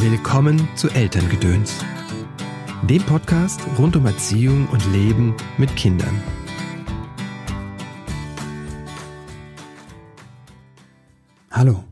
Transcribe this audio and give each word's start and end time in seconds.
Willkommen 0.00 0.68
zu 0.76 0.88
Elterngedöns, 0.90 1.84
dem 2.88 3.02
Podcast 3.02 3.60
rund 3.80 3.96
um 3.96 4.06
Erziehung 4.06 4.68
und 4.68 4.80
Leben 4.92 5.34
mit 5.58 5.74
Kindern. 5.74 6.22
Hallo, 11.50 11.82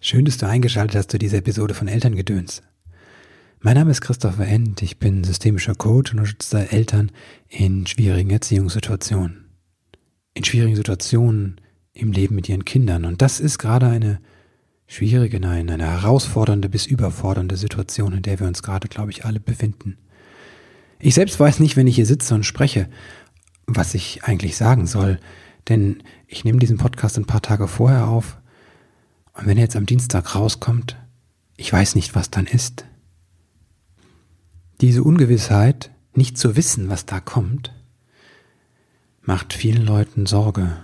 schön, 0.00 0.24
dass 0.24 0.38
du 0.38 0.46
eingeschaltet 0.46 0.96
hast 0.96 1.10
zu 1.10 1.18
dieser 1.18 1.36
Episode 1.36 1.74
von 1.74 1.86
Elterngedöns. 1.86 2.62
Mein 3.60 3.74
Name 3.74 3.90
ist 3.90 4.00
Christopher 4.00 4.46
End, 4.46 4.80
ich 4.80 4.98
bin 4.98 5.22
systemischer 5.22 5.74
Coach 5.74 6.12
und 6.12 6.20
unterstütze 6.20 6.72
Eltern 6.72 7.12
in 7.46 7.86
schwierigen 7.86 8.30
Erziehungssituationen. 8.30 9.50
In 10.32 10.44
schwierigen 10.44 10.76
Situationen 10.76 11.60
im 11.92 12.12
Leben 12.12 12.36
mit 12.36 12.48
ihren 12.48 12.64
Kindern. 12.64 13.04
Und 13.04 13.20
das 13.20 13.38
ist 13.38 13.58
gerade 13.58 13.86
eine 13.86 14.18
schwierige, 14.90 15.38
nein, 15.38 15.70
eine 15.70 15.86
herausfordernde 15.86 16.68
bis 16.68 16.84
überfordernde 16.84 17.56
Situation, 17.56 18.12
in 18.12 18.22
der 18.22 18.40
wir 18.40 18.48
uns 18.48 18.60
gerade, 18.60 18.88
glaube 18.88 19.12
ich, 19.12 19.24
alle 19.24 19.38
befinden. 19.38 19.96
Ich 20.98 21.14
selbst 21.14 21.38
weiß 21.38 21.60
nicht, 21.60 21.76
wenn 21.76 21.86
ich 21.86 21.94
hier 21.94 22.06
sitze 22.06 22.34
und 22.34 22.44
spreche, 22.44 22.88
was 23.66 23.94
ich 23.94 24.24
eigentlich 24.24 24.56
sagen 24.56 24.88
soll, 24.88 25.20
denn 25.68 26.02
ich 26.26 26.44
nehme 26.44 26.58
diesen 26.58 26.76
Podcast 26.76 27.16
ein 27.16 27.24
paar 27.24 27.40
Tage 27.40 27.68
vorher 27.68 28.08
auf 28.08 28.38
und 29.34 29.46
wenn 29.46 29.58
er 29.58 29.62
jetzt 29.62 29.76
am 29.76 29.86
Dienstag 29.86 30.34
rauskommt, 30.34 30.96
ich 31.56 31.72
weiß 31.72 31.94
nicht, 31.94 32.16
was 32.16 32.30
dann 32.30 32.46
ist. 32.46 32.84
Diese 34.80 35.04
Ungewissheit, 35.04 35.92
nicht 36.14 36.36
zu 36.36 36.56
wissen, 36.56 36.88
was 36.88 37.06
da 37.06 37.20
kommt, 37.20 37.72
macht 39.22 39.52
vielen 39.52 39.86
Leuten 39.86 40.26
Sorge 40.26 40.76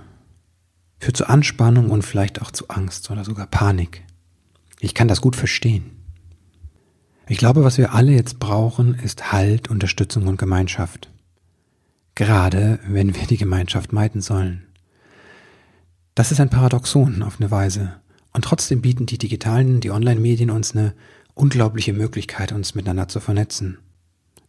führt 0.98 1.16
zu 1.16 1.28
Anspannung 1.28 1.90
und 1.90 2.02
vielleicht 2.02 2.40
auch 2.42 2.50
zu 2.50 2.68
Angst 2.68 3.10
oder 3.10 3.24
sogar 3.24 3.46
Panik. 3.46 4.04
Ich 4.80 4.94
kann 4.94 5.08
das 5.08 5.20
gut 5.20 5.36
verstehen. 5.36 5.90
Ich 7.28 7.38
glaube, 7.38 7.64
was 7.64 7.76
wir 7.76 7.92
alle 7.92 8.12
jetzt 8.12 8.38
brauchen, 8.38 8.94
ist 8.94 9.32
Halt, 9.32 9.68
Unterstützung 9.68 10.26
und 10.28 10.38
Gemeinschaft. 10.38 11.10
Gerade 12.14 12.78
wenn 12.86 13.14
wir 13.14 13.26
die 13.26 13.36
Gemeinschaft 13.36 13.92
meiden 13.92 14.20
sollen. 14.20 14.66
Das 16.14 16.32
ist 16.32 16.40
ein 16.40 16.50
Paradoxon 16.50 17.22
auf 17.22 17.40
eine 17.40 17.50
Weise. 17.50 17.94
Und 18.32 18.44
trotzdem 18.44 18.80
bieten 18.80 19.06
die 19.06 19.18
digitalen, 19.18 19.80
die 19.80 19.90
Online-Medien 19.90 20.50
uns 20.50 20.74
eine 20.74 20.94
unglaubliche 21.34 21.92
Möglichkeit, 21.92 22.52
uns 22.52 22.74
miteinander 22.74 23.08
zu 23.08 23.20
vernetzen. 23.20 23.78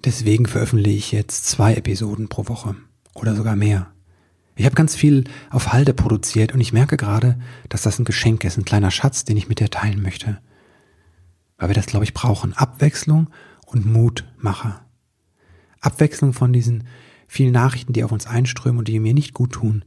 Deswegen 0.06 0.46
veröffentliche 0.46 0.98
ich 0.98 1.12
jetzt 1.12 1.46
zwei 1.46 1.74
Episoden 1.74 2.30
pro 2.30 2.48
Woche 2.48 2.76
oder 3.14 3.36
sogar 3.36 3.56
mehr. 3.56 3.92
Ich 4.58 4.66
habe 4.66 4.76
ganz 4.76 4.96
viel 4.96 5.26
auf 5.52 5.72
Halde 5.72 5.94
produziert 5.94 6.52
und 6.52 6.60
ich 6.60 6.74
merke 6.74 6.98
gerade, 6.98 7.40
dass 7.70 7.84
das 7.84 8.00
ein 8.00 8.06
Geschenk 8.06 8.44
ist, 8.44 8.58
ein 8.58 8.66
kleiner 8.66 8.90
Schatz, 8.90 9.24
den 9.24 9.38
ich 9.38 9.48
mit 9.48 9.60
dir 9.60 9.70
teilen 9.70 10.02
möchte. 10.02 10.40
Weil 11.58 11.70
wir 11.70 11.76
das, 11.76 11.86
glaube 11.86 12.06
ich, 12.06 12.16
brauchen. 12.16 12.54
Abwechslung 12.54 13.30
und 13.68 13.86
Mutmacher. 13.86 14.82
Abwechslung 15.80 16.34
von 16.34 16.54
diesen 16.54 16.88
vielen 17.28 17.52
Nachrichten, 17.52 17.94
die 17.94 18.04
auf 18.04 18.12
uns 18.12 18.26
einströmen 18.26 18.80
und 18.80 18.88
die 18.88 19.00
mir 19.00 19.14
nicht 19.14 19.36
gut 19.36 19.54
tun. 19.54 19.86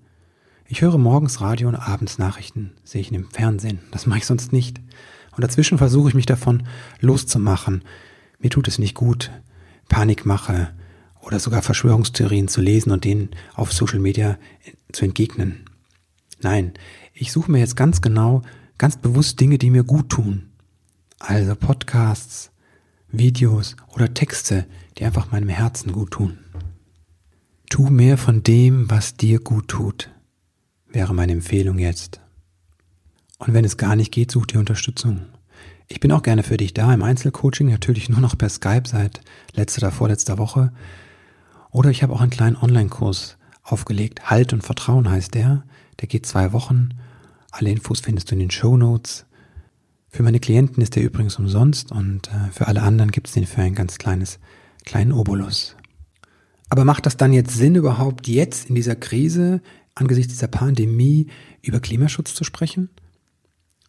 Ich 0.67 0.83
höre 0.83 0.99
morgens 0.99 1.41
Radio 1.41 1.69
und 1.69 1.75
abends 1.75 2.19
Nachrichten, 2.19 2.73
sehe 2.85 3.01
ich 3.01 3.11
im 3.11 3.29
Fernsehen. 3.29 3.81
Das 3.91 4.07
mache 4.07 4.19
ich 4.19 4.27
sonst 4.27 4.53
nicht. 4.53 4.81
Und 5.33 5.43
dazwischen 5.43 5.79
versuche 5.79 6.11
ich 6.11 6.15
mich 6.15 6.27
davon 6.27 6.63
loszumachen. 7.01 7.83
Mir 8.39 8.51
tut 8.51 8.69
es 8.69 8.79
nicht 8.79 8.95
gut. 8.95 9.33
Panikmache, 9.89 10.73
oder 11.23 11.39
sogar 11.39 11.63
Verschwörungstheorien 11.63 12.49
zu 12.49 12.61
lesen 12.61 12.91
und 12.91 13.05
denen 13.05 13.31
auf 13.55 13.73
Social 13.73 13.99
Media 13.99 14.39
zu 14.93 15.05
entgegnen. 15.05 15.65
Nein, 16.43 16.73
ich 17.13 17.33
suche 17.33 17.51
mir 17.51 17.59
jetzt 17.59 17.77
ganz 17.77 18.01
genau, 18.01 18.43
ganz 18.79 18.97
bewusst 18.97 19.41
Dinge, 19.41 19.59
die 19.59 19.71
mir 19.71 19.85
gut 19.85 20.09
tun. 20.09 20.51
Also 21.19 21.55
Podcasts, 21.55 22.51
Videos 23.13 23.77
oder 23.89 24.15
Texte, 24.15 24.67
die 24.97 25.05
einfach 25.05 25.31
meinem 25.31 25.51
Herzen 25.51 25.93
gut 25.93 26.13
tun. 26.13 26.39
Tu 27.69 27.89
mehr 27.89 28.17
von 28.17 28.43
dem, 28.43 28.91
was 28.91 29.15
dir 29.15 29.39
gut 29.39 29.69
tut, 29.69 30.11
wäre 30.89 31.15
meine 31.15 31.33
Empfehlung 31.33 31.79
jetzt. 31.79 32.21
Und 33.39 33.55
wenn 33.55 33.65
es 33.65 33.77
gar 33.77 33.97
nicht 33.97 34.13
geht, 34.13 34.31
such 34.31 34.47
dir 34.47 34.59
Unterstützung. 34.59 35.27
Ich 35.89 36.01
bin 36.01 36.13
auch 36.13 36.23
gerne 36.23 36.43
für 36.43 36.57
dich 36.57 36.73
da 36.73 36.93
im 36.93 37.03
Einzelcoaching, 37.03 37.69
natürlich 37.69 38.09
nur 38.09 38.21
noch 38.21 38.39
per 38.39 38.49
Skype 38.49 38.85
seit 38.87 39.21
letzter 39.55 39.83
oder 39.83 39.93
vorletzter 39.93 40.39
Woche. 40.39 40.73
Oder 41.71 41.91
ich 41.91 42.03
habe 42.03 42.13
auch 42.13 42.21
einen 42.21 42.31
kleinen 42.31 42.57
Online-Kurs 42.57 43.37
aufgelegt. 43.63 44.31
Halt 44.31 44.53
und 44.53 44.63
Vertrauen 44.63 45.11
heißt 45.11 45.35
der. 45.35 45.65
Der 46.01 46.09
geht 46.09 46.27
zwei 46.27 46.53
Wochen. 46.53 46.91
Alle 47.51 47.71
Infos 47.71 48.01
findest 48.01 48.31
du 48.31 48.35
in 48.35 48.41
den 48.41 48.51
Show 48.51 48.77
Notes. 48.77 49.27
Für 50.09 50.23
meine 50.23 50.41
Klienten 50.41 50.83
ist 50.83 50.97
der 50.97 51.05
übrigens 51.05 51.37
umsonst 51.37 51.93
und 51.93 52.29
äh, 52.29 52.51
für 52.53 52.67
alle 52.67 52.83
anderen 52.83 53.13
gibt 53.13 53.29
es 53.29 53.35
den 53.35 53.47
für 53.47 53.63
ein 53.63 53.77
ganz 53.77 53.99
kleines, 53.99 54.41
kleinen 54.85 55.13
Obolus. 55.13 55.77
Aber 56.69 56.85
macht 56.85 57.07
das 57.07 57.17
dann 57.17 57.33
jetzt 57.33 57.57
Sinn 57.57 57.77
überhaupt 57.77 58.27
jetzt 58.27 58.69
in 58.69 58.75
dieser 58.75 58.97
Krise, 58.97 59.61
angesichts 59.95 60.35
dieser 60.35 60.49
Pandemie, 60.49 61.29
über 61.63 61.81
Klimaschutz 61.81 62.35
zu 62.35 62.43
sprechen? 62.43 62.91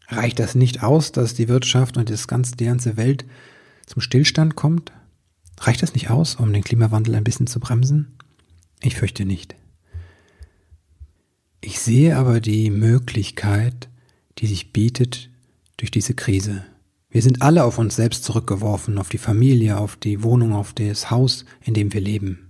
Reicht 0.09 0.40
das 0.40 0.56
nicht 0.56 0.84
aus, 0.84 1.12
dass 1.12 1.34
die 1.34 1.47
Wirtschaft 1.47 1.97
und 1.97 2.09
das 2.09 2.28
ganze, 2.28 2.56
die 2.56 2.66
ganze 2.66 2.97
Welt 2.97 3.25
zum 3.88 4.02
Stillstand 4.02 4.56
kommt? 4.56 4.91
Reicht 5.61 5.83
das 5.83 5.94
nicht 5.94 6.09
aus, 6.09 6.35
um 6.35 6.51
den 6.51 6.63
Klimawandel 6.63 7.13
ein 7.13 7.23
bisschen 7.23 7.45
zu 7.45 7.59
bremsen? 7.59 8.17
Ich 8.81 8.95
fürchte 8.95 9.25
nicht. 9.25 9.55
Ich 11.61 11.79
sehe 11.79 12.17
aber 12.17 12.41
die 12.41 12.72
Möglichkeit, 12.72 13.88
die 14.39 14.47
sich 14.47 14.73
bietet 14.73 15.29
durch 15.77 15.91
diese 15.91 16.16
Krise. 16.16 16.63
Wir 17.11 17.22
sind 17.22 17.44
alle 17.44 17.63
auf 17.63 17.77
uns 17.77 17.95
selbst 17.95 18.23
zurückgeworfen, 18.23 18.97
auf 18.97 19.09
die 19.09 19.19
Familie, 19.19 19.77
auf 19.77 19.97
die 19.97 20.23
Wohnung, 20.23 20.53
auf 20.53 20.73
das 20.73 21.11
Haus, 21.11 21.45
in 21.61 21.75
dem 21.75 21.93
wir 21.93 22.01
leben. 22.01 22.49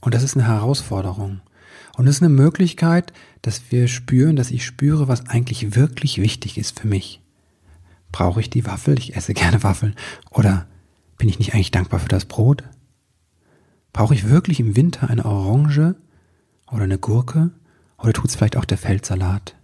Und 0.00 0.14
das 0.14 0.22
ist 0.22 0.34
eine 0.34 0.46
Herausforderung. 0.46 1.40
Und 1.98 2.06
es 2.06 2.16
ist 2.16 2.22
eine 2.22 2.32
Möglichkeit, 2.32 3.12
dass 3.42 3.70
wir 3.70 3.86
spüren, 3.86 4.36
dass 4.36 4.50
ich 4.50 4.64
spüre, 4.64 5.08
was 5.08 5.26
eigentlich 5.26 5.74
wirklich 5.74 6.22
wichtig 6.22 6.56
ist 6.56 6.80
für 6.80 6.88
mich. 6.88 7.20
Brauche 8.12 8.40
ich 8.40 8.48
die 8.48 8.64
Waffel? 8.64 8.98
Ich 8.98 9.14
esse 9.14 9.34
gerne 9.34 9.62
Waffeln. 9.62 9.94
Oder 10.30 10.66
bin 11.22 11.28
ich 11.28 11.38
nicht 11.38 11.54
eigentlich 11.54 11.70
dankbar 11.70 12.00
für 12.00 12.08
das 12.08 12.24
Brot? 12.24 12.64
Brauche 13.92 14.12
ich 14.12 14.28
wirklich 14.28 14.58
im 14.58 14.74
Winter 14.74 15.08
eine 15.08 15.24
Orange 15.24 15.94
oder 16.66 16.82
eine 16.82 16.98
Gurke? 16.98 17.52
Oder 17.96 18.12
tut 18.12 18.28
es 18.28 18.34
vielleicht 18.34 18.56
auch 18.56 18.64
der 18.64 18.76
Feldsalat? 18.76 19.54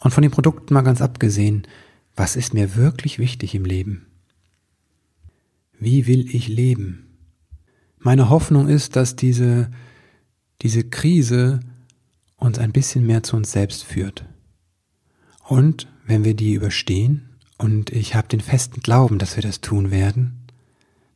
Und 0.00 0.10
von 0.10 0.22
den 0.22 0.32
Produkten 0.32 0.74
mal 0.74 0.80
ganz 0.80 1.00
abgesehen, 1.00 1.68
was 2.16 2.34
ist 2.34 2.54
mir 2.54 2.74
wirklich 2.74 3.20
wichtig 3.20 3.54
im 3.54 3.64
Leben? 3.64 4.06
Wie 5.78 6.08
will 6.08 6.34
ich 6.34 6.48
leben? 6.48 7.06
Meine 8.00 8.28
Hoffnung 8.28 8.66
ist, 8.66 8.96
dass 8.96 9.14
diese, 9.14 9.70
diese 10.60 10.82
Krise 10.82 11.60
uns 12.34 12.58
ein 12.58 12.72
bisschen 12.72 13.06
mehr 13.06 13.22
zu 13.22 13.36
uns 13.36 13.52
selbst 13.52 13.84
führt. 13.84 14.24
Und 15.44 15.86
wenn 16.04 16.24
wir 16.24 16.34
die 16.34 16.54
überstehen, 16.54 17.31
und 17.62 17.90
ich 17.90 18.16
habe 18.16 18.26
den 18.26 18.40
festen 18.40 18.80
Glauben, 18.80 19.18
dass 19.18 19.36
wir 19.36 19.42
das 19.42 19.60
tun 19.60 19.92
werden, 19.92 20.48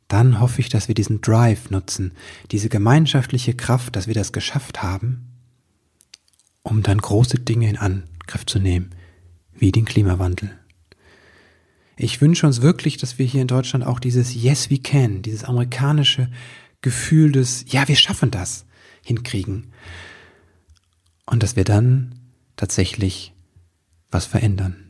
dann 0.07 0.39
hoffe 0.39 0.61
ich, 0.61 0.69
dass 0.69 0.87
wir 0.87 0.95
diesen 0.95 1.21
Drive 1.21 1.71
nutzen, 1.71 2.13
diese 2.53 2.69
gemeinschaftliche 2.69 3.55
Kraft, 3.55 3.97
dass 3.97 4.07
wir 4.07 4.15
das 4.15 4.33
geschafft 4.33 4.81
haben, 4.81 5.27
um 6.63 6.85
dann 6.85 6.99
große 6.99 7.41
Dinge 7.41 7.69
in 7.69 7.77
Angriff 7.77 8.47
zu 8.47 8.61
nehmen, 8.61 8.91
wie 9.55 9.73
den 9.73 9.87
Klimawandel. 9.87 10.57
Ich 11.97 12.21
wünsche 12.21 12.47
uns 12.47 12.63
wirklich, 12.63 12.97
dass 12.97 13.19
wir 13.19 13.27
hier 13.27 13.43
in 13.43 13.49
Deutschland 13.49 13.85
auch 13.85 13.99
dieses 13.99 14.33
Yes, 14.35 14.71
we 14.71 14.79
can, 14.79 15.23
dieses 15.23 15.43
amerikanische 15.43 16.31
Gefühl 16.81 17.33
des 17.33 17.65
Ja, 17.67 17.89
wir 17.89 17.97
schaffen 17.97 18.31
das 18.31 18.67
hinkriegen. 19.03 19.73
Und 21.25 21.43
dass 21.43 21.57
wir 21.57 21.65
dann 21.65 22.15
tatsächlich 22.55 23.33
was 24.13 24.27
verändern. 24.27 24.86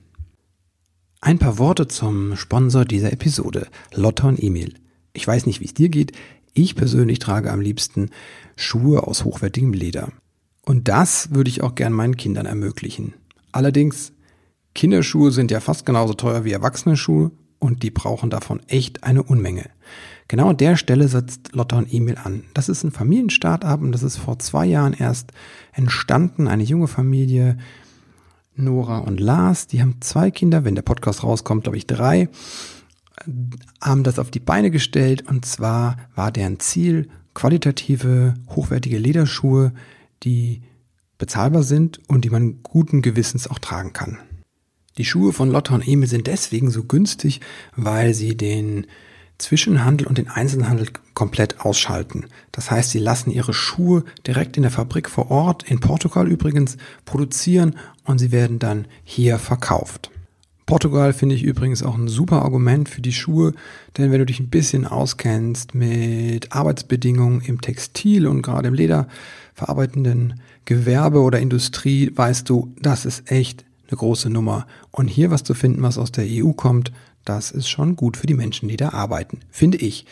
Ein 1.21 1.39
paar 1.39 1.59
Worte 1.59 1.89
zum 1.89 2.37
Sponsor 2.37 2.85
dieser 2.85 3.13
Episode, 3.13 3.69
Lotta 3.95 4.29
und 4.29 4.39
Emil. 4.41 4.75
Ich 5.15 5.27
weiß 5.27 5.47
nicht, 5.47 5.61
wie 5.61 5.65
es 5.65 5.75
dir 5.75 5.89
geht. 5.89 6.13
Ich 6.53 6.77
persönlich 6.77 7.19
trage 7.19 7.51
am 7.51 7.61
liebsten 7.61 8.11
Schuhe 8.55 9.07
aus 9.07 9.25
hochwertigem 9.25 9.73
Leder. 9.73 10.13
Und 10.63 10.89
das 10.89 11.35
würde 11.35 11.49
ich 11.49 11.63
auch 11.63 11.75
gern 11.75 11.93
meinen 11.93 12.17
Kindern 12.17 12.47
ermöglichen. 12.47 13.15
Allerdings, 13.51 14.13
Kinderschuhe 14.75 15.33
sind 15.33 15.51
ja 15.51 15.61
fast 15.61 15.87
genauso 15.87 16.13
teuer 16.13 16.45
wie 16.45 16.53
Erwachsene-Schuhe 16.53 17.31
und 17.59 17.83
die 17.83 17.91
brauchen 17.91 18.29
davon 18.29 18.61
echt 18.69 19.03
eine 19.03 19.23
Unmenge. 19.23 19.71
Genau 20.29 20.51
an 20.51 20.59
der 20.59 20.77
Stelle 20.77 21.09
setzt 21.09 21.55
Lotta 21.55 21.79
und 21.79 21.93
Emil 21.93 22.17
an. 22.23 22.45
Das 22.53 22.69
ist 22.69 22.85
ein 22.85 22.91
Familienstart-up 22.91 23.81
und 23.81 23.93
das 23.93 24.03
ist 24.03 24.19
vor 24.19 24.39
zwei 24.39 24.67
Jahren 24.67 24.93
erst 24.93 25.33
entstanden. 25.73 26.47
Eine 26.47 26.65
junge 26.65 26.89
Familie, 26.89 27.57
Nora 28.57 28.99
und 28.99 29.21
Lars, 29.21 29.67
die 29.67 29.81
haben 29.81 30.01
zwei 30.01 30.31
Kinder, 30.31 30.65
wenn 30.65 30.75
der 30.75 30.83
Podcast 30.83 31.23
rauskommt, 31.23 31.65
glaube 31.65 31.77
ich 31.77 31.87
drei, 31.87 32.29
haben 33.81 34.03
das 34.03 34.19
auf 34.19 34.31
die 34.31 34.41
Beine 34.41 34.71
gestellt. 34.71 35.29
Und 35.29 35.45
zwar 35.45 35.97
war 36.15 36.33
deren 36.33 36.61
Ziel 36.61 37.09
qualitative, 37.35 38.35
hochwertige 38.49 38.99
Lederschuhe, 38.99 39.73
die 40.23 40.63
bezahlbar 41.19 41.63
sind 41.63 42.01
und 42.09 42.25
die 42.25 42.31
man 42.31 42.63
guten 42.63 43.03
Gewissens 43.03 43.49
auch 43.49 43.59
tragen 43.59 43.93
kann. 43.93 44.19
Die 44.99 45.05
Schuhe 45.05 45.33
von 45.33 45.51
Lotta 45.51 45.75
und 45.75 45.87
Emil 45.87 46.09
sind 46.09 46.27
deswegen 46.27 46.71
so 46.71 46.85
günstig, 46.85 47.41
weil 47.75 48.15
sie 48.15 48.37
den 48.37 48.87
Zwischenhandel 49.39 50.07
und 50.07 50.19
den 50.19 50.29
Einzelhandel 50.29 50.89
komplett 51.15 51.61
ausschalten. 51.61 52.27
Das 52.53 52.71
heißt, 52.71 52.91
sie 52.91 52.99
lassen 52.99 53.31
ihre 53.31 53.53
Schuhe 53.53 54.05
direkt 54.27 54.57
in 54.57 54.63
der 54.63 54.73
Fabrik 54.73 55.11
vor 55.11 55.31
Ort, 55.31 55.65
in 55.65 55.81
Portugal 55.81 56.29
übrigens, 56.29 56.77
produzieren 57.05 57.77
und 58.05 58.19
sie 58.19 58.33
werden 58.33 58.59
dann 58.59 58.87
hier 59.05 59.39
verkauft. 59.39 60.11
Portugal 60.67 61.13
finde 61.13 61.37
ich 61.37 61.45
übrigens 61.45 61.85
auch 61.85 61.97
ein 61.97 62.09
super 62.09 62.43
Argument 62.43 62.89
für 62.89 63.01
die 63.01 63.13
Schuhe, 63.13 63.53
denn 63.97 64.11
wenn 64.11 64.19
du 64.19 64.27
dich 64.27 64.41
ein 64.41 64.51
bisschen 64.51 64.85
auskennst 64.85 65.77
mit 65.77 66.53
Arbeitsbedingungen 66.53 67.41
im 67.41 67.61
Textil 67.61 68.27
und 68.27 68.43
gerade 68.43 68.69
im 68.69 68.75
Lederverarbeitenden 68.75 70.41
Gewerbe 70.65 71.21
oder 71.21 71.39
Industrie, 71.39 72.11
weißt 72.13 72.49
du, 72.49 72.75
das 72.81 73.05
ist 73.05 73.31
echt 73.31 73.65
eine 73.89 73.97
große 73.97 74.29
Nummer. 74.29 74.67
Und 74.91 75.07
hier 75.07 75.31
was 75.31 75.45
zu 75.45 75.55
finden, 75.55 75.83
was 75.83 75.99
aus 75.99 76.11
der 76.11 76.27
EU 76.27 76.51
kommt, 76.51 76.91
das 77.29 77.51
ist 77.51 77.69
schon 77.69 77.97
gut 77.97 78.17
für 78.17 78.27
die 78.27 78.35
Menschen, 78.35 78.69
die 78.69 78.77
da 78.77 78.91
arbeiten, 78.91 79.41
finde 79.51 79.79
ich. 79.79 80.07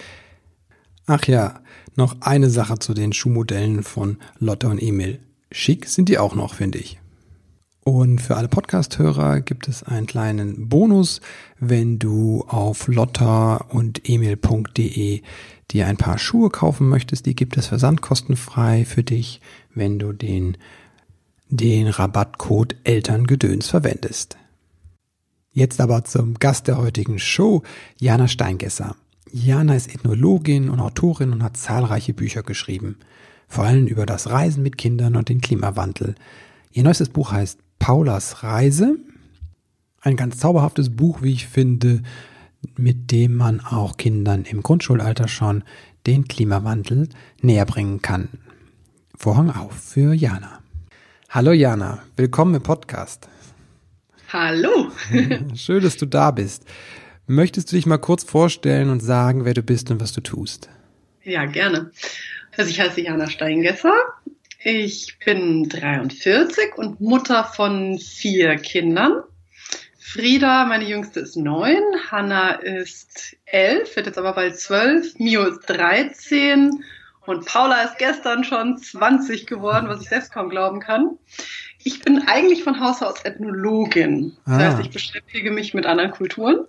Ach 1.06 1.25
ja, 1.26 1.61
noch 1.96 2.16
eine 2.20 2.50
Sache 2.50 2.78
zu 2.78 2.94
den 2.94 3.12
Schuhmodellen 3.12 3.82
von 3.82 4.19
Lotte 4.38 4.69
und 4.69 4.82
Emil. 4.82 5.20
Schick 5.50 5.87
sind 5.87 6.08
die 6.08 6.19
auch 6.19 6.34
noch, 6.34 6.55
finde 6.55 6.78
ich. 6.78 6.99
Und 7.84 8.22
für 8.22 8.37
alle 8.37 8.49
Podcast-Hörer 8.49 9.43
gibt 9.43 9.69
es 9.69 9.82
einen 9.82 10.06
kleinen 10.06 10.70
Bonus, 10.70 11.20
wenn 11.61 11.99
du 11.99 12.43
auf 12.49 12.88
lotta 12.88 13.56
und 13.56 14.08
emil.de 14.08 15.20
dir 15.70 15.87
ein 15.87 15.99
paar 15.99 16.19
Schuhe 16.19 16.49
kaufen 16.49 16.88
möchtest. 16.88 17.26
Die 17.26 17.37
gibt 17.37 17.58
es 17.58 17.66
versandkostenfrei 17.66 18.87
für 18.87 19.02
dich, 19.02 19.43
wenn 19.75 19.99
du 19.99 20.14
den, 20.14 20.56
den 21.50 21.87
Rabattcode 21.87 22.76
Elterngedöns 22.84 23.69
verwendest. 23.69 24.38
Jetzt 25.56 25.81
aber 25.81 26.05
zum 26.05 26.35
Gast 26.35 26.67
der 26.67 26.79
heutigen 26.79 27.21
Show, 27.21 27.62
Jana 28.01 28.27
Steingesser. 28.27 28.97
Jana 29.31 29.77
ist 29.77 29.95
Ethnologin 29.95 30.69
und 30.69 30.81
Autorin 30.81 31.33
und 31.33 31.45
hat 31.45 31.56
zahlreiche 31.56 32.12
Bücher 32.12 32.43
geschrieben, 32.43 32.97
vor 33.47 33.62
allem 33.62 33.87
über 33.87 34.05
das 34.05 34.29
Reisen 34.29 34.65
mit 34.65 34.77
Kindern 34.77 35.15
und 35.15 35.29
den 35.29 35.41
Klimawandel. 35.41 36.17
Ihr 36.73 36.83
neuestes 36.83 37.09
Buch 37.09 37.31
heißt 37.31 37.61
Paulas 37.79 38.43
Reise. 38.43 38.97
Ein 40.01 40.17
ganz 40.17 40.39
zauberhaftes 40.39 40.91
Buch, 40.97 41.23
wie 41.23 41.33
ich 41.33 41.47
finde, 41.47 42.03
mit 42.77 43.12
dem 43.12 43.37
man 43.37 43.61
auch 43.61 43.97
Kindern 43.97 44.47
im 44.47 44.61
Grundschulalter 44.61 45.29
schon 45.29 45.62
den 46.09 46.27
Klimawandel 46.27 47.09
näher 47.43 47.65
bringen 47.65 48.03
kann. 48.03 48.29
Vorhang 49.17 49.50
auf 49.50 49.73
für 49.73 50.15
Jana. 50.15 50.59
Hallo 51.31 51.53
Jana, 51.53 52.00
willkommen 52.17 52.57
im 52.57 52.62
Podcast. 52.62 53.29
Hallo. 54.35 54.91
Schön, 55.55 55.85
dass 55.85 55.97
du 55.97 56.07
da 56.07 56.33
bist. 56.33 56.65
Möchtest 57.29 57.71
du 57.71 57.77
dich 57.77 57.87
mal 57.87 57.99
kurz 57.99 58.25
vorstellen 58.25 58.91
und 58.91 58.99
sagen, 58.99 59.45
wer 59.45 59.55
du 59.55 59.63
bist 59.63 59.93
und 59.93 60.01
was 60.01 60.13
du 60.13 60.23
tust? 60.23 60.69
Ja, 61.23 61.45
gerne. 61.45 61.93
Also 62.57 62.69
ich 62.69 62.81
heiße 62.81 63.01
Jana 63.01 63.31
Steingesser, 63.31 63.95
ich 64.65 65.21
bin 65.25 65.69
43 65.69 66.75
und 66.75 67.01
Mutter 67.01 67.45
von 67.45 68.01
vier 68.01 68.57
Kindern. 68.57 69.23
Frieda, 70.01 70.65
meine 70.65 70.89
Jüngste, 70.89 71.21
ist 71.21 71.37
neun, 71.37 71.85
Hanna 72.11 72.55
ist 72.55 73.37
elf, 73.45 73.95
wird 73.95 74.07
jetzt 74.07 74.19
aber 74.19 74.33
bald 74.33 74.59
zwölf, 74.59 75.17
Mio 75.17 75.45
ist 75.45 75.61
13 75.67 76.83
und 77.25 77.47
Paula 77.47 77.83
ist 77.83 77.99
gestern 77.99 78.43
schon 78.43 78.79
20 78.79 79.47
geworden, 79.47 79.87
was 79.89 80.03
ich 80.03 80.09
selbst 80.09 80.33
kaum 80.33 80.51
glauben 80.51 80.81
kann. 80.81 81.19
Ich 81.85 82.01
bin 82.01 82.27
eigentlich 82.27 82.65
von 82.65 82.81
Haus 82.81 83.03
aus 83.03 83.25
Ethnologin. 83.25 84.37
Das 84.47 84.55
ah. 84.55 84.59
heißt, 84.59 84.81
ich 84.81 84.91
beschäftige 84.91 85.51
mich 85.51 85.75
mit 85.75 85.87
anderen 85.87 86.11
Kulturen, 86.11 86.67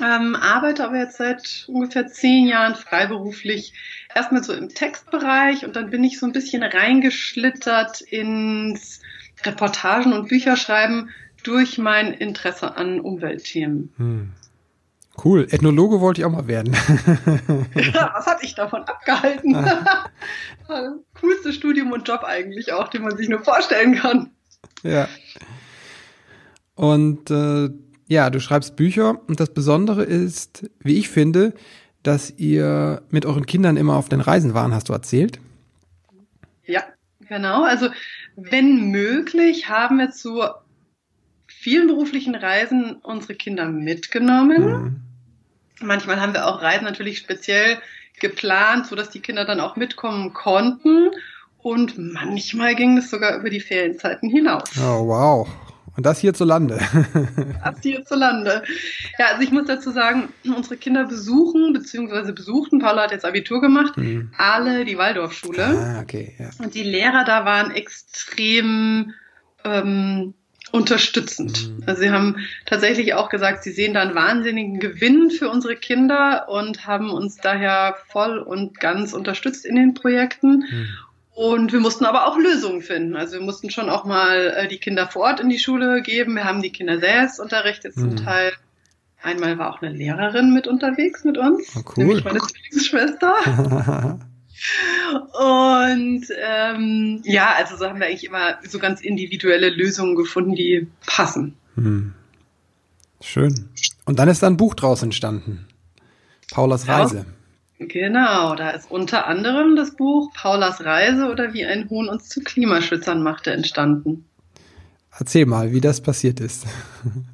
ähm, 0.00 0.36
arbeite 0.36 0.84
aber 0.84 0.98
jetzt 0.98 1.18
seit 1.18 1.66
ungefähr 1.68 2.06
zehn 2.06 2.46
Jahren 2.46 2.74
freiberuflich 2.74 3.74
erstmal 4.14 4.42
so 4.42 4.52
im 4.52 4.68
Textbereich 4.68 5.64
und 5.64 5.76
dann 5.76 5.90
bin 5.90 6.04
ich 6.04 6.18
so 6.18 6.26
ein 6.26 6.32
bisschen 6.32 6.62
reingeschlittert 6.62 8.00
ins 8.00 9.02
Reportagen 9.44 10.12
und 10.12 10.28
Bücherschreiben 10.28 11.10
durch 11.42 11.76
mein 11.76 12.12
Interesse 12.12 12.76
an 12.76 13.00
Umweltthemen. 13.00 13.92
Hm. 13.96 14.32
Cool. 15.22 15.46
Ethnologe 15.50 16.00
wollte 16.00 16.20
ich 16.20 16.24
auch 16.24 16.30
mal 16.30 16.48
werden. 16.48 16.74
ja, 17.74 18.12
was 18.14 18.26
hat 18.26 18.42
ich 18.42 18.54
davon 18.54 18.82
abgehalten? 18.82 19.54
Coolste 21.20 21.52
Studium 21.52 21.92
und 21.92 22.06
Job 22.08 22.24
eigentlich 22.24 22.72
auch, 22.72 22.88
den 22.88 23.02
man 23.02 23.16
sich 23.16 23.28
nur 23.28 23.44
vorstellen 23.44 23.94
kann. 23.94 24.30
Ja. 24.82 25.08
Und 26.74 27.30
äh, 27.30 27.70
ja, 28.08 28.30
du 28.30 28.40
schreibst 28.40 28.76
Bücher 28.76 29.20
und 29.28 29.38
das 29.38 29.54
Besondere 29.54 30.02
ist, 30.02 30.68
wie 30.80 30.98
ich 30.98 31.08
finde, 31.08 31.54
dass 32.02 32.30
ihr 32.36 33.02
mit 33.10 33.24
euren 33.24 33.46
Kindern 33.46 33.76
immer 33.76 33.96
auf 33.96 34.08
den 34.08 34.20
Reisen 34.20 34.52
waren, 34.52 34.74
hast 34.74 34.88
du 34.88 34.92
erzählt? 34.92 35.38
Ja, 36.64 36.82
genau. 37.20 37.62
Also 37.62 37.88
wenn 38.36 38.90
möglich, 38.90 39.68
haben 39.68 39.98
wir 39.98 40.10
zu 40.10 40.42
vielen 41.58 41.86
beruflichen 41.86 42.34
Reisen 42.34 42.96
unsere 43.02 43.34
Kinder 43.34 43.66
mitgenommen. 43.66 44.62
Mhm. 44.62 45.00
Manchmal 45.80 46.20
haben 46.20 46.34
wir 46.34 46.46
auch 46.46 46.62
Reisen 46.62 46.84
natürlich 46.84 47.18
speziell 47.18 47.78
geplant, 48.20 48.86
so 48.86 48.96
dass 48.96 49.10
die 49.10 49.20
Kinder 49.20 49.44
dann 49.44 49.60
auch 49.60 49.76
mitkommen 49.76 50.32
konnten. 50.32 51.10
Und 51.58 51.96
manchmal 51.96 52.74
ging 52.74 52.98
es 52.98 53.10
sogar 53.10 53.38
über 53.38 53.50
die 53.50 53.60
Ferienzeiten 53.60 54.28
hinaus. 54.28 54.70
Oh, 54.78 55.06
wow. 55.06 55.48
Und 55.96 56.04
das 56.04 56.18
hierzulande. 56.18 56.78
das 57.64 57.80
hierzulande. 57.82 58.64
Ja, 59.18 59.26
also 59.28 59.42
ich 59.42 59.52
muss 59.52 59.66
dazu 59.66 59.90
sagen, 59.90 60.28
unsere 60.44 60.76
Kinder 60.76 61.04
besuchen, 61.04 61.72
beziehungsweise 61.72 62.32
besuchten, 62.32 62.80
Paula 62.80 63.04
hat 63.04 63.12
jetzt 63.12 63.24
Abitur 63.24 63.60
gemacht, 63.60 63.96
mhm. 63.96 64.32
alle 64.36 64.84
die 64.84 64.98
Waldorfschule. 64.98 65.64
Ah, 65.64 66.00
okay, 66.02 66.34
ja. 66.38 66.50
Und 66.58 66.74
die 66.74 66.82
Lehrer 66.82 67.24
da 67.24 67.44
waren 67.44 67.70
extrem 67.70 69.14
ähm, 69.64 70.34
unterstützend. 70.74 71.68
Mhm. 71.68 71.82
Also 71.86 72.02
sie 72.02 72.10
haben 72.10 72.36
tatsächlich 72.66 73.14
auch 73.14 73.28
gesagt, 73.28 73.62
sie 73.62 73.70
sehen 73.70 73.94
da 73.94 74.02
einen 74.02 74.16
wahnsinnigen 74.16 74.80
Gewinn 74.80 75.30
für 75.30 75.48
unsere 75.48 75.76
Kinder 75.76 76.48
und 76.48 76.84
haben 76.84 77.10
uns 77.10 77.36
daher 77.36 77.94
voll 78.08 78.38
und 78.38 78.80
ganz 78.80 79.12
unterstützt 79.12 79.64
in 79.64 79.76
den 79.76 79.94
Projekten. 79.94 80.64
Mhm. 80.68 80.88
Und 81.30 81.72
wir 81.72 81.78
mussten 81.78 82.04
aber 82.04 82.26
auch 82.26 82.36
Lösungen 82.38 82.82
finden. 82.82 83.14
Also 83.14 83.38
wir 83.38 83.44
mussten 83.44 83.70
schon 83.70 83.88
auch 83.88 84.04
mal 84.04 84.52
äh, 84.56 84.68
die 84.68 84.78
Kinder 84.78 85.06
vor 85.06 85.22
Ort 85.22 85.38
in 85.38 85.48
die 85.48 85.60
Schule 85.60 86.02
geben. 86.02 86.34
Wir 86.34 86.44
haben 86.44 86.60
die 86.60 86.72
Kinder 86.72 86.98
selbst 86.98 87.38
unterrichtet 87.38 87.94
zum 87.94 88.10
mhm. 88.10 88.16
Teil. 88.16 88.52
Einmal 89.22 89.56
war 89.58 89.72
auch 89.72 89.80
eine 89.80 89.94
Lehrerin 89.94 90.52
mit 90.52 90.66
unterwegs 90.66 91.22
mit 91.22 91.38
uns, 91.38 91.72
oh, 91.76 91.82
cool. 91.84 92.04
nämlich 92.04 92.24
meine 92.24 92.40
Zwillingsschwester. 92.40 94.18
Und 95.32 96.26
ähm, 96.42 97.20
ja, 97.24 97.54
also 97.56 97.76
so 97.76 97.86
haben 97.86 98.00
wir 98.00 98.06
eigentlich 98.06 98.24
immer 98.24 98.58
so 98.66 98.78
ganz 98.78 99.00
individuelle 99.00 99.70
Lösungen 99.70 100.16
gefunden, 100.16 100.54
die 100.54 100.88
passen. 101.06 101.56
Hm. 101.74 102.12
Schön. 103.20 103.68
Und 104.04 104.18
dann 104.18 104.28
ist 104.28 104.42
da 104.42 104.46
ein 104.46 104.56
Buch 104.56 104.74
draus 104.74 105.02
entstanden. 105.02 105.66
Paulas 106.50 106.88
Reise. 106.88 107.26
Ja. 107.78 107.86
Genau, 107.86 108.54
da 108.54 108.70
ist 108.70 108.90
unter 108.90 109.26
anderem 109.26 109.76
das 109.76 109.96
Buch 109.96 110.32
Paulas 110.32 110.84
Reise 110.84 111.30
oder 111.30 111.52
wie 111.52 111.64
ein 111.64 111.90
Huhn 111.90 112.08
uns 112.08 112.28
zu 112.28 112.40
Klimaschützern 112.40 113.22
machte 113.22 113.50
entstanden. 113.50 114.26
Erzähl 115.18 115.46
mal, 115.46 115.72
wie 115.72 115.80
das 115.80 116.00
passiert 116.00 116.40
ist. 116.40 116.66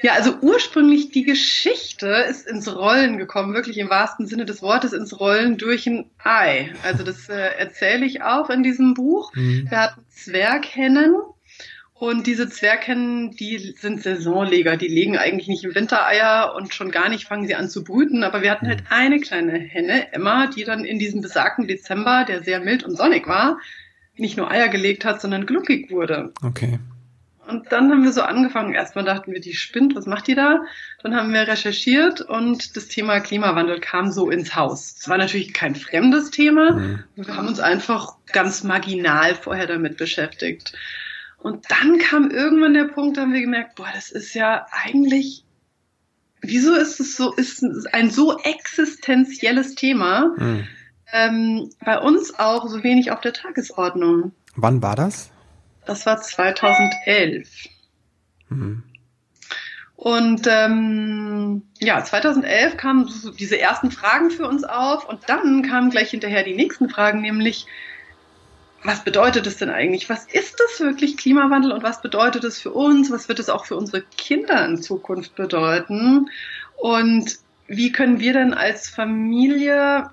Ja, 0.00 0.12
also 0.12 0.34
ursprünglich 0.42 1.10
die 1.10 1.24
Geschichte 1.24 2.06
ist 2.30 2.46
ins 2.46 2.72
Rollen 2.72 3.18
gekommen, 3.18 3.54
wirklich 3.54 3.78
im 3.78 3.90
wahrsten 3.90 4.26
Sinne 4.26 4.44
des 4.44 4.62
Wortes 4.62 4.92
ins 4.92 5.18
Rollen 5.18 5.58
durch 5.58 5.86
ein 5.86 6.10
Ei. 6.22 6.72
Also 6.84 7.02
das 7.02 7.28
äh, 7.28 7.56
erzähle 7.58 8.06
ich 8.06 8.22
auch 8.22 8.48
in 8.48 8.62
diesem 8.62 8.94
Buch. 8.94 9.32
Mhm. 9.34 9.66
Wir 9.68 9.78
hatten 9.80 10.04
Zwerghennen 10.08 11.14
und 11.94 12.28
diese 12.28 12.48
Zwerghennen, 12.48 13.32
die 13.32 13.74
sind 13.76 14.00
Saisonleger, 14.00 14.76
die 14.76 14.86
legen 14.86 15.18
eigentlich 15.18 15.48
nicht 15.48 15.64
im 15.64 15.74
Winter 15.74 16.06
Eier 16.06 16.54
und 16.54 16.72
schon 16.72 16.92
gar 16.92 17.08
nicht 17.08 17.26
fangen 17.26 17.48
sie 17.48 17.56
an 17.56 17.68
zu 17.68 17.82
brüten. 17.82 18.22
Aber 18.22 18.40
wir 18.40 18.52
hatten 18.52 18.68
halt 18.68 18.84
eine 18.90 19.18
kleine 19.18 19.58
Henne, 19.58 20.12
Emma, 20.12 20.46
die 20.46 20.62
dann 20.62 20.84
in 20.84 21.00
diesem 21.00 21.22
besagten 21.22 21.66
Dezember, 21.66 22.24
der 22.24 22.44
sehr 22.44 22.60
mild 22.60 22.84
und 22.84 22.96
sonnig 22.96 23.26
war, 23.26 23.58
nicht 24.16 24.36
nur 24.36 24.48
Eier 24.48 24.68
gelegt 24.68 25.04
hat, 25.04 25.20
sondern 25.20 25.44
glückig 25.44 25.90
wurde. 25.90 26.32
Okay. 26.44 26.78
Und 27.48 27.72
dann 27.72 27.90
haben 27.90 28.04
wir 28.04 28.12
so 28.12 28.20
angefangen. 28.20 28.74
Erstmal 28.74 29.06
dachten 29.06 29.32
wir, 29.32 29.40
die 29.40 29.54
spinnt, 29.54 29.96
was 29.96 30.04
macht 30.04 30.26
die 30.26 30.34
da? 30.34 30.60
Dann 31.02 31.16
haben 31.16 31.32
wir 31.32 31.48
recherchiert 31.48 32.20
und 32.20 32.76
das 32.76 32.88
Thema 32.88 33.20
Klimawandel 33.20 33.80
kam 33.80 34.12
so 34.12 34.30
ins 34.30 34.54
Haus. 34.54 34.96
Es 35.00 35.08
war 35.08 35.16
natürlich 35.16 35.54
kein 35.54 35.74
fremdes 35.74 36.30
Thema. 36.30 36.72
Mhm. 36.72 37.04
Wir 37.16 37.34
haben 37.34 37.48
uns 37.48 37.58
einfach 37.58 38.16
ganz 38.32 38.64
marginal 38.64 39.34
vorher 39.34 39.66
damit 39.66 39.96
beschäftigt. 39.96 40.74
Und 41.38 41.64
dann 41.70 41.98
kam 41.98 42.30
irgendwann 42.30 42.74
der 42.74 42.84
Punkt, 42.84 43.16
da 43.16 43.22
haben 43.22 43.32
wir 43.32 43.40
gemerkt, 43.40 43.76
boah, 43.76 43.88
das 43.94 44.10
ist 44.10 44.34
ja 44.34 44.66
eigentlich, 44.70 45.44
wieso 46.42 46.74
ist 46.74 47.00
es 47.00 47.16
so, 47.16 47.32
ist 47.32 47.64
ein 47.94 48.10
so 48.10 48.38
existenzielles 48.40 49.74
Thema, 49.74 50.34
mhm. 50.36 50.66
ähm, 51.14 51.70
bei 51.82 51.98
uns 51.98 52.38
auch 52.38 52.68
so 52.68 52.82
wenig 52.82 53.10
auf 53.10 53.22
der 53.22 53.32
Tagesordnung. 53.32 54.32
Wann 54.54 54.82
war 54.82 54.96
das? 54.96 55.30
Das 55.88 56.04
war 56.04 56.20
2011. 56.20 57.48
Mhm. 58.50 58.82
Und 59.96 60.46
ähm, 60.46 61.62
ja, 61.80 62.04
2011 62.04 62.76
kamen 62.76 63.08
so 63.08 63.30
diese 63.30 63.58
ersten 63.58 63.90
Fragen 63.90 64.30
für 64.30 64.46
uns 64.46 64.64
auf 64.64 65.08
und 65.08 65.28
dann 65.28 65.62
kamen 65.62 65.88
gleich 65.88 66.10
hinterher 66.10 66.44
die 66.44 66.54
nächsten 66.54 66.90
Fragen, 66.90 67.22
nämlich 67.22 67.66
was 68.84 69.02
bedeutet 69.02 69.46
es 69.46 69.56
denn 69.56 69.70
eigentlich? 69.70 70.10
Was 70.10 70.26
ist 70.26 70.60
das 70.60 70.78
wirklich 70.78 71.16
Klimawandel 71.16 71.72
und 71.72 71.82
was 71.82 72.02
bedeutet 72.02 72.44
es 72.44 72.60
für 72.60 72.72
uns? 72.72 73.10
Was 73.10 73.28
wird 73.30 73.38
es 73.38 73.48
auch 73.48 73.64
für 73.64 73.76
unsere 73.76 74.02
Kinder 74.02 74.64
in 74.66 74.82
Zukunft 74.82 75.36
bedeuten? 75.36 76.28
Und 76.76 77.38
wie 77.66 77.92
können 77.92 78.20
wir 78.20 78.34
denn 78.34 78.52
als 78.52 78.90
Familie 78.90 80.10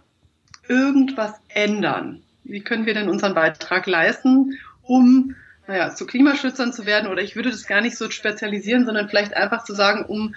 irgendwas 0.70 1.34
ändern? 1.50 2.24
Wie 2.46 2.62
können 2.62 2.86
wir 2.86 2.94
denn 2.94 3.10
unseren 3.10 3.36
Beitrag 3.36 3.86
leisten, 3.88 4.58
um 4.82 5.36
naja, 5.68 5.94
zu 5.96 6.06
Klimaschützern 6.06 6.74
zu 6.74 6.86
werden? 6.86 7.12
Oder 7.12 7.22
ich 7.22 7.36
würde 7.36 7.52
das 7.52 7.68
gar 7.68 7.82
nicht 7.82 7.98
so 7.98 8.10
spezialisieren, 8.10 8.86
sondern 8.86 9.10
vielleicht 9.10 9.36
einfach 9.36 9.64
zu 9.64 9.74
sagen, 9.74 10.06
um 10.06 10.36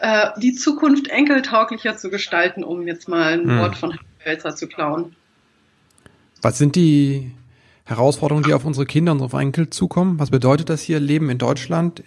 äh, 0.00 0.28
die 0.38 0.54
Zukunft 0.54 1.08
enkeltauglicher 1.08 1.96
zu 1.96 2.10
gestalten, 2.10 2.64
um 2.64 2.86
jetzt 2.86 3.08
mal 3.08 3.32
ein 3.32 3.48
hm. 3.48 3.58
Wort 3.58 3.76
von 3.76 3.98
Welzer 4.24 4.54
zu 4.54 4.66
klauen. 4.66 5.16
Was 6.42 6.58
sind 6.58 6.76
die 6.76 7.32
Herausforderungen, 7.84 8.44
die 8.44 8.52
auf 8.52 8.64
unsere 8.64 8.84
Kinder 8.86 9.12
und 9.12 9.20
unsere 9.20 9.40
Enkel 9.40 9.70
zukommen? 9.70 10.18
Was 10.18 10.30
bedeutet 10.30 10.68
das 10.68 10.82
hier, 10.82 11.00
Leben 11.00 11.30
in 11.30 11.38
Deutschland 11.38 12.02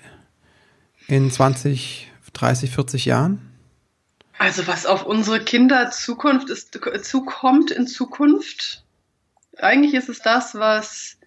in 1.08 1.32
20, 1.32 2.12
30, 2.34 2.70
40 2.70 3.06
Jahren? 3.06 3.50
Also 4.38 4.68
was 4.68 4.86
auf 4.86 5.06
unsere 5.06 5.42
Kinder 5.42 5.92
Zukunft 5.92 6.50
ist, 6.50 6.80
zukommt 7.04 7.72
in 7.72 7.88
Zukunft, 7.88 8.84
eigentlich 9.58 9.94
ist 9.94 10.10
es 10.10 10.22
das, 10.22 10.56
was 10.56 11.18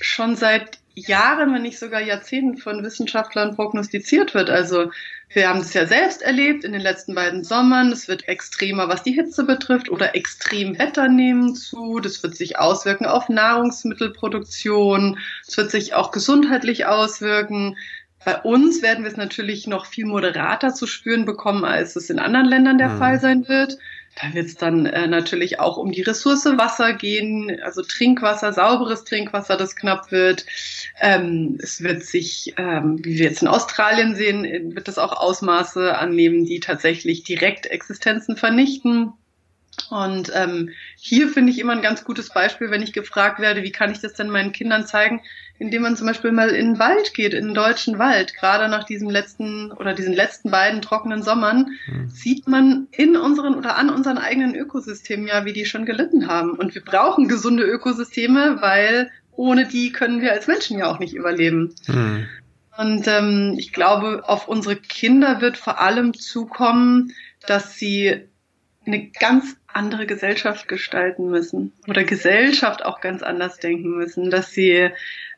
schon 0.00 0.36
seit 0.36 0.78
Jahren, 0.94 1.54
wenn 1.54 1.62
nicht 1.62 1.78
sogar 1.78 2.00
Jahrzehnten 2.00 2.58
von 2.58 2.82
Wissenschaftlern 2.82 3.54
prognostiziert 3.54 4.34
wird. 4.34 4.50
Also 4.50 4.90
wir 5.28 5.48
haben 5.48 5.60
es 5.60 5.72
ja 5.72 5.86
selbst 5.86 6.22
erlebt 6.22 6.64
in 6.64 6.72
den 6.72 6.80
letzten 6.80 7.14
beiden 7.14 7.44
Sommern. 7.44 7.92
Es 7.92 8.08
wird 8.08 8.26
extremer, 8.26 8.88
was 8.88 9.04
die 9.04 9.12
Hitze 9.12 9.44
betrifft, 9.44 9.88
oder 9.88 10.16
Extremwetter 10.16 11.08
nehmen 11.08 11.54
zu. 11.54 12.00
Das 12.00 12.22
wird 12.22 12.34
sich 12.36 12.58
auswirken 12.58 13.06
auf 13.06 13.28
Nahrungsmittelproduktion. 13.28 15.18
Es 15.46 15.56
wird 15.56 15.70
sich 15.70 15.94
auch 15.94 16.10
gesundheitlich 16.10 16.86
auswirken. 16.86 17.76
Bei 18.24 18.38
uns 18.38 18.82
werden 18.82 19.04
wir 19.04 19.10
es 19.10 19.16
natürlich 19.16 19.66
noch 19.66 19.86
viel 19.86 20.04
moderater 20.04 20.74
zu 20.74 20.86
spüren 20.86 21.24
bekommen, 21.24 21.64
als 21.64 21.96
es 21.96 22.10
in 22.10 22.18
anderen 22.18 22.46
Ländern 22.46 22.78
der 22.78 22.90
mhm. 22.90 22.98
Fall 22.98 23.20
sein 23.20 23.48
wird. 23.48 23.78
Da 24.22 24.34
wird 24.34 24.46
es 24.46 24.56
dann 24.56 24.86
äh, 24.86 25.06
natürlich 25.06 25.60
auch 25.60 25.76
um 25.76 25.92
die 25.92 26.02
Ressource 26.02 26.44
Wasser 26.44 26.92
gehen, 26.92 27.60
also 27.62 27.82
Trinkwasser, 27.82 28.52
sauberes 28.52 29.04
Trinkwasser, 29.04 29.56
das 29.56 29.76
knapp 29.76 30.12
wird. 30.12 30.44
Ähm, 31.00 31.58
es 31.62 31.82
wird 31.82 32.02
sich, 32.04 32.54
ähm, 32.58 32.98
wie 33.02 33.18
wir 33.18 33.26
jetzt 33.26 33.42
in 33.42 33.48
Australien 33.48 34.14
sehen, 34.14 34.74
wird 34.74 34.88
es 34.88 34.98
auch 34.98 35.12
Ausmaße 35.12 35.96
annehmen, 35.96 36.44
die 36.44 36.60
tatsächlich 36.60 37.22
direkt 37.22 37.66
Existenzen 37.66 38.36
vernichten. 38.36 39.12
Und 39.88 40.30
ähm, 40.34 40.70
hier 40.96 41.28
finde 41.28 41.52
ich 41.52 41.58
immer 41.58 41.72
ein 41.72 41.82
ganz 41.82 42.04
gutes 42.04 42.30
Beispiel, 42.30 42.70
wenn 42.70 42.82
ich 42.82 42.92
gefragt 42.92 43.40
werde, 43.40 43.62
wie 43.62 43.72
kann 43.72 43.90
ich 43.90 44.00
das 44.00 44.14
denn 44.14 44.30
meinen 44.30 44.52
Kindern 44.52 44.86
zeigen, 44.86 45.22
indem 45.58 45.82
man 45.82 45.96
zum 45.96 46.06
Beispiel 46.06 46.32
mal 46.32 46.50
in 46.50 46.72
den 46.72 46.78
Wald 46.78 47.14
geht, 47.14 47.34
in 47.34 47.46
den 47.46 47.54
deutschen 47.54 47.98
Wald. 47.98 48.34
Gerade 48.34 48.68
nach 48.68 48.84
diesem 48.84 49.10
letzten 49.10 49.72
oder 49.72 49.94
diesen 49.94 50.14
letzten 50.14 50.50
beiden 50.50 50.80
trockenen 50.80 51.22
Sommern 51.22 51.70
mhm. 51.86 52.08
sieht 52.08 52.48
man 52.48 52.88
in 52.92 53.16
unseren 53.16 53.54
oder 53.54 53.76
an 53.76 53.90
unseren 53.90 54.18
eigenen 54.18 54.54
Ökosystemen 54.54 55.26
ja, 55.26 55.44
wie 55.44 55.52
die 55.52 55.66
schon 55.66 55.86
gelitten 55.86 56.28
haben. 56.28 56.52
Und 56.52 56.74
wir 56.74 56.84
brauchen 56.84 57.28
gesunde 57.28 57.64
Ökosysteme, 57.64 58.58
weil 58.60 59.10
ohne 59.32 59.66
die 59.66 59.92
können 59.92 60.20
wir 60.20 60.32
als 60.32 60.46
Menschen 60.46 60.78
ja 60.78 60.86
auch 60.86 60.98
nicht 60.98 61.14
überleben. 61.14 61.74
Mhm. 61.86 62.26
Und 62.78 63.06
ähm, 63.06 63.56
ich 63.58 63.72
glaube, 63.72 64.22
auf 64.26 64.48
unsere 64.48 64.76
Kinder 64.76 65.40
wird 65.40 65.58
vor 65.58 65.80
allem 65.80 66.14
zukommen, 66.14 67.12
dass 67.46 67.74
sie 67.76 68.28
eine 68.86 69.10
ganz 69.10 69.56
andere 69.74 70.06
Gesellschaft 70.06 70.68
gestalten 70.68 71.30
müssen 71.30 71.72
oder 71.86 72.04
Gesellschaft 72.04 72.84
auch 72.84 73.00
ganz 73.00 73.22
anders 73.22 73.58
denken 73.58 73.96
müssen, 73.96 74.30
dass 74.30 74.50
sie 74.50 74.90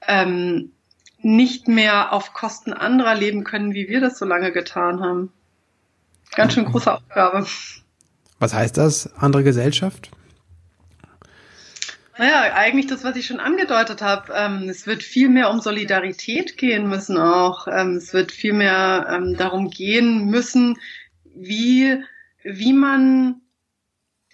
ähm, 0.06 0.72
nicht 1.20 1.68
mehr 1.68 2.12
auf 2.12 2.32
Kosten 2.32 2.72
anderer 2.72 3.14
leben 3.14 3.44
können, 3.44 3.74
wie 3.74 3.88
wir 3.88 4.00
das 4.00 4.18
so 4.18 4.24
lange 4.24 4.52
getan 4.52 5.00
haben. 5.00 5.32
Ganz 6.34 6.54
schön 6.54 6.64
große 6.64 6.92
Aufgabe. 6.92 7.46
Was 8.38 8.54
heißt 8.54 8.76
das, 8.76 9.14
andere 9.16 9.44
Gesellschaft? 9.44 10.10
Naja, 12.18 12.54
eigentlich 12.54 12.86
das, 12.86 13.04
was 13.04 13.16
ich 13.16 13.26
schon 13.26 13.40
angedeutet 13.40 14.02
habe. 14.02 14.32
Ähm, 14.34 14.68
es 14.68 14.86
wird 14.86 15.02
viel 15.02 15.28
mehr 15.28 15.50
um 15.50 15.60
Solidarität 15.60 16.56
gehen 16.56 16.88
müssen 16.88 17.16
auch. 17.16 17.66
Ähm, 17.68 17.96
es 17.96 18.12
wird 18.12 18.32
viel 18.32 18.52
mehr 18.52 19.06
ähm, 19.10 19.36
darum 19.36 19.70
gehen 19.70 20.26
müssen, 20.26 20.78
wie, 21.34 22.02
wie 22.42 22.72
man 22.72 23.41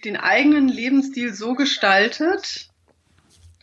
den 0.05 0.17
eigenen 0.17 0.69
Lebensstil 0.69 1.33
so 1.35 1.55
gestaltet, 1.55 2.69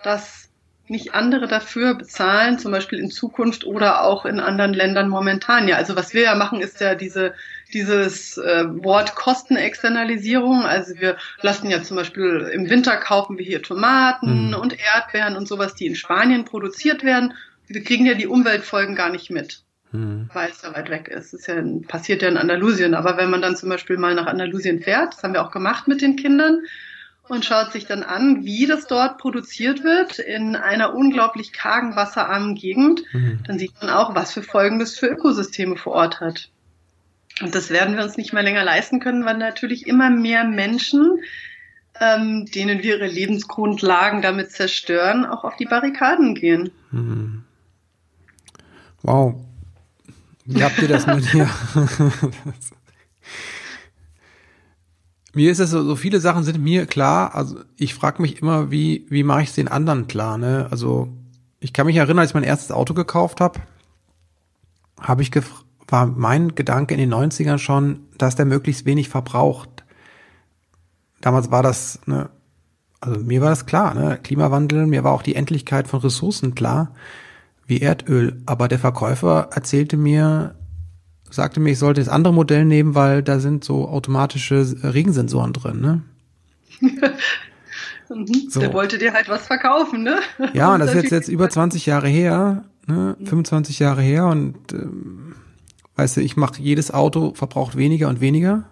dass 0.03 0.49
nicht 0.87 1.15
andere 1.15 1.47
dafür 1.47 1.95
bezahlen, 1.95 2.59
zum 2.59 2.71
Beispiel 2.71 2.99
in 2.99 3.09
Zukunft 3.09 3.65
oder 3.65 4.03
auch 4.03 4.25
in 4.25 4.39
anderen 4.39 4.73
Ländern 4.73 5.09
momentan. 5.09 5.67
Ja, 5.67 5.77
also 5.77 5.95
was 5.95 6.13
wir 6.13 6.23
ja 6.23 6.35
machen, 6.35 6.61
ist 6.61 6.79
ja 6.79 6.93
diese, 6.93 7.33
dieses 7.73 8.37
äh, 8.37 8.65
Wort 8.83 9.15
Kostenexternalisierung. 9.15 10.61
Also 10.61 10.99
wir 10.99 11.17
lassen 11.41 11.71
ja 11.71 11.81
zum 11.81 11.97
Beispiel 11.97 12.51
im 12.53 12.69
Winter 12.69 12.97
kaufen 12.97 13.37
wir 13.37 13.45
hier 13.45 13.63
Tomaten 13.63 14.49
mhm. 14.49 14.55
und 14.55 14.77
Erdbeeren 14.79 15.35
und 15.35 15.47
sowas, 15.47 15.73
die 15.73 15.87
in 15.87 15.95
Spanien 15.95 16.45
produziert 16.45 17.03
werden. 17.03 17.33
Wir 17.67 17.83
kriegen 17.83 18.05
ja 18.05 18.13
die 18.13 18.27
Umweltfolgen 18.27 18.95
gar 18.95 19.09
nicht 19.09 19.31
mit 19.31 19.64
mhm. 19.95 20.29
weil 20.33 20.51
es 20.51 20.61
da 20.61 20.73
weit 20.73 20.89
weg 20.89 21.07
ist. 21.07 21.33
Das 21.33 21.41
ist 21.41 21.47
ja, 21.47 21.55
passiert 21.87 22.21
ja 22.21 22.29
in 22.29 22.37
Andalusien. 22.37 22.93
Aber 22.93 23.17
wenn 23.17 23.29
man 23.29 23.41
dann 23.41 23.55
zum 23.55 23.69
Beispiel 23.69 23.97
mal 23.97 24.15
nach 24.15 24.27
Andalusien 24.27 24.81
fährt, 24.81 25.13
das 25.13 25.23
haben 25.23 25.33
wir 25.33 25.45
auch 25.45 25.51
gemacht 25.51 25.87
mit 25.87 26.01
den 26.01 26.15
Kindern, 26.15 26.61
und 27.27 27.43
schaut 27.43 27.71
sich 27.71 27.85
dann 27.85 28.03
an, 28.03 28.45
wie 28.45 28.67
das 28.67 28.87
dort 28.87 29.17
produziert 29.17 29.83
wird 29.83 30.19
in 30.19 30.55
einer 30.55 30.93
unglaublich 30.93 31.53
kargen, 31.53 31.95
wasserarmen 31.95 32.55
Gegend, 32.55 33.03
mhm. 33.13 33.39
dann 33.45 33.57
sieht 33.57 33.73
man 33.81 33.89
auch, 33.89 34.15
was 34.15 34.33
für 34.33 34.43
Folgen 34.43 34.79
das 34.79 34.97
für 34.97 35.07
Ökosysteme 35.07 35.75
vor 35.75 35.93
Ort 35.93 36.19
hat. 36.19 36.49
Und 37.41 37.53
das 37.53 37.69
werden 37.69 37.97
wir 37.97 38.03
uns 38.03 38.17
nicht 38.17 38.31
mehr 38.31 38.43
länger 38.43 38.63
leisten 38.63 38.99
können, 38.99 39.25
weil 39.25 39.37
natürlich 39.37 39.87
immer 39.87 40.09
mehr 40.09 40.43
Menschen, 40.43 41.19
ähm, 41.99 42.45
denen 42.45 42.83
wir 42.83 42.97
ihre 42.97 43.07
Lebensgrundlagen 43.07 44.21
damit 44.21 44.51
zerstören, 44.51 45.25
auch 45.25 45.43
auf 45.43 45.55
die 45.55 45.65
Barrikaden 45.65 46.35
gehen. 46.35 46.71
Mhm. 46.91 47.43
Wow. 49.01 49.35
Wie 50.45 50.63
habt 50.63 50.79
ihr 50.81 50.87
das 50.87 51.07
mit 51.07 51.33
dir? 51.33 51.49
mir 55.33 55.51
ist 55.51 55.59
es 55.59 55.71
so, 55.71 55.83
so 55.83 55.95
viele 55.95 56.19
Sachen 56.19 56.43
sind 56.43 56.63
mir 56.63 56.85
klar. 56.85 57.35
Also 57.35 57.59
ich 57.77 57.93
frage 57.95 58.21
mich 58.21 58.41
immer, 58.41 58.71
wie, 58.71 59.05
wie 59.09 59.23
mache 59.23 59.41
ich 59.41 59.49
es 59.49 59.55
den 59.55 59.67
anderen 59.67 60.07
klar? 60.07 60.37
Ne? 60.37 60.67
Also 60.69 61.09
ich 61.59 61.73
kann 61.73 61.87
mich 61.87 61.97
erinnern, 61.97 62.19
als 62.19 62.31
ich 62.31 62.35
mein 62.35 62.43
erstes 62.43 62.71
Auto 62.71 62.93
gekauft 62.93 63.41
habe, 63.41 63.59
habe 65.01 65.23
ich 65.23 65.31
war 65.87 66.05
mein 66.05 66.55
Gedanke 66.55 66.93
in 66.93 66.99
den 66.99 67.13
90ern 67.13 67.57
schon, 67.57 68.05
dass 68.17 68.35
der 68.35 68.45
möglichst 68.45 68.85
wenig 68.85 69.09
verbraucht. 69.09 69.83
Damals 71.21 71.51
war 71.51 71.63
das, 71.63 71.99
ne, 72.05 72.29
also 73.01 73.19
mir 73.19 73.41
war 73.41 73.49
das 73.49 73.65
klar, 73.65 73.93
ne? 73.93 74.19
Klimawandel, 74.21 74.87
mir 74.87 75.03
war 75.03 75.11
auch 75.11 75.21
die 75.21 75.35
Endlichkeit 75.35 75.87
von 75.87 75.99
Ressourcen 75.99 76.55
klar 76.55 76.93
wie 77.65 77.81
Erdöl. 77.81 78.41
Aber 78.45 78.67
der 78.67 78.79
Verkäufer 78.79 79.49
erzählte 79.51 79.97
mir, 79.97 80.55
sagte 81.29 81.59
mir, 81.59 81.71
ich 81.71 81.79
sollte 81.79 82.01
das 82.01 82.09
andere 82.09 82.33
Modell 82.33 82.65
nehmen, 82.65 82.95
weil 82.95 83.23
da 83.23 83.39
sind 83.39 83.63
so 83.63 83.87
automatische 83.87 84.75
Regensensoren 84.83 85.53
drin, 85.53 85.81
ne? 85.81 86.01
Mhm. 88.09 88.49
so. 88.49 88.59
Der 88.59 88.73
wollte 88.73 88.97
dir 88.97 89.13
halt 89.13 89.29
was 89.29 89.47
verkaufen, 89.47 90.03
ne? 90.03 90.19
Ja, 90.53 90.73
und 90.73 90.79
das 90.79 90.89
ist 90.89 90.95
jetzt, 90.95 91.11
jetzt 91.11 91.27
über 91.27 91.49
20 91.49 91.85
Jahre 91.85 92.07
her, 92.07 92.65
ne? 92.85 93.17
25 93.23 93.79
Jahre 93.79 94.01
her 94.01 94.27
und 94.27 94.73
ähm, 94.73 95.35
weißt 95.95 96.17
du, 96.17 96.21
ich 96.21 96.37
mache 96.37 96.61
jedes 96.61 96.91
Auto 96.91 97.33
verbraucht 97.33 97.75
weniger 97.75 98.09
und 98.09 98.21
weniger. 98.21 98.65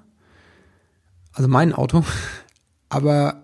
Also 1.34 1.50
mein 1.50 1.74
Auto. 1.74 2.04
Aber 2.90 3.43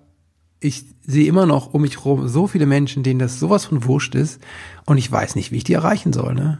ich 0.59 0.85
sehe 1.05 1.27
immer 1.27 1.45
noch 1.45 1.73
um 1.73 1.81
mich 1.81 1.97
herum 1.97 2.27
so 2.27 2.47
viele 2.47 2.65
Menschen, 2.65 3.03
denen 3.03 3.19
das 3.19 3.39
sowas 3.39 3.65
von 3.65 3.85
wurscht 3.85 4.15
ist 4.15 4.41
und 4.85 4.97
ich 4.97 5.11
weiß 5.11 5.35
nicht, 5.35 5.51
wie 5.51 5.57
ich 5.57 5.63
die 5.63 5.73
erreichen 5.73 6.13
soll, 6.13 6.33
ne? 6.33 6.59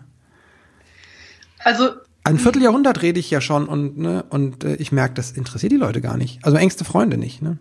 Also 1.60 1.92
ein 2.24 2.40
Vierteljahrhundert 2.40 3.02
rede 3.02 3.20
ich 3.20 3.30
ja 3.32 3.42
schon 3.42 3.68
und 3.68 3.98
ne 3.98 4.24
und 4.30 4.64
äh, 4.64 4.76
ich 4.76 4.92
merke, 4.92 5.16
das 5.16 5.32
interessiert 5.32 5.72
die 5.72 5.78
Leute 5.78 6.02
gar 6.02 6.18
nicht. 6.18 6.44
Also 6.44 6.58
engste 6.58 6.86
Freunde 6.86 7.18
nicht, 7.18 7.42
ne? 7.42 7.58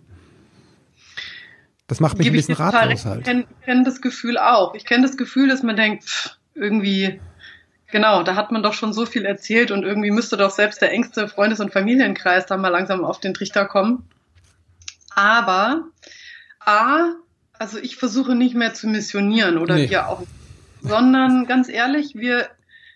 Das 1.87 1.99
macht 1.99 2.17
mich 2.17 2.27
ein 2.27 2.33
bisschen 2.33 2.55
ratlos 2.55 3.05
halt. 3.05 3.21
Ich 3.21 3.25
kenne 3.25 3.45
kenn 3.65 3.83
das 3.83 3.99
Gefühl 3.99 4.37
auch. 4.37 4.75
Ich 4.75 4.85
kenne 4.85 5.07
das 5.07 5.17
Gefühl, 5.17 5.49
dass 5.49 5.63
man 5.63 5.75
denkt, 5.75 6.03
pff, 6.03 6.37
irgendwie 6.53 7.19
Genau, 7.91 8.21
da 8.21 8.35
hat 8.35 8.51
man 8.51 8.61
doch 8.61 8.73
schon 8.73 8.93
so 8.93 9.05
viel 9.05 9.25
erzählt 9.25 9.71
und 9.71 9.83
irgendwie 9.83 10.11
müsste 10.11 10.37
doch 10.37 10.51
selbst 10.51 10.81
der 10.81 10.91
engste 10.91 11.27
Freundes- 11.27 11.59
und 11.59 11.73
Familienkreis 11.73 12.45
da 12.45 12.55
mal 12.55 12.69
langsam 12.69 13.03
auf 13.03 13.19
den 13.19 13.33
Trichter 13.33 13.65
kommen. 13.65 14.07
Aber 15.15 15.85
A, 16.59 17.13
also 17.57 17.77
ich 17.77 17.95
versuche 17.97 18.35
nicht 18.35 18.55
mehr 18.55 18.73
zu 18.73 18.87
missionieren 18.87 19.57
oder 19.57 19.75
nee. 19.75 19.89
wir 19.89 20.07
auch, 20.09 20.23
sondern 20.81 21.45
ganz 21.45 21.69
ehrlich, 21.69 22.15
wir, 22.15 22.47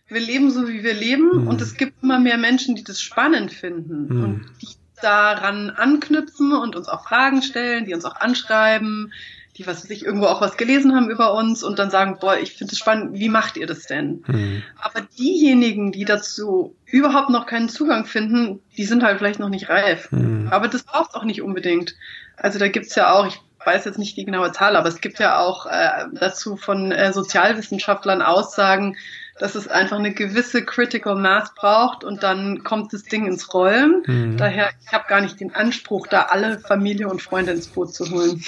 wir 0.08 0.22
leben 0.22 0.52
so, 0.52 0.68
wie 0.68 0.84
wir 0.84 0.94
leben 0.94 1.42
Mhm. 1.42 1.48
und 1.48 1.62
es 1.62 1.76
gibt 1.76 2.04
immer 2.04 2.20
mehr 2.20 2.38
Menschen, 2.38 2.76
die 2.76 2.84
das 2.84 3.02
spannend 3.02 3.52
finden 3.52 4.08
Mhm. 4.08 4.24
und 4.24 4.46
die 4.62 4.68
daran 5.02 5.70
anknüpfen 5.70 6.54
und 6.54 6.76
uns 6.78 6.88
auch 6.88 7.04
Fragen 7.06 7.42
stellen, 7.42 7.86
die 7.86 7.94
uns 7.94 8.06
auch 8.06 8.16
anschreiben, 8.16 9.12
die 9.58 9.68
was 9.68 9.84
weiß 9.84 9.90
ich 9.92 10.06
irgendwo 10.06 10.28
auch 10.28 10.40
was 10.42 10.56
gelesen 10.58 10.96
haben 10.96 11.10
über 11.12 11.34
uns 11.34 11.62
und 11.62 11.78
dann 11.78 11.92
sagen, 11.92 12.18
boah, 12.22 12.38
ich 12.38 12.54
finde 12.54 12.72
es 12.72 12.80
spannend, 12.80 13.20
wie 13.20 13.28
macht 13.30 13.58
ihr 13.58 13.68
das 13.68 13.86
denn? 13.86 14.24
Hm. 14.26 14.64
Aber 14.82 15.02
diejenigen, 15.18 15.92
die 15.92 16.06
dazu 16.06 16.76
überhaupt 16.86 17.30
noch 17.30 17.46
keinen 17.46 17.70
Zugang 17.70 18.06
finden, 18.06 18.62
die 18.78 18.86
sind 18.86 19.04
halt 19.04 19.18
vielleicht 19.20 19.40
noch 19.40 19.50
nicht 19.50 19.70
reif. 19.70 20.10
Hm. 20.12 20.48
Aber 20.50 20.70
das 20.70 20.84
braucht 20.84 21.14
auch 21.16 21.26
nicht 21.26 21.42
unbedingt. 21.42 21.96
Also 22.38 22.58
da 22.58 22.68
gibt's 22.68 22.96
ja 22.96 23.12
auch, 23.12 23.28
ich 23.28 23.40
weiß 23.66 23.86
jetzt 23.86 24.00
nicht 24.00 24.18
die 24.18 24.26
genaue 24.26 24.52
Zahl, 24.52 24.76
aber 24.76 24.88
es 24.88 25.02
gibt 25.02 25.20
ja 25.20 25.40
auch 25.40 25.66
äh, 25.66 26.06
dazu 26.14 26.56
von 26.58 26.92
äh, 26.92 27.14
Sozialwissenschaftlern 27.14 28.22
Aussagen, 28.22 28.98
dass 29.40 29.56
es 29.56 29.68
einfach 29.68 29.98
eine 29.98 30.14
gewisse 30.14 30.64
Critical 30.64 31.16
Mass 31.16 31.54
braucht 31.56 32.04
und 32.04 32.24
dann 32.24 32.64
kommt 32.64 32.94
das 32.94 33.04
Ding 33.04 33.26
ins 33.26 33.54
Rollen. 33.54 34.04
Hm. 34.06 34.38
Daher, 34.38 34.70
ich 34.86 34.92
habe 34.92 35.06
gar 35.08 35.22
nicht 35.22 35.40
den 35.40 35.54
Anspruch, 35.56 36.08
da 36.08 36.24
alle 36.24 36.60
Familie 36.60 37.08
und 37.08 37.22
Freunde 37.22 37.52
ins 37.52 37.68
Boot 37.68 37.94
zu 37.94 38.10
holen. 38.12 38.44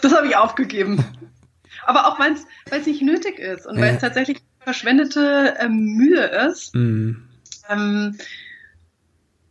Das 0.00 0.14
habe 0.14 0.26
ich 0.26 0.36
aufgegeben. 0.36 1.04
Aber 1.86 2.06
auch 2.06 2.18
weil 2.18 2.34
es 2.70 2.86
nicht 2.86 3.02
nötig 3.02 3.38
ist 3.38 3.66
und 3.66 3.76
weil 3.76 3.88
Ja. 3.88 3.94
es 3.94 4.00
tatsächlich 4.00 4.42
verschwendete 4.60 5.54
ähm, 5.58 5.94
Mühe 5.96 6.24
ist. 6.48 6.72
Hm. 6.74 7.28
Ähm, 7.68 8.18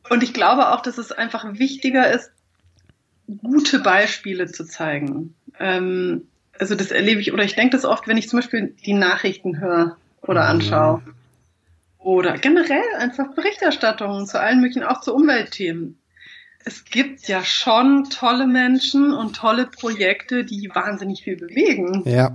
und 0.09 0.23
ich 0.23 0.33
glaube 0.33 0.69
auch, 0.69 0.81
dass 0.81 0.97
es 0.97 1.11
einfach 1.11 1.45
wichtiger 1.53 2.11
ist, 2.11 2.31
gute 3.37 3.79
Beispiele 3.79 4.47
zu 4.47 4.65
zeigen. 4.65 5.35
Ähm, 5.59 6.27
also 6.57 6.75
das 6.75 6.91
erlebe 6.91 7.21
ich, 7.21 7.31
oder 7.33 7.43
ich 7.43 7.55
denke 7.55 7.75
das 7.75 7.85
oft, 7.85 8.07
wenn 8.07 8.17
ich 8.17 8.29
zum 8.29 8.39
Beispiel 8.39 8.75
die 8.85 8.93
Nachrichten 8.93 9.59
höre 9.59 9.97
oder 10.21 10.43
Mhm. 10.43 10.49
anschaue. 10.49 11.01
Oder 11.97 12.37
generell 12.37 12.83
einfach 12.97 13.33
Berichterstattungen 13.35 14.25
zu 14.25 14.39
allen 14.39 14.61
möglichen, 14.61 14.83
auch 14.83 15.01
zu 15.01 15.13
Umweltthemen. 15.13 15.99
Es 16.65 16.85
gibt 16.85 17.27
ja 17.27 17.43
schon 17.43 18.09
tolle 18.09 18.47
Menschen 18.47 19.13
und 19.13 19.35
tolle 19.35 19.65
Projekte, 19.65 20.43
die 20.43 20.69
wahnsinnig 20.73 21.23
viel 21.23 21.37
bewegen. 21.37 22.03
Ja. 22.05 22.31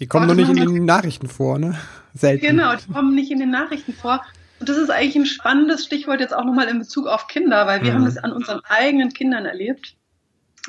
Die 0.00 0.06
kommen 0.06 0.26
nur 0.26 0.34
nicht 0.34 0.50
in 0.50 0.56
den 0.56 0.84
Nachrichten 0.84 1.28
vor, 1.28 1.58
ne? 1.58 1.76
Selten. 2.14 2.44
Genau, 2.44 2.74
die 2.74 2.92
kommen 2.92 3.14
nicht 3.14 3.30
in 3.30 3.38
den 3.38 3.50
Nachrichten 3.50 3.94
vor. 3.94 4.24
Und 4.58 4.68
das 4.68 4.76
ist 4.76 4.90
eigentlich 4.90 5.16
ein 5.16 5.26
spannendes 5.26 5.84
Stichwort 5.84 6.20
jetzt 6.20 6.34
auch 6.34 6.44
nochmal 6.44 6.68
in 6.68 6.78
Bezug 6.78 7.06
auf 7.06 7.28
Kinder, 7.28 7.66
weil 7.66 7.82
wir 7.82 7.90
Mhm. 7.92 7.94
haben 7.96 8.04
das 8.04 8.18
an 8.18 8.32
unseren 8.32 8.60
eigenen 8.64 9.12
Kindern 9.12 9.44
erlebt. 9.46 9.94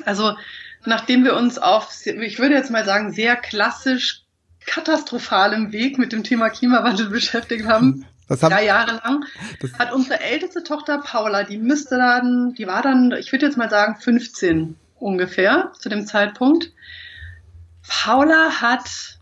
Also 0.04 0.36
nachdem 0.84 1.24
wir 1.24 1.34
uns 1.34 1.58
auf, 1.58 1.90
ich 2.04 2.38
würde 2.38 2.54
jetzt 2.54 2.70
mal 2.70 2.84
sagen, 2.84 3.12
sehr 3.12 3.36
klassisch 3.36 4.22
katastrophalem 4.66 5.72
Weg 5.72 5.98
mit 5.98 6.12
dem 6.12 6.24
Thema 6.24 6.50
Klimawandel 6.50 7.08
beschäftigt 7.10 7.66
haben, 7.66 8.04
Das 8.28 8.42
haben, 8.42 8.50
drei 8.50 8.64
Jahre 8.64 9.00
lang, 9.04 9.24
das, 9.60 9.72
hat 9.78 9.92
unsere 9.92 10.20
älteste 10.20 10.62
Tochter 10.62 10.98
Paula, 10.98 11.44
die 11.44 11.58
müsste 11.58 11.96
dann, 11.96 12.54
die 12.54 12.66
war 12.66 12.82
dann, 12.82 13.12
ich 13.12 13.32
würde 13.32 13.46
jetzt 13.46 13.56
mal 13.56 13.70
sagen, 13.70 13.96
15 14.00 14.76
ungefähr 14.98 15.72
zu 15.78 15.88
dem 15.88 16.06
Zeitpunkt. 16.06 16.72
Paula 17.86 18.60
hat 18.60 19.18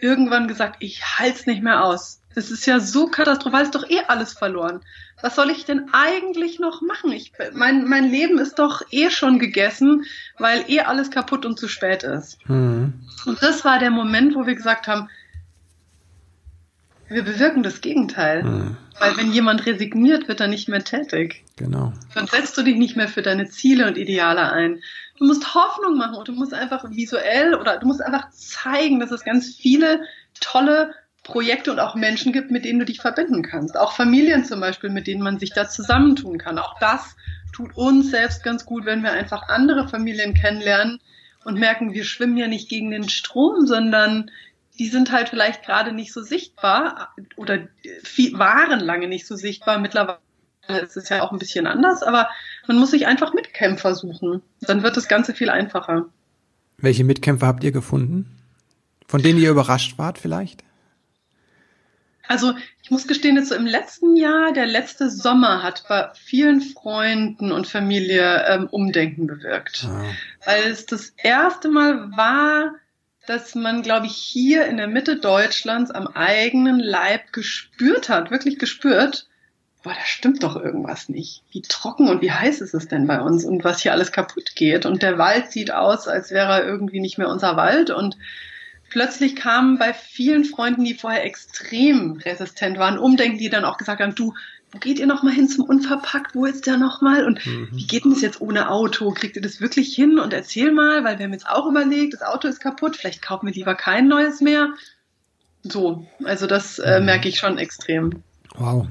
irgendwann 0.00 0.48
gesagt, 0.48 0.76
ich 0.80 1.02
halt's 1.18 1.46
nicht 1.46 1.62
mehr 1.62 1.84
aus. 1.84 2.21
Das 2.34 2.50
ist 2.50 2.66
ja 2.66 2.80
so 2.80 3.06
katastrophal, 3.06 3.62
ist 3.62 3.74
doch 3.74 3.88
eh 3.88 4.00
alles 4.08 4.32
verloren. 4.32 4.80
Was 5.20 5.36
soll 5.36 5.50
ich 5.50 5.64
denn 5.64 5.90
eigentlich 5.92 6.58
noch 6.58 6.80
machen? 6.82 7.12
Ich, 7.12 7.32
mein, 7.52 7.86
mein 7.86 8.10
Leben 8.10 8.38
ist 8.38 8.58
doch 8.58 8.82
eh 8.90 9.10
schon 9.10 9.38
gegessen, 9.38 10.04
weil 10.38 10.64
eh 10.68 10.80
alles 10.80 11.10
kaputt 11.10 11.46
und 11.46 11.58
zu 11.58 11.68
spät 11.68 12.02
ist. 12.02 12.38
hm. 12.46 12.92
Und 13.26 13.42
das 13.42 13.64
war 13.64 13.78
der 13.78 13.90
Moment, 13.90 14.34
wo 14.34 14.46
wir 14.46 14.54
gesagt 14.54 14.88
haben, 14.88 15.08
wir 17.08 17.22
bewirken 17.22 17.62
das 17.62 17.80
Gegenteil. 17.80 18.42
Hm. 18.42 18.76
Weil 18.98 19.16
wenn 19.16 19.32
jemand 19.32 19.66
resigniert, 19.66 20.28
wird 20.28 20.40
er 20.40 20.48
nicht 20.48 20.68
mehr 20.68 20.84
tätig. 20.84 21.44
Genau. 21.56 21.92
Dann 22.14 22.26
setzt 22.26 22.56
du 22.56 22.62
dich 22.62 22.76
nicht 22.76 22.96
mehr 22.96 23.08
für 23.08 23.22
deine 23.22 23.48
Ziele 23.48 23.86
und 23.86 23.98
Ideale 23.98 24.52
ein. 24.52 24.82
Du 25.18 25.26
musst 25.26 25.54
Hoffnung 25.54 25.98
machen 25.98 26.16
und 26.16 26.28
du 26.28 26.32
musst 26.32 26.54
einfach 26.54 26.84
visuell 26.90 27.54
oder 27.54 27.78
du 27.78 27.86
musst 27.86 28.02
einfach 28.02 28.30
zeigen, 28.30 29.00
dass 29.00 29.10
es 29.10 29.24
ganz 29.24 29.54
viele 29.56 30.02
tolle 30.40 30.94
Projekte 31.22 31.70
und 31.70 31.78
auch 31.78 31.94
Menschen 31.94 32.32
gibt, 32.32 32.50
mit 32.50 32.64
denen 32.64 32.80
du 32.80 32.84
dich 32.84 33.00
verbinden 33.00 33.42
kannst. 33.42 33.76
Auch 33.76 33.92
Familien 33.92 34.44
zum 34.44 34.60
Beispiel, 34.60 34.90
mit 34.90 35.06
denen 35.06 35.22
man 35.22 35.38
sich 35.38 35.52
da 35.52 35.68
zusammentun 35.68 36.38
kann. 36.38 36.58
Auch 36.58 36.78
das 36.80 37.16
tut 37.52 37.76
uns 37.76 38.10
selbst 38.10 38.42
ganz 38.42 38.64
gut, 38.64 38.84
wenn 38.86 39.02
wir 39.02 39.12
einfach 39.12 39.48
andere 39.48 39.88
Familien 39.88 40.34
kennenlernen 40.34 41.00
und 41.44 41.58
merken, 41.58 41.92
wir 41.92 42.04
schwimmen 42.04 42.36
ja 42.36 42.48
nicht 42.48 42.68
gegen 42.68 42.90
den 42.90 43.08
Strom, 43.08 43.66
sondern 43.66 44.30
die 44.78 44.88
sind 44.88 45.12
halt 45.12 45.28
vielleicht 45.28 45.64
gerade 45.64 45.92
nicht 45.92 46.12
so 46.12 46.22
sichtbar 46.22 47.14
oder 47.36 47.68
waren 48.32 48.80
lange 48.80 49.06
nicht 49.06 49.26
so 49.26 49.36
sichtbar. 49.36 49.78
Mittlerweile 49.78 50.18
ist 50.82 50.96
es 50.96 51.08
ja 51.08 51.22
auch 51.22 51.30
ein 51.30 51.38
bisschen 51.38 51.66
anders, 51.66 52.02
aber 52.02 52.28
man 52.66 52.78
muss 52.78 52.90
sich 52.90 53.06
einfach 53.06 53.34
Mitkämpfer 53.34 53.94
suchen. 53.94 54.42
Dann 54.60 54.82
wird 54.82 54.96
das 54.96 55.08
Ganze 55.08 55.34
viel 55.34 55.50
einfacher. 55.50 56.06
Welche 56.78 57.04
Mitkämpfer 57.04 57.46
habt 57.46 57.62
ihr 57.62 57.72
gefunden? 57.72 58.38
Von 59.06 59.22
denen 59.22 59.38
ihr 59.38 59.50
überrascht 59.50 59.98
wart 59.98 60.18
vielleicht? 60.18 60.64
Also 62.28 62.54
ich 62.82 62.90
muss 62.90 63.06
gestehen, 63.06 63.36
jetzt 63.36 63.48
so 63.48 63.54
im 63.54 63.66
letzten 63.66 64.16
Jahr, 64.16 64.52
der 64.52 64.66
letzte 64.66 65.10
Sommer 65.10 65.62
hat 65.62 65.84
bei 65.88 66.10
vielen 66.14 66.60
Freunden 66.60 67.52
und 67.52 67.66
Familie 67.66 68.44
ähm, 68.46 68.68
Umdenken 68.70 69.26
bewirkt. 69.26 69.86
Ah. 69.88 70.04
Weil 70.44 70.70
es 70.70 70.86
das 70.86 71.12
erste 71.16 71.68
Mal 71.68 72.10
war, 72.16 72.74
dass 73.26 73.54
man, 73.54 73.82
glaube 73.82 74.06
ich, 74.06 74.16
hier 74.16 74.66
in 74.66 74.76
der 74.76 74.88
Mitte 74.88 75.16
Deutschlands 75.16 75.90
am 75.90 76.08
eigenen 76.08 76.80
Leib 76.80 77.32
gespürt 77.32 78.08
hat, 78.08 78.30
wirklich 78.30 78.58
gespürt, 78.58 79.28
boah, 79.82 79.94
da 79.94 80.04
stimmt 80.04 80.42
doch 80.42 80.56
irgendwas 80.56 81.08
nicht. 81.08 81.42
Wie 81.50 81.62
trocken 81.62 82.08
und 82.08 82.22
wie 82.22 82.32
heiß 82.32 82.60
ist 82.60 82.74
es 82.74 82.88
denn 82.88 83.06
bei 83.06 83.20
uns 83.20 83.44
und 83.44 83.64
was 83.64 83.80
hier 83.82 83.92
alles 83.92 84.12
kaputt 84.12 84.54
geht. 84.54 84.86
Und 84.86 85.02
der 85.02 85.18
Wald 85.18 85.52
sieht 85.52 85.72
aus, 85.72 86.08
als 86.08 86.30
wäre 86.30 86.52
er 86.52 86.64
irgendwie 86.64 87.00
nicht 87.00 87.18
mehr 87.18 87.28
unser 87.28 87.56
Wald. 87.56 87.90
Und 87.90 88.16
plötzlich 88.92 89.34
kamen 89.36 89.78
bei 89.78 89.94
vielen 89.94 90.44
Freunden, 90.44 90.84
die 90.84 90.94
vorher 90.94 91.24
extrem 91.24 92.12
resistent 92.12 92.78
waren, 92.78 92.98
Umdenken, 92.98 93.38
die 93.38 93.48
dann 93.48 93.64
auch 93.64 93.78
gesagt 93.78 94.00
haben, 94.02 94.14
du, 94.14 94.34
wo 94.70 94.78
geht 94.78 94.98
ihr 94.98 95.06
noch 95.06 95.22
mal 95.22 95.32
hin 95.32 95.48
zum 95.48 95.64
Unverpackt? 95.64 96.34
Wo 96.34 96.44
ist 96.46 96.66
der 96.66 96.76
noch 96.76 97.00
mal? 97.00 97.24
Und 97.24 97.44
Mhm. 97.46 97.68
wie 97.72 97.86
geht 97.86 98.04
denn 98.04 98.12
das 98.12 98.20
jetzt 98.22 98.40
ohne 98.40 98.70
Auto? 98.70 99.10
Kriegt 99.12 99.36
ihr 99.36 99.42
das 99.42 99.60
wirklich 99.60 99.94
hin? 99.94 100.18
Und 100.18 100.32
erzähl 100.32 100.72
mal, 100.72 101.04
weil 101.04 101.18
wir 101.18 101.24
haben 101.24 101.32
jetzt 101.32 101.48
auch 101.48 101.66
überlegt, 101.66 102.14
das 102.14 102.22
Auto 102.22 102.48
ist 102.48 102.60
kaputt, 102.60 102.96
vielleicht 102.96 103.22
kaufen 103.22 103.46
wir 103.46 103.54
lieber 103.54 103.74
kein 103.74 104.08
neues 104.08 104.40
mehr. 104.40 104.74
So, 105.62 106.06
also 106.24 106.46
das 106.46 106.78
äh, 106.78 107.00
Mhm. 107.00 107.06
merke 107.06 107.28
ich 107.28 107.38
schon 107.38 107.58
extrem. 107.58 108.22
Wow. 108.56 108.86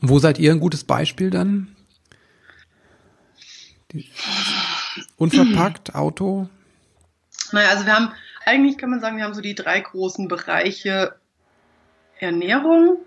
Wo 0.00 0.18
seid 0.18 0.38
ihr 0.38 0.52
ein 0.52 0.60
gutes 0.60 0.84
Beispiel 0.84 1.30
dann? 1.30 1.74
Die, 3.92 4.08
unverpackt, 5.16 5.94
Auto? 5.94 6.48
Naja, 7.52 7.68
also 7.70 7.86
wir 7.86 7.94
haben, 7.94 8.12
eigentlich 8.44 8.78
kann 8.78 8.90
man 8.90 9.00
sagen, 9.00 9.16
wir 9.16 9.24
haben 9.24 9.34
so 9.34 9.40
die 9.40 9.54
drei 9.54 9.80
großen 9.80 10.28
Bereiche 10.28 11.16
Ernährung, 12.18 12.98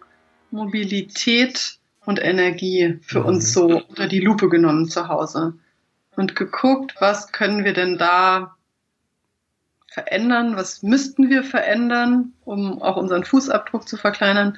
Mobilität 0.51 1.77
und 2.06 2.21
Energie 2.21 2.99
für 3.03 3.21
Mhm. 3.21 3.25
uns 3.25 3.53
so 3.53 3.84
unter 3.88 4.08
die 4.08 4.19
Lupe 4.19 4.49
genommen 4.49 4.89
zu 4.89 5.08
Hause 5.08 5.53
und 6.15 6.36
geguckt, 6.36 6.95
was 6.99 7.32
können 7.32 7.63
wir 7.63 7.73
denn 7.73 7.97
da 7.97 8.56
verändern, 9.88 10.56
was 10.56 10.82
müssten 10.82 11.29
wir 11.29 11.43
verändern, 11.43 12.34
um 12.45 12.82
auch 12.82 12.97
unseren 12.97 13.23
Fußabdruck 13.23 13.88
zu 13.88 13.95
verkleinern. 13.95 14.58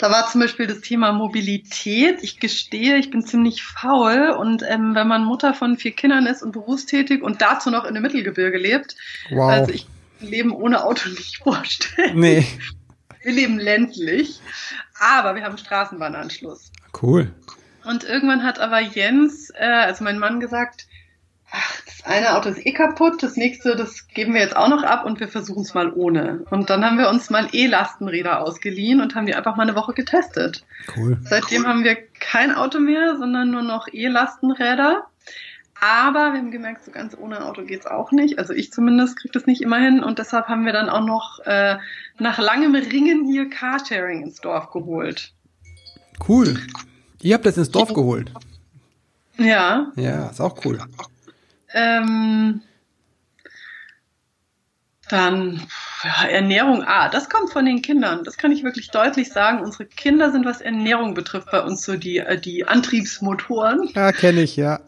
Da 0.00 0.10
war 0.10 0.28
zum 0.30 0.40
Beispiel 0.40 0.66
das 0.66 0.80
Thema 0.80 1.12
Mobilität. 1.12 2.18
Ich 2.22 2.38
gestehe, 2.40 2.98
ich 2.98 3.10
bin 3.10 3.24
ziemlich 3.24 3.62
faul 3.64 4.30
und 4.30 4.62
ähm, 4.68 4.94
wenn 4.94 5.08
man 5.08 5.24
Mutter 5.24 5.54
von 5.54 5.76
vier 5.76 5.90
Kindern 5.92 6.26
ist 6.26 6.42
und 6.42 6.52
berufstätig 6.52 7.22
und 7.22 7.42
dazu 7.42 7.70
noch 7.70 7.84
in 7.84 7.94
dem 7.94 8.02
Mittelgebirge 8.02 8.58
lebt, 8.58 8.94
Wow. 9.30 9.50
also 9.50 9.72
ich 9.72 9.86
kann 10.20 10.28
Leben 10.28 10.52
ohne 10.52 10.84
Auto 10.84 11.08
nicht 11.10 11.38
vorstellen. 11.38 12.18
nee. 12.18 12.46
Wir 13.22 13.32
leben 13.32 13.58
ländlich, 13.58 14.40
aber 15.00 15.34
wir 15.34 15.42
haben 15.42 15.58
Straßenbahnanschluss. 15.58 16.70
Cool. 17.02 17.32
Und 17.84 18.04
irgendwann 18.04 18.44
hat 18.44 18.58
aber 18.60 18.80
Jens, 18.80 19.50
äh, 19.50 19.64
also 19.64 20.04
mein 20.04 20.18
Mann, 20.18 20.38
gesagt, 20.40 20.86
ach, 21.50 21.80
das 21.84 22.04
eine 22.04 22.36
Auto 22.36 22.48
ist 22.48 22.64
eh 22.64 22.72
kaputt, 22.72 23.22
das 23.22 23.36
nächste, 23.36 23.76
das 23.76 24.08
geben 24.08 24.34
wir 24.34 24.40
jetzt 24.40 24.56
auch 24.56 24.68
noch 24.68 24.82
ab 24.82 25.04
und 25.04 25.20
wir 25.20 25.28
versuchen 25.28 25.62
es 25.62 25.74
mal 25.74 25.92
ohne. 25.92 26.44
Und 26.50 26.70
dann 26.70 26.84
haben 26.84 26.98
wir 26.98 27.08
uns 27.08 27.30
mal 27.30 27.48
E-Lastenräder 27.52 28.40
ausgeliehen 28.40 29.00
und 29.00 29.14
haben 29.14 29.26
die 29.26 29.34
einfach 29.34 29.56
mal 29.56 29.62
eine 29.62 29.76
Woche 29.76 29.94
getestet. 29.94 30.64
Cool. 30.96 31.18
Seitdem 31.22 31.66
haben 31.66 31.84
wir 31.84 31.96
kein 32.20 32.54
Auto 32.54 32.80
mehr, 32.80 33.16
sondern 33.18 33.50
nur 33.50 33.62
noch 33.62 33.88
E-Lastenräder. 33.90 35.06
Aber 35.80 36.32
wir 36.32 36.40
haben 36.40 36.50
gemerkt, 36.50 36.84
so 36.84 36.90
ganz 36.90 37.16
ohne 37.16 37.44
Auto 37.44 37.62
geht's 37.62 37.86
auch 37.86 38.10
nicht. 38.10 38.38
Also 38.38 38.52
ich 38.52 38.72
zumindest 38.72 39.16
kriege 39.16 39.32
das 39.32 39.46
nicht 39.46 39.62
immer 39.62 39.78
hin. 39.78 40.02
Und 40.02 40.18
deshalb 40.18 40.48
haben 40.48 40.64
wir 40.64 40.72
dann 40.72 40.88
auch 40.88 41.04
noch 41.04 41.38
äh, 41.44 41.78
nach 42.18 42.38
langem 42.38 42.74
Ringen 42.74 43.24
hier 43.26 43.48
Carsharing 43.48 44.22
ins 44.22 44.40
Dorf 44.40 44.70
geholt. 44.70 45.32
Cool. 46.26 46.58
Ihr 47.22 47.34
habt 47.34 47.46
das 47.46 47.56
ins 47.56 47.70
Dorf 47.70 47.94
geholt. 47.94 48.32
Ja, 49.36 49.92
Ja, 49.94 50.26
ist 50.30 50.40
auch 50.40 50.64
cool. 50.64 50.80
Ähm, 51.72 52.62
dann 55.08 55.66
Ja, 56.04 56.28
Ernährung, 56.28 56.84
ah, 56.86 57.08
das 57.08 57.28
kommt 57.28 57.50
von 57.50 57.64
den 57.64 57.82
Kindern. 57.82 58.22
Das 58.22 58.36
kann 58.36 58.52
ich 58.52 58.62
wirklich 58.62 58.90
deutlich 58.90 59.32
sagen. 59.32 59.60
Unsere 59.60 59.84
Kinder 59.84 60.30
sind, 60.30 60.44
was 60.44 60.60
Ernährung 60.60 61.14
betrifft, 61.14 61.50
bei 61.50 61.60
uns 61.60 61.82
so 61.82 61.96
die, 61.96 62.18
äh, 62.18 62.38
die 62.40 62.66
Antriebsmotoren. 62.66 63.88
Ja, 63.94 64.12
kenne 64.12 64.42
ich, 64.42 64.56
ja. 64.56 64.80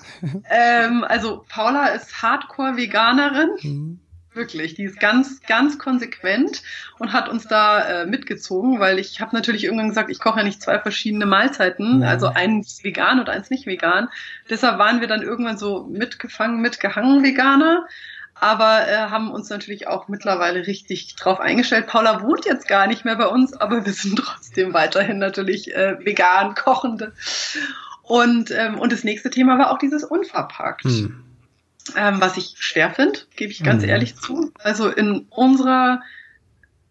Ähm, 0.48 1.04
also 1.04 1.44
Paula 1.48 1.88
ist 1.88 2.22
Hardcore-Veganerin. 2.22 3.50
Mhm. 3.62 4.00
Wirklich, 4.40 4.72
die 4.72 4.84
ist 4.84 4.98
ganz, 4.98 5.42
ganz 5.42 5.78
konsequent 5.78 6.62
und 6.98 7.12
hat 7.12 7.28
uns 7.28 7.46
da 7.46 7.80
äh, 7.84 8.06
mitgezogen, 8.06 8.80
weil 8.80 8.98
ich 8.98 9.20
habe 9.20 9.36
natürlich 9.36 9.64
irgendwann 9.64 9.90
gesagt, 9.90 10.10
ich 10.10 10.18
koche 10.18 10.38
ja 10.38 10.44
nicht 10.44 10.62
zwei 10.62 10.78
verschiedene 10.78 11.26
Mahlzeiten, 11.26 11.98
mhm. 11.98 12.02
also 12.04 12.28
eins 12.28 12.82
vegan 12.82 13.20
und 13.20 13.28
eins 13.28 13.50
nicht 13.50 13.66
vegan. 13.66 14.08
Deshalb 14.48 14.78
waren 14.78 15.02
wir 15.02 15.08
dann 15.08 15.20
irgendwann 15.20 15.58
so 15.58 15.86
mitgefangen, 15.90 16.62
mitgehangen 16.62 17.22
Veganer 17.22 17.86
aber 18.40 18.88
äh, 18.88 18.96
haben 18.96 19.30
uns 19.30 19.50
natürlich 19.50 19.86
auch 19.86 20.08
mittlerweile 20.08 20.66
richtig 20.66 21.14
drauf 21.16 21.40
eingestellt. 21.40 21.86
Paula 21.86 22.22
wohnt 22.22 22.46
jetzt 22.46 22.66
gar 22.66 22.86
nicht 22.86 23.04
mehr 23.04 23.16
bei 23.16 23.26
uns, 23.26 23.52
aber 23.52 23.84
wir 23.84 23.92
sind 23.92 24.16
trotzdem 24.18 24.72
weiterhin 24.72 25.18
natürlich 25.18 25.74
äh, 25.74 26.02
vegan 26.02 26.54
kochende. 26.54 27.12
Und, 28.02 28.50
ähm, 28.50 28.78
und 28.78 28.92
das 28.92 29.04
nächste 29.04 29.28
Thema 29.28 29.58
war 29.58 29.70
auch 29.70 29.78
dieses 29.78 30.04
unverpackt. 30.04 30.84
Hm. 30.84 31.29
Ähm, 31.96 32.20
was 32.20 32.36
ich 32.36 32.54
schwer 32.58 32.90
finde, 32.90 33.20
gebe 33.36 33.52
ich 33.52 33.62
ganz 33.62 33.82
hm. 33.82 33.90
ehrlich 33.90 34.16
zu. 34.16 34.52
Also 34.58 34.88
in 34.88 35.26
unserer 35.30 36.00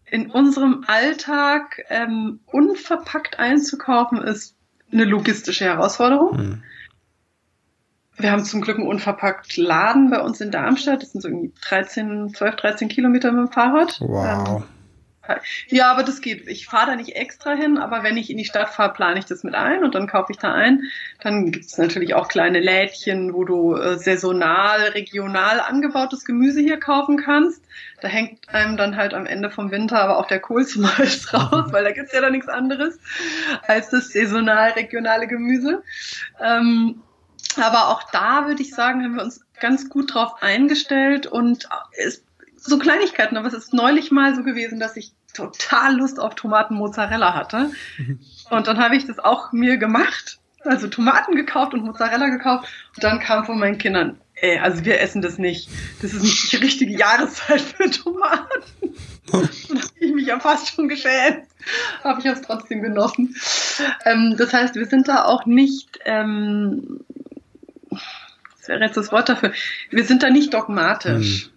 in 0.05 0.31
unserem 0.31 0.85
Alltag 0.87 1.85
ähm, 1.89 2.39
unverpackt 2.47 3.37
einzukaufen, 3.37 4.21
ist 4.23 4.55
eine 4.91 5.05
logistische 5.05 5.65
Herausforderung. 5.65 6.37
Hm. 6.37 6.63
Wir 8.17 8.31
haben 8.31 8.43
zum 8.43 8.61
Glück 8.61 8.77
einen 8.77 8.87
unverpackt 8.87 9.55
Laden 9.55 10.09
bei 10.09 10.19
uns 10.19 10.41
in 10.41 10.51
Darmstadt. 10.51 11.03
Das 11.03 11.13
sind 11.13 11.21
so 11.21 11.29
irgendwie 11.29 11.53
13, 11.61 12.33
12, 12.33 12.55
13 12.57 12.89
Kilometer 12.89 13.31
mit 13.31 13.47
dem 13.47 13.53
Fahrrad. 13.53 13.97
Wow. 14.01 14.63
Ähm, 14.63 14.63
ja, 15.67 15.91
aber 15.91 16.03
das 16.03 16.21
geht. 16.21 16.47
Ich 16.47 16.67
fahre 16.67 16.91
da 16.91 16.95
nicht 16.95 17.15
extra 17.15 17.53
hin, 17.53 17.77
aber 17.77 18.03
wenn 18.03 18.17
ich 18.17 18.29
in 18.29 18.37
die 18.37 18.45
Stadt 18.45 18.69
fahre, 18.69 18.93
plane 18.93 19.19
ich 19.19 19.25
das 19.25 19.43
mit 19.43 19.55
ein 19.55 19.83
und 19.83 19.95
dann 19.95 20.07
kaufe 20.07 20.31
ich 20.31 20.37
da 20.37 20.53
ein. 20.53 20.83
Dann 21.21 21.51
gibt 21.51 21.65
es 21.65 21.77
natürlich 21.77 22.13
auch 22.13 22.27
kleine 22.27 22.59
Lädchen, 22.59 23.33
wo 23.33 23.43
du 23.43 23.75
äh, 23.75 23.97
saisonal, 23.97 24.81
regional 24.89 25.59
angebautes 25.59 26.25
Gemüse 26.25 26.61
hier 26.61 26.79
kaufen 26.79 27.17
kannst. 27.17 27.63
Da 28.01 28.07
hängt 28.07 28.47
einem 28.49 28.77
dann 28.77 28.95
halt 28.95 29.13
am 29.13 29.25
Ende 29.25 29.49
vom 29.49 29.71
Winter 29.71 29.99
aber 29.99 30.17
auch 30.17 30.27
der 30.27 30.39
Kohl 30.39 30.65
zum 30.65 30.83
Beispiel 30.83 31.39
raus, 31.39 31.71
weil 31.71 31.83
da 31.83 31.91
gibt's 31.91 32.13
ja 32.13 32.21
dann 32.21 32.31
nichts 32.31 32.47
anderes 32.47 32.99
als 33.67 33.89
das 33.89 34.09
saisonal 34.09 34.71
regionale 34.71 35.27
Gemüse. 35.27 35.83
Ähm, 36.41 37.01
aber 37.57 37.89
auch 37.89 38.03
da 38.11 38.47
würde 38.47 38.61
ich 38.61 38.73
sagen, 38.73 39.03
haben 39.03 39.15
wir 39.15 39.23
uns 39.23 39.45
ganz 39.59 39.89
gut 39.89 40.13
drauf 40.13 40.41
eingestellt 40.41 41.27
und 41.27 41.67
ist 41.93 42.23
so 42.55 42.77
Kleinigkeiten, 42.77 43.37
aber 43.37 43.47
es 43.47 43.53
ist 43.53 43.73
neulich 43.73 44.11
mal 44.11 44.35
so 44.35 44.43
gewesen, 44.43 44.79
dass 44.79 44.97
ich 44.97 45.13
total 45.33 45.95
Lust 45.97 46.19
auf 46.19 46.35
Tomaten 46.35 46.75
Mozzarella 46.75 47.33
hatte. 47.33 47.71
Und 48.49 48.67
dann 48.67 48.79
habe 48.79 48.95
ich 48.95 49.05
das 49.05 49.19
auch 49.19 49.51
mir 49.51 49.77
gemacht. 49.77 50.39
Also 50.61 50.87
Tomaten 50.87 51.35
gekauft 51.35 51.73
und 51.73 51.85
Mozzarella 51.85 52.27
gekauft. 52.27 52.67
Und 52.95 53.03
dann 53.03 53.19
kam 53.19 53.45
von 53.45 53.59
meinen 53.59 53.77
Kindern, 53.77 54.19
ey, 54.35 54.59
also 54.59 54.83
wir 54.83 54.99
essen 54.99 55.21
das 55.21 55.37
nicht. 55.37 55.69
Das 56.01 56.13
ist 56.13 56.21
nicht 56.21 56.51
die 56.51 56.57
richtige 56.57 56.97
Jahreszeit 56.97 57.61
für 57.61 57.89
Tomaten. 57.89 58.63
Da 59.31 59.37
habe 59.37 59.49
ich 59.99 60.13
mich 60.13 60.27
ja 60.27 60.39
fast 60.39 60.73
schon 60.73 60.89
geschämt. 60.89 61.45
Habe 62.03 62.19
ich 62.19 62.25
es 62.25 62.41
trotzdem 62.41 62.81
genossen. 62.81 63.35
Ähm, 64.03 64.35
das 64.37 64.53
heißt, 64.53 64.75
wir 64.75 64.87
sind 64.87 65.07
da 65.07 65.25
auch 65.25 65.45
nicht 65.45 65.99
ähm, 66.05 66.99
wäre 68.69 68.85
jetzt 68.85 68.95
das 68.95 69.11
Wort 69.11 69.27
dafür. 69.27 69.51
Wir 69.89 70.05
sind 70.05 70.23
da 70.23 70.29
nicht 70.29 70.53
dogmatisch. 70.53 71.45
Hm. 71.45 71.51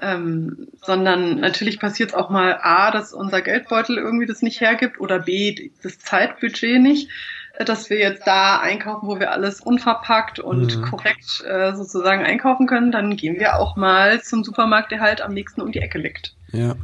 Ähm, 0.00 0.68
sondern 0.82 1.40
natürlich 1.40 1.78
passiert 1.78 2.10
es 2.10 2.14
auch 2.14 2.30
mal 2.30 2.58
A, 2.62 2.90
dass 2.90 3.12
unser 3.12 3.42
Geldbeutel 3.42 3.98
irgendwie 3.98 4.26
das 4.26 4.42
nicht 4.42 4.60
hergibt 4.60 5.00
oder 5.00 5.20
B, 5.20 5.70
das 5.82 5.98
Zeitbudget 5.98 6.80
nicht, 6.80 7.10
äh, 7.54 7.64
dass 7.64 7.90
wir 7.90 7.98
jetzt 7.98 8.26
da 8.26 8.60
einkaufen, 8.60 9.08
wo 9.08 9.20
wir 9.20 9.32
alles 9.32 9.60
unverpackt 9.60 10.38
und 10.38 10.76
mhm. 10.76 10.82
korrekt 10.82 11.44
äh, 11.46 11.74
sozusagen 11.74 12.24
einkaufen 12.24 12.66
können, 12.66 12.92
dann 12.92 13.16
gehen 13.16 13.38
wir 13.38 13.56
auch 13.56 13.76
mal 13.76 14.22
zum 14.22 14.44
Supermarkt, 14.44 14.92
der 14.92 15.00
halt 15.00 15.20
am 15.20 15.34
nächsten 15.34 15.60
um 15.60 15.72
die 15.72 15.80
Ecke 15.80 15.98
liegt. 15.98 16.34
Ja. 16.52 16.74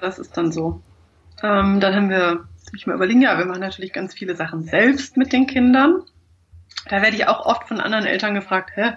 Das 0.00 0.18
ist 0.18 0.36
dann 0.36 0.52
so. 0.52 0.82
Ähm, 1.42 1.80
dann 1.80 1.94
haben 1.94 2.10
wir, 2.10 2.44
ich 2.74 2.86
mal 2.86 2.94
überlegen, 2.94 3.22
ja, 3.22 3.38
wir 3.38 3.46
machen 3.46 3.60
natürlich 3.60 3.92
ganz 3.92 4.14
viele 4.14 4.36
Sachen 4.36 4.62
selbst 4.62 5.16
mit 5.16 5.32
den 5.32 5.46
Kindern. 5.46 6.02
Da 6.88 7.02
werde 7.02 7.16
ich 7.16 7.26
auch 7.26 7.44
oft 7.44 7.68
von 7.68 7.80
anderen 7.80 8.06
Eltern 8.06 8.34
gefragt, 8.34 8.70
hä, 8.74 8.92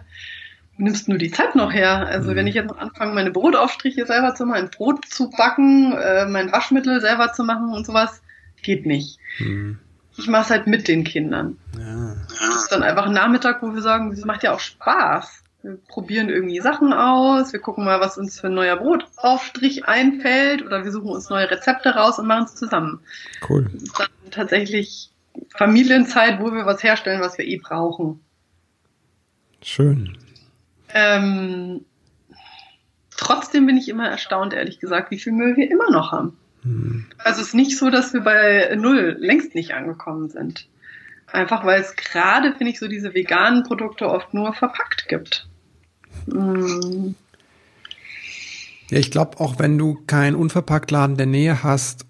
nimmst 0.79 1.07
du 1.07 1.17
die 1.17 1.31
Zeit 1.31 1.55
noch 1.55 1.73
her? 1.73 2.07
Also 2.07 2.31
mhm. 2.31 2.35
wenn 2.35 2.47
ich 2.47 2.55
jetzt 2.55 2.69
noch 2.69 2.77
anfange, 2.77 3.13
meine 3.13 3.31
Brotaufstriche 3.31 4.05
selber 4.05 4.35
zu 4.35 4.45
machen, 4.45 4.69
Brot 4.75 5.05
zu 5.05 5.29
backen, 5.29 5.93
äh, 5.93 6.25
mein 6.25 6.51
Waschmittel 6.51 7.01
selber 7.01 7.33
zu 7.33 7.43
machen 7.43 7.73
und 7.73 7.85
sowas, 7.85 8.21
geht 8.61 8.85
nicht. 8.85 9.19
Mhm. 9.39 9.79
Ich 10.17 10.27
mache 10.27 10.43
es 10.43 10.49
halt 10.49 10.67
mit 10.67 10.87
den 10.87 11.03
Kindern. 11.03 11.57
Ja. 11.77 12.15
Das 12.27 12.63
ist 12.63 12.71
dann 12.71 12.83
einfach 12.83 13.05
ein 13.05 13.13
Nachmittag, 13.13 13.61
wo 13.61 13.73
wir 13.73 13.81
sagen, 13.81 14.11
das 14.11 14.25
macht 14.25 14.43
ja 14.43 14.53
auch 14.53 14.59
Spaß. 14.59 15.43
Wir 15.61 15.77
probieren 15.87 16.29
irgendwie 16.29 16.59
Sachen 16.59 16.93
aus, 16.93 17.51
wir 17.51 17.59
gucken 17.59 17.83
mal, 17.83 17.99
was 17.99 18.17
uns 18.17 18.39
für 18.39 18.47
ein 18.47 18.53
neuer 18.53 18.77
Brotaufstrich 18.77 19.85
einfällt 19.85 20.65
oder 20.65 20.83
wir 20.83 20.91
suchen 20.91 21.09
uns 21.09 21.29
neue 21.29 21.51
Rezepte 21.51 21.95
raus 21.95 22.17
und 22.17 22.27
machen 22.27 22.45
es 22.45 22.55
zusammen. 22.55 23.01
Cool. 23.47 23.69
Das 23.73 23.83
ist 23.83 23.99
dann 23.99 24.31
tatsächlich 24.31 25.11
Familienzeit, 25.57 26.39
wo 26.39 26.53
wir 26.53 26.65
was 26.65 26.83
herstellen, 26.83 27.21
was 27.21 27.37
wir 27.37 27.45
eh 27.45 27.57
brauchen. 27.57 28.21
Schön. 29.61 30.17
Ähm, 30.93 31.85
trotzdem 33.15 33.65
bin 33.65 33.77
ich 33.77 33.89
immer 33.89 34.07
erstaunt, 34.09 34.53
ehrlich 34.53 34.79
gesagt, 34.79 35.11
wie 35.11 35.19
viel 35.19 35.33
Müll 35.33 35.55
wir 35.55 35.69
immer 35.69 35.91
noch 35.91 36.11
haben. 36.11 36.37
Hm. 36.63 37.05
Also 37.17 37.41
es 37.41 37.49
ist 37.49 37.53
nicht 37.53 37.77
so, 37.77 37.89
dass 37.89 38.13
wir 38.13 38.21
bei 38.21 38.75
Null 38.75 39.15
längst 39.19 39.55
nicht 39.55 39.73
angekommen 39.73 40.29
sind. 40.29 40.67
Einfach 41.31 41.63
weil 41.63 41.81
es 41.81 41.95
gerade, 41.95 42.53
finde 42.55 42.71
ich, 42.71 42.79
so 42.79 42.87
diese 42.87 43.13
veganen 43.13 43.63
Produkte 43.63 44.09
oft 44.09 44.33
nur 44.33 44.53
verpackt 44.53 45.07
gibt. 45.07 45.47
Hm. 46.31 47.15
Ja, 48.89 48.97
ich 48.97 49.11
glaube, 49.11 49.39
auch 49.39 49.59
wenn 49.59 49.77
du 49.77 50.03
keinen 50.07 50.35
Unverpacktladen 50.35 51.15
der 51.15 51.27
Nähe 51.27 51.63
hast. 51.63 52.05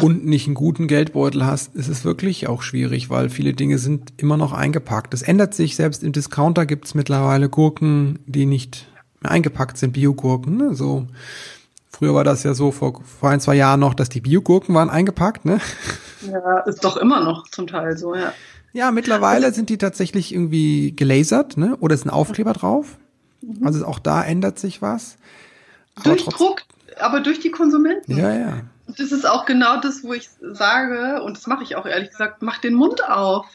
Und 0.00 0.24
nicht 0.26 0.46
einen 0.46 0.54
guten 0.54 0.88
Geldbeutel 0.88 1.46
hast, 1.46 1.74
ist 1.74 1.88
es 1.88 2.04
wirklich 2.04 2.48
auch 2.48 2.62
schwierig, 2.62 3.10
weil 3.10 3.28
viele 3.28 3.52
Dinge 3.52 3.78
sind 3.78 4.12
immer 4.16 4.36
noch 4.36 4.52
eingepackt. 4.52 5.14
Es 5.14 5.22
ändert 5.22 5.54
sich, 5.54 5.76
selbst 5.76 6.02
im 6.02 6.12
Discounter 6.12 6.66
gibt 6.66 6.86
es 6.86 6.94
mittlerweile 6.94 7.48
Gurken, 7.48 8.18
die 8.26 8.46
nicht 8.46 8.86
mehr 9.20 9.32
eingepackt 9.32 9.78
sind, 9.78 9.92
Biogurken. 9.92 10.56
Ne? 10.56 10.74
So, 10.74 11.06
früher 11.90 12.14
war 12.14 12.24
das 12.24 12.42
ja 12.42 12.54
so 12.54 12.72
vor, 12.72 13.00
vor 13.04 13.30
ein, 13.30 13.40
zwei 13.40 13.54
Jahren 13.54 13.80
noch, 13.80 13.94
dass 13.94 14.08
die 14.08 14.20
Biogurken 14.20 14.74
waren 14.74 14.90
eingepackt, 14.90 15.44
ne? 15.44 15.60
Ja, 16.30 16.60
ist 16.60 16.84
doch 16.84 16.96
immer 16.96 17.22
noch 17.22 17.48
zum 17.48 17.66
Teil 17.66 17.96
so, 17.96 18.14
ja. 18.14 18.32
Ja, 18.72 18.90
mittlerweile 18.90 19.52
sind 19.52 19.70
die 19.70 19.78
tatsächlich 19.78 20.34
irgendwie 20.34 20.96
gelasert, 20.96 21.56
ne? 21.56 21.76
Oder 21.76 21.94
ist 21.94 22.06
ein 22.06 22.10
Aufkleber 22.10 22.54
drauf. 22.54 22.98
Mhm. 23.40 23.64
Also 23.64 23.86
auch 23.86 24.00
da 24.00 24.22
ändert 24.22 24.58
sich 24.58 24.82
was. 24.82 25.16
Durch 26.02 26.24
Druck, 26.24 26.62
aber 26.98 27.20
durch 27.20 27.38
die 27.38 27.50
Konsumenten. 27.50 28.16
Ja, 28.16 28.34
ja. 28.34 28.60
Das 28.86 29.12
ist 29.12 29.26
auch 29.26 29.46
genau 29.46 29.80
das, 29.80 30.04
wo 30.04 30.12
ich 30.12 30.28
sage, 30.40 31.22
und 31.22 31.36
das 31.36 31.46
mache 31.46 31.62
ich 31.62 31.74
auch 31.74 31.86
ehrlich 31.86 32.10
gesagt, 32.10 32.42
mach 32.42 32.58
den 32.58 32.74
Mund 32.74 33.08
auf. 33.08 33.46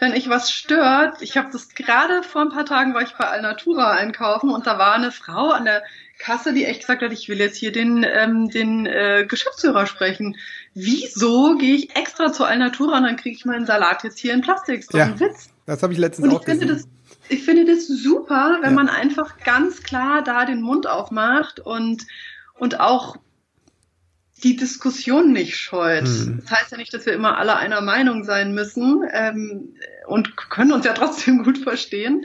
Wenn 0.00 0.12
ich 0.12 0.28
was 0.28 0.50
stört, 0.50 1.22
ich 1.22 1.36
habe 1.36 1.50
das 1.52 1.68
gerade 1.70 2.22
vor 2.22 2.42
ein 2.42 2.48
paar 2.48 2.66
Tagen 2.66 2.92
war 2.92 3.02
ich 3.02 3.14
bei 3.14 3.28
Alnatura 3.28 3.92
einkaufen 3.92 4.50
und 4.50 4.66
da 4.66 4.78
war 4.78 4.94
eine 4.94 5.12
Frau 5.12 5.50
an 5.50 5.64
der 5.64 5.82
Kasse, 6.18 6.52
die 6.52 6.64
echt 6.64 6.80
gesagt 6.80 7.02
hat, 7.02 7.12
ich 7.12 7.28
will 7.28 7.38
jetzt 7.38 7.56
hier 7.56 7.72
den, 7.72 8.04
ähm, 8.08 8.48
den 8.48 8.86
äh, 8.86 9.24
Geschäftsführer 9.26 9.86
sprechen. 9.86 10.36
Wieso 10.74 11.56
gehe 11.56 11.74
ich 11.74 11.96
extra 11.96 12.32
zu 12.32 12.44
Alnatura 12.44 12.98
und 12.98 13.04
dann 13.04 13.16
kriege 13.16 13.36
ich 13.36 13.44
meinen 13.44 13.66
Salat 13.66 14.04
jetzt 14.04 14.18
hier 14.18 14.34
in 14.34 14.40
Plastik? 14.40 14.86
Doch 14.88 14.98
ja, 14.98 15.04
ein 15.06 15.20
Witz. 15.20 15.50
Das 15.66 15.82
habe 15.82 15.92
ich 15.92 15.98
letztens 15.98 16.26
und 16.26 16.32
ich 16.32 16.38
auch 16.38 16.44
finde 16.44 16.66
gesehen. 16.66 16.88
Das, 17.18 17.28
ich 17.28 17.44
finde 17.44 17.64
das 17.64 17.86
super, 17.86 18.58
wenn 18.60 18.70
ja. 18.70 18.76
man 18.76 18.88
einfach 18.88 19.36
ganz 19.38 19.82
klar 19.82 20.22
da 20.22 20.44
den 20.44 20.60
Mund 20.60 20.86
aufmacht 20.86 21.60
und, 21.60 22.06
und 22.54 22.80
auch 22.80 23.16
die 24.42 24.56
Diskussion 24.56 25.32
nicht 25.32 25.56
scheut. 25.56 26.06
Hm. 26.06 26.40
Das 26.42 26.50
heißt 26.50 26.72
ja 26.72 26.78
nicht, 26.78 26.92
dass 26.92 27.06
wir 27.06 27.12
immer 27.12 27.38
alle 27.38 27.56
einer 27.56 27.80
Meinung 27.80 28.24
sein 28.24 28.54
müssen 28.54 29.02
ähm, 29.12 29.74
und 30.06 30.36
können 30.36 30.72
uns 30.72 30.84
ja 30.84 30.92
trotzdem 30.92 31.42
gut 31.44 31.58
verstehen. 31.58 32.24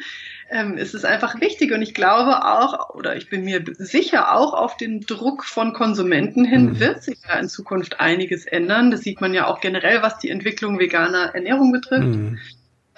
Ähm, 0.49 0.77
es 0.77 0.93
ist 0.93 1.05
einfach 1.05 1.41
wichtig 1.41 1.73
und 1.73 1.81
ich 1.81 1.93
glaube 1.93 2.45
auch, 2.45 2.95
oder 2.95 3.17
ich 3.17 3.29
bin 3.29 3.43
mir 3.43 3.63
sicher, 3.77 4.33
auch 4.33 4.53
auf 4.53 4.77
den 4.77 5.01
Druck 5.01 5.43
von 5.43 5.73
Konsumenten 5.73 6.45
hin 6.45 6.69
hm. 6.69 6.79
wird 6.79 7.03
sich 7.03 7.17
ja 7.27 7.37
in 7.37 7.49
Zukunft 7.49 7.99
einiges 7.99 8.45
ändern. 8.45 8.89
Das 8.89 9.01
sieht 9.01 9.21
man 9.21 9.33
ja 9.33 9.47
auch 9.47 9.59
generell, 9.59 10.01
was 10.01 10.19
die 10.19 10.29
Entwicklung 10.29 10.79
veganer 10.79 11.35
Ernährung 11.35 11.71
betrifft. 11.71 12.15
Hm. 12.15 12.39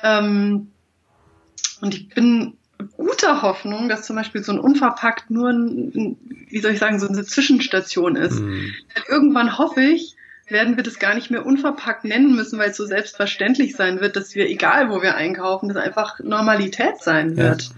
Ähm, 0.04 0.72
und 1.82 1.96
ich 1.96 2.10
bin 2.10 2.58
guter 2.96 3.42
Hoffnung, 3.42 3.90
dass 3.90 4.06
zum 4.06 4.16
Beispiel 4.16 4.44
so 4.44 4.52
ein 4.52 4.60
unverpackt 4.60 5.30
nur 5.30 5.50
ein, 5.50 6.18
wie 6.50 6.60
soll 6.60 6.72
ich 6.72 6.80
sagen, 6.80 7.00
so 7.00 7.08
eine 7.08 7.24
Zwischenstation 7.24 8.16
ist. 8.16 8.40
Mhm. 8.40 8.74
irgendwann 9.08 9.58
hoffe 9.58 9.82
ich, 9.82 10.16
werden 10.48 10.78
wir 10.78 10.84
das 10.84 11.00
gar 11.00 11.14
nicht 11.14 11.30
mehr 11.30 11.46
unverpackt 11.46 12.06
nennen 12.06 12.36
müssen, 12.36 12.60
weil 12.60 12.72
es 12.72 12.78
so 12.78 12.86
selbstverständlich 12.86 13.76
sein 13.76 14.02
wird, 14.02 14.16
dass 14.16 14.36
wir, 14.36 14.50
egal 14.50 14.90
wo 14.90 15.02
wir 15.02 15.16
einkaufen, 15.16 15.70
das 15.70 15.78
einfach 15.78 16.20
Normalität 16.20 17.02
sein 17.02 17.38
wird. 17.38 17.64
Ja. 17.64 17.70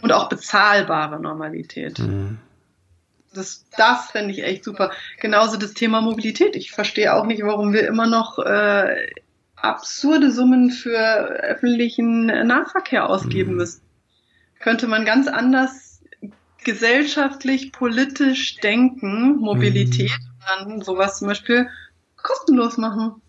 Und 0.00 0.12
auch 0.12 0.28
bezahlbare 0.28 1.20
Normalität. 1.20 1.98
Mhm. 1.98 2.38
Das, 3.34 3.64
das 3.76 4.10
fände 4.10 4.32
ich 4.32 4.44
echt 4.44 4.64
super. 4.64 4.92
Genauso 5.20 5.56
das 5.56 5.74
Thema 5.74 6.00
Mobilität. 6.00 6.54
Ich 6.54 6.70
verstehe 6.70 7.14
auch 7.14 7.26
nicht, 7.26 7.42
warum 7.42 7.72
wir 7.72 7.86
immer 7.86 8.06
noch 8.06 8.38
äh, 8.38 9.08
absurde 9.56 10.30
Summen 10.30 10.70
für 10.70 10.98
öffentlichen 10.98 12.26
Nahverkehr 12.26 13.08
ausgeben 13.08 13.52
mhm. 13.52 13.56
müssen. 13.58 13.82
Könnte 14.60 14.86
man 14.86 15.04
ganz 15.04 15.28
anders 15.28 15.87
gesellschaftlich, 16.68 17.72
politisch 17.72 18.56
denken, 18.56 19.36
Mobilität, 19.36 20.10
mhm. 20.10 20.66
dann 20.66 20.82
sowas 20.82 21.18
zum 21.18 21.28
Beispiel 21.28 21.66
kostenlos 22.16 22.76
machen. 22.76 23.22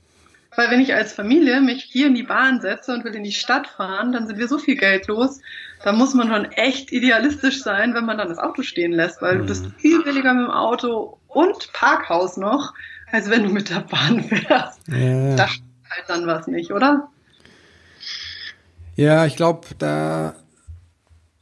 Weil 0.57 0.71
wenn 0.71 0.81
ich 0.81 0.93
als 0.93 1.13
Familie 1.13 1.61
mich 1.61 1.83
hier 1.83 2.07
in 2.07 2.15
die 2.15 2.23
Bahn 2.23 2.59
setze 2.59 2.93
und 2.93 3.05
will 3.05 3.15
in 3.15 3.23
die 3.23 3.31
Stadt 3.31 3.67
fahren, 3.67 4.11
dann 4.11 4.27
sind 4.27 4.39
wir 4.39 4.49
so 4.49 4.57
viel 4.57 4.75
Geld 4.75 5.07
los. 5.07 5.39
Da 5.85 5.93
muss 5.93 6.13
man 6.13 6.27
schon 6.27 6.51
echt 6.51 6.91
idealistisch 6.91 7.63
sein, 7.63 7.93
wenn 7.93 8.05
man 8.05 8.17
dann 8.17 8.27
das 8.27 8.39
Auto 8.39 8.61
stehen 8.61 8.91
lässt, 8.91 9.21
weil 9.21 9.35
mhm. 9.35 9.39
du 9.39 9.45
bist 9.45 9.65
mhm. 9.65 9.73
viel 9.77 10.03
billiger 10.03 10.33
mit 10.33 10.47
dem 10.47 10.51
Auto 10.51 11.17
und 11.29 11.71
Parkhaus 11.71 12.35
noch, 12.35 12.73
als 13.09 13.29
wenn 13.29 13.43
du 13.43 13.49
mit 13.49 13.69
der 13.69 13.79
Bahn 13.79 14.21
fährst. 14.21 14.81
Ja. 14.89 15.35
Da 15.37 15.45
halt 15.45 16.09
dann 16.09 16.27
was 16.27 16.47
nicht, 16.47 16.71
oder? 16.71 17.07
Ja, 18.97 19.25
ich 19.25 19.37
glaube, 19.37 19.65
da 19.77 20.35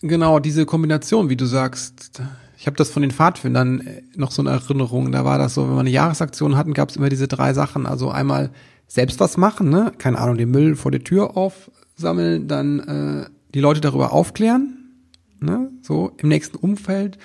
genau 0.02 0.40
diese 0.40 0.66
Kombination, 0.66 1.30
wie 1.30 1.36
du 1.36 1.46
sagst, 1.46 2.22
ich 2.58 2.66
habe 2.66 2.78
das 2.78 2.90
von 2.90 3.02
den 3.02 3.12
Pfadfindern 3.12 3.82
äh, 3.82 4.02
noch 4.16 4.32
so 4.32 4.42
eine 4.42 4.52
Erinnerung. 4.52 5.12
Da 5.12 5.24
war 5.24 5.38
das 5.38 5.54
so, 5.54 5.68
wenn 5.68 5.76
wir 5.76 5.80
eine 5.82 5.90
Jahresaktion 5.90 6.58
hatten, 6.58 6.74
gab 6.74 6.90
es 6.90 6.96
immer 6.96 7.10
diese 7.10 7.28
drei 7.28 7.54
Sachen. 7.54 7.86
Also 7.86 8.10
einmal 8.10 8.52
selbst 8.88 9.20
was 9.20 9.38
machen, 9.38 9.70
ne? 9.70 9.92
Keine 9.98 10.18
Ahnung, 10.18 10.38
den 10.38 10.52
Müll 10.52 10.76
vor 10.76 10.92
der 10.92 11.04
Tür 11.04 11.38
aufsammeln, 11.38 12.48
dann 12.48 12.80
äh, 12.80 13.30
die 13.54 13.60
Leute 13.60 13.82
darüber 13.82 14.12
aufklären, 14.12 14.92
ne? 15.40 15.70
So 15.82 16.12
im 16.18 16.30
nächsten 16.30 16.58
Umfeld 16.58 17.18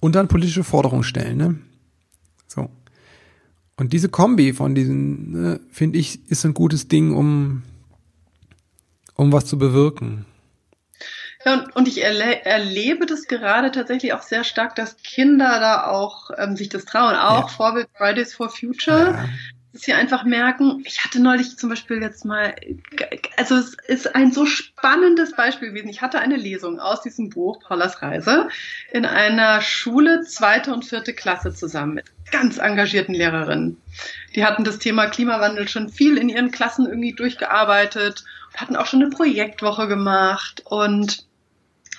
und 0.00 0.14
dann 0.14 0.28
politische 0.28 0.64
Forderungen 0.64 1.04
stellen, 1.04 1.36
ne? 1.36 1.58
So. 2.46 2.70
Und 3.76 3.92
diese 3.92 4.08
Kombi 4.08 4.52
von 4.52 4.74
diesen, 4.74 5.32
ne, 5.32 5.60
finde 5.70 5.98
ich, 5.98 6.30
ist 6.30 6.46
ein 6.46 6.54
gutes 6.54 6.88
Ding, 6.88 7.14
um, 7.14 7.62
um 9.14 9.32
was 9.32 9.44
zu 9.44 9.58
bewirken. 9.58 10.24
Ja, 11.46 11.54
und, 11.54 11.76
und 11.76 11.86
ich 11.86 12.02
erle 12.02 12.44
erlebe 12.44 13.06
das 13.06 13.28
gerade 13.28 13.70
tatsächlich 13.70 14.12
auch 14.12 14.22
sehr 14.22 14.42
stark, 14.42 14.74
dass 14.74 14.96
Kinder 14.98 15.60
da 15.60 15.86
auch 15.86 16.30
ähm, 16.36 16.56
sich 16.56 16.68
das 16.68 16.84
trauen. 16.84 17.14
Auch 17.14 17.42
ja. 17.42 17.46
Vorbild 17.46 17.88
Fridays 17.96 18.34
for 18.34 18.50
Future. 18.50 19.12
Ja 19.12 19.24
dass 19.76 19.84
sie 19.84 19.92
einfach 19.92 20.24
merken, 20.24 20.82
ich 20.86 21.04
hatte 21.04 21.20
neulich 21.20 21.58
zum 21.58 21.68
Beispiel 21.68 22.00
jetzt 22.00 22.24
mal, 22.24 22.54
also 23.36 23.56
es 23.56 23.76
ist 23.86 24.14
ein 24.14 24.32
so 24.32 24.46
spannendes 24.46 25.36
Beispiel 25.36 25.68
gewesen. 25.68 25.90
Ich 25.90 26.00
hatte 26.00 26.18
eine 26.18 26.36
Lesung 26.36 26.80
aus 26.80 27.02
diesem 27.02 27.28
Buch, 27.28 27.60
Paulas 27.60 28.00
Reise, 28.00 28.48
in 28.90 29.04
einer 29.04 29.60
Schule 29.60 30.22
zweite 30.22 30.72
und 30.72 30.86
vierte 30.86 31.12
Klasse 31.12 31.52
zusammen 31.52 31.92
mit 31.92 32.06
ganz 32.32 32.56
engagierten 32.56 33.14
Lehrerinnen. 33.14 33.76
Die 34.34 34.46
hatten 34.46 34.64
das 34.64 34.78
Thema 34.78 35.08
Klimawandel 35.08 35.68
schon 35.68 35.90
viel 35.90 36.16
in 36.16 36.30
ihren 36.30 36.50
Klassen 36.50 36.86
irgendwie 36.86 37.12
durchgearbeitet 37.12 38.24
und 38.52 38.60
hatten 38.60 38.76
auch 38.76 38.86
schon 38.86 39.02
eine 39.02 39.10
Projektwoche 39.10 39.88
gemacht 39.88 40.62
und 40.64 41.25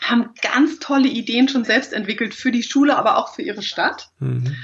haben 0.01 0.29
ganz 0.41 0.79
tolle 0.79 1.07
Ideen 1.07 1.47
schon 1.47 1.65
selbst 1.65 1.93
entwickelt 1.93 2.33
für 2.33 2.51
die 2.51 2.63
Schule, 2.63 2.97
aber 2.97 3.17
auch 3.17 3.33
für 3.33 3.41
ihre 3.41 3.61
Stadt. 3.61 4.09
Mhm. 4.19 4.55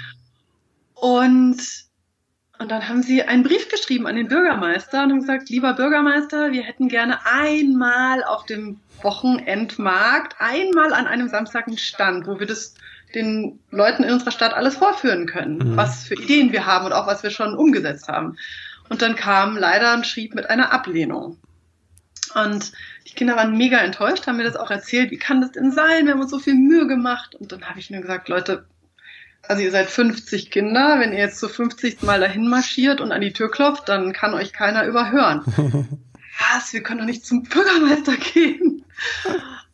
Und 0.93 1.57
und 2.59 2.71
dann 2.71 2.87
haben 2.87 3.03
sie 3.03 3.23
einen 3.23 3.43
Brief 3.43 3.67
geschrieben 3.67 4.07
an 4.07 4.15
den 4.15 4.29
Bürgermeister 4.29 5.03
und 5.03 5.11
haben 5.11 5.19
gesagt, 5.19 5.49
lieber 5.49 5.73
Bürgermeister, 5.73 6.51
wir 6.51 6.63
hätten 6.63 6.87
gerne 6.87 7.17
einmal 7.25 8.23
auf 8.23 8.45
dem 8.45 8.79
Wochenendmarkt, 9.01 10.35
einmal 10.39 10.93
an 10.93 11.07
einem 11.07 11.27
Samstag 11.27 11.67
einen 11.67 11.77
Stand, 11.77 12.25
wo 12.25 12.39
wir 12.39 12.47
das 12.47 12.75
den 13.15 13.59
Leuten 13.69 14.03
in 14.03 14.13
unserer 14.13 14.31
Stadt 14.31 14.53
alles 14.53 14.77
vorführen 14.77 15.25
können, 15.25 15.57
mhm. 15.57 15.77
was 15.77 16.05
für 16.05 16.15
Ideen 16.15 16.51
wir 16.51 16.65
haben 16.65 16.85
und 16.85 16.93
auch 16.93 17.05
was 17.07 17.21
wir 17.21 17.31
schon 17.31 17.55
umgesetzt 17.55 18.07
haben. 18.07 18.37
Und 18.89 19.01
dann 19.01 19.15
kam 19.15 19.57
leider 19.57 19.91
ein 19.91 20.03
Schrieb 20.03 20.35
mit 20.35 20.49
einer 20.49 20.71
Ablehnung. 20.71 21.37
Und 22.35 22.71
die 23.07 23.13
Kinder 23.13 23.35
waren 23.35 23.57
mega 23.57 23.77
enttäuscht, 23.79 24.27
haben 24.27 24.37
mir 24.37 24.43
das 24.43 24.55
auch 24.55 24.71
erzählt, 24.71 25.11
wie 25.11 25.17
kann 25.17 25.41
das 25.41 25.51
denn 25.51 25.71
sein? 25.71 26.05
Wir 26.05 26.13
haben 26.13 26.21
uns 26.21 26.31
so 26.31 26.39
viel 26.39 26.55
Mühe 26.55 26.87
gemacht. 26.87 27.35
Und 27.35 27.51
dann 27.51 27.69
habe 27.69 27.79
ich 27.79 27.89
nur 27.89 28.01
gesagt, 28.01 28.29
Leute, 28.29 28.65
also 29.47 29.61
ihr 29.61 29.71
seid 29.71 29.89
50 29.89 30.51
Kinder, 30.51 30.99
wenn 30.99 31.11
ihr 31.11 31.19
jetzt 31.19 31.39
zu 31.39 31.49
50 31.49 32.01
Mal 32.01 32.19
dahin 32.19 32.47
marschiert 32.47 33.01
und 33.01 33.11
an 33.11 33.21
die 33.21 33.33
Tür 33.33 33.51
klopft, 33.51 33.89
dann 33.89 34.13
kann 34.13 34.33
euch 34.33 34.53
keiner 34.53 34.85
überhören. 34.85 35.43
Was, 36.53 36.73
wir 36.73 36.81
können 36.81 36.99
doch 36.99 37.05
nicht 37.05 37.25
zum 37.25 37.43
Bürgermeister 37.43 38.15
gehen. 38.17 38.85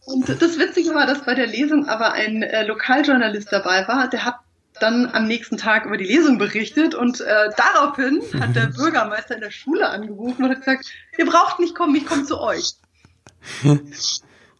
Und 0.05 0.27
das 0.27 0.57
Witzige 0.57 0.93
war, 0.95 1.05
dass 1.05 1.23
bei 1.23 1.35
der 1.35 1.47
Lesung 1.47 1.87
aber 1.87 2.13
ein 2.13 2.41
äh, 2.41 2.65
Lokaljournalist 2.65 3.51
dabei 3.51 3.87
war, 3.87 4.09
der 4.09 4.25
hat 4.25 4.39
dann 4.79 5.07
am 5.13 5.27
nächsten 5.27 5.57
Tag 5.57 5.85
über 5.85 5.97
die 5.97 6.05
Lesung 6.05 6.37
berichtet 6.37 6.95
und 6.95 7.21
äh, 7.21 7.49
daraufhin 7.55 8.21
hat 8.39 8.55
der 8.55 8.67
Bürgermeister 8.67 9.35
in 9.35 9.41
der 9.41 9.51
Schule 9.51 9.89
angerufen 9.89 10.43
und 10.43 10.51
hat 10.51 10.59
gesagt, 10.59 10.85
ihr 11.17 11.25
braucht 11.25 11.59
nicht 11.59 11.75
kommen, 11.75 11.95
ich 11.95 12.05
komme 12.05 12.23
zu 12.23 12.39
euch. 12.39 12.73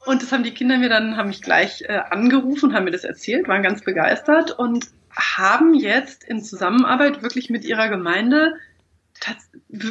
Und 0.06 0.22
das 0.22 0.32
haben 0.32 0.44
die 0.44 0.54
Kinder 0.54 0.78
mir 0.78 0.90
dann, 0.90 1.18
haben 1.18 1.28
mich 1.28 1.42
gleich 1.42 1.84
äh, 1.88 2.00
angerufen, 2.10 2.74
haben 2.74 2.86
mir 2.86 2.92
das 2.92 3.04
erzählt, 3.04 3.48
waren 3.48 3.64
ganz 3.64 3.84
begeistert 3.84 4.52
und 4.52 4.88
haben 5.16 5.74
jetzt 5.74 6.24
in 6.24 6.44
Zusammenarbeit 6.44 7.22
wirklich 7.22 7.50
mit 7.50 7.66
ihrer 7.66 7.90
Gemeinde, 7.90 8.56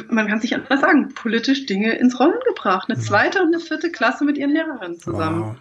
man 0.09 0.27
kann 0.27 0.41
sich 0.41 0.55
anders 0.55 0.81
sagen, 0.81 1.13
politisch 1.13 1.65
Dinge 1.65 1.93
ins 1.93 2.19
Rollen 2.19 2.39
gebracht. 2.47 2.89
Eine 2.89 2.99
zweite 2.99 3.41
und 3.41 3.53
eine 3.53 3.59
vierte 3.59 3.91
Klasse 3.91 4.25
mit 4.25 4.37
ihren 4.37 4.51
Lehrerinnen 4.51 4.99
zusammen. 4.99 5.41
Wow. 5.41 5.55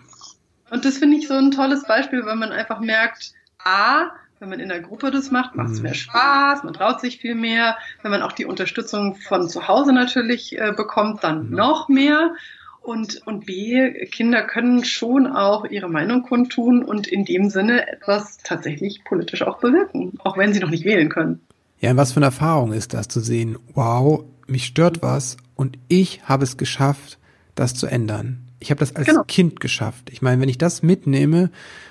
Und 0.71 0.85
das 0.85 0.99
finde 0.99 1.17
ich 1.17 1.29
so 1.29 1.35
ein 1.35 1.51
tolles 1.51 1.85
Beispiel, 1.85 2.25
weil 2.25 2.37
man 2.37 2.53
einfach 2.53 2.81
merkt, 2.81 3.33
a, 3.59 4.11
wenn 4.41 4.49
man 4.49 4.61
in 4.61 4.69
der 4.69 4.81
Gruppe 4.81 5.11
das 5.11 5.31
macht, 5.31 5.57
macht 5.57 5.71
es 5.71 5.79
mhm. 5.79 5.85
mehr 5.85 5.95
Spaß, 5.95 6.63
man 6.65 6.73
traut 6.73 7.01
sich 7.01 7.19
viel 7.19 7.35
mehr. 7.35 7.77
Wenn 8.03 8.11
man 8.11 8.23
auch 8.23 8.33
die 8.33 8.45
Unterstützung 8.45 9.17
von 9.17 9.49
zu 9.49 9.69
Hause 9.69 9.93
natürlich 9.93 10.59
äh, 10.59 10.73
bekommt, 10.77 11.25
dann 11.25 11.49
mhm. 11.49 11.57
noch 11.57 11.89
mehr. 11.89 12.35
Und, 12.81 13.27
und 13.27 13.45
B, 13.45 14.07
Kinder 14.07 14.43
können 14.43 14.85
schon 14.85 15.27
auch 15.27 15.67
ihre 15.67 15.91
Meinung 15.91 16.23
kundtun 16.23 16.83
und 16.83 17.07
in 17.07 17.25
dem 17.25 17.51
Sinne 17.51 17.87
etwas 17.87 18.39
tatsächlich 18.39 19.05
politisch 19.05 19.43
auch 19.43 19.59
bewirken, 19.59 20.15
auch 20.25 20.39
wenn 20.39 20.55
sie 20.55 20.61
noch 20.61 20.71
nicht 20.71 20.85
wählen 20.85 21.11
können. 21.11 21.41
Ja, 21.81 21.91
und 21.91 21.97
was 21.97 22.13
für 22.13 22.19
eine 22.19 22.27
Erfahrung 22.27 22.73
ist 22.73 22.95
das 22.95 23.09
zu 23.09 23.21
sehen, 23.21 23.59
wow, 23.75 24.25
mich 24.47 24.65
stört 24.65 25.03
was 25.03 25.37
und 25.55 25.77
ich 25.89 26.23
habe 26.25 26.45
es 26.45 26.57
geschafft, 26.57 27.19
das 27.55 27.75
zu 27.75 27.87
ändern. 27.87 28.39
Ich 28.59 28.71
habe 28.71 28.81
das 28.81 28.97
als 28.97 29.07
genau. 29.07 29.23
Kind 29.25 29.61
geschafft. 29.61 30.11
Ich 30.11 30.23
meine, 30.23 30.41
wenn 30.41 30.49
ich 30.49 30.59
das 30.59 30.83
mitnehme, 30.83 31.51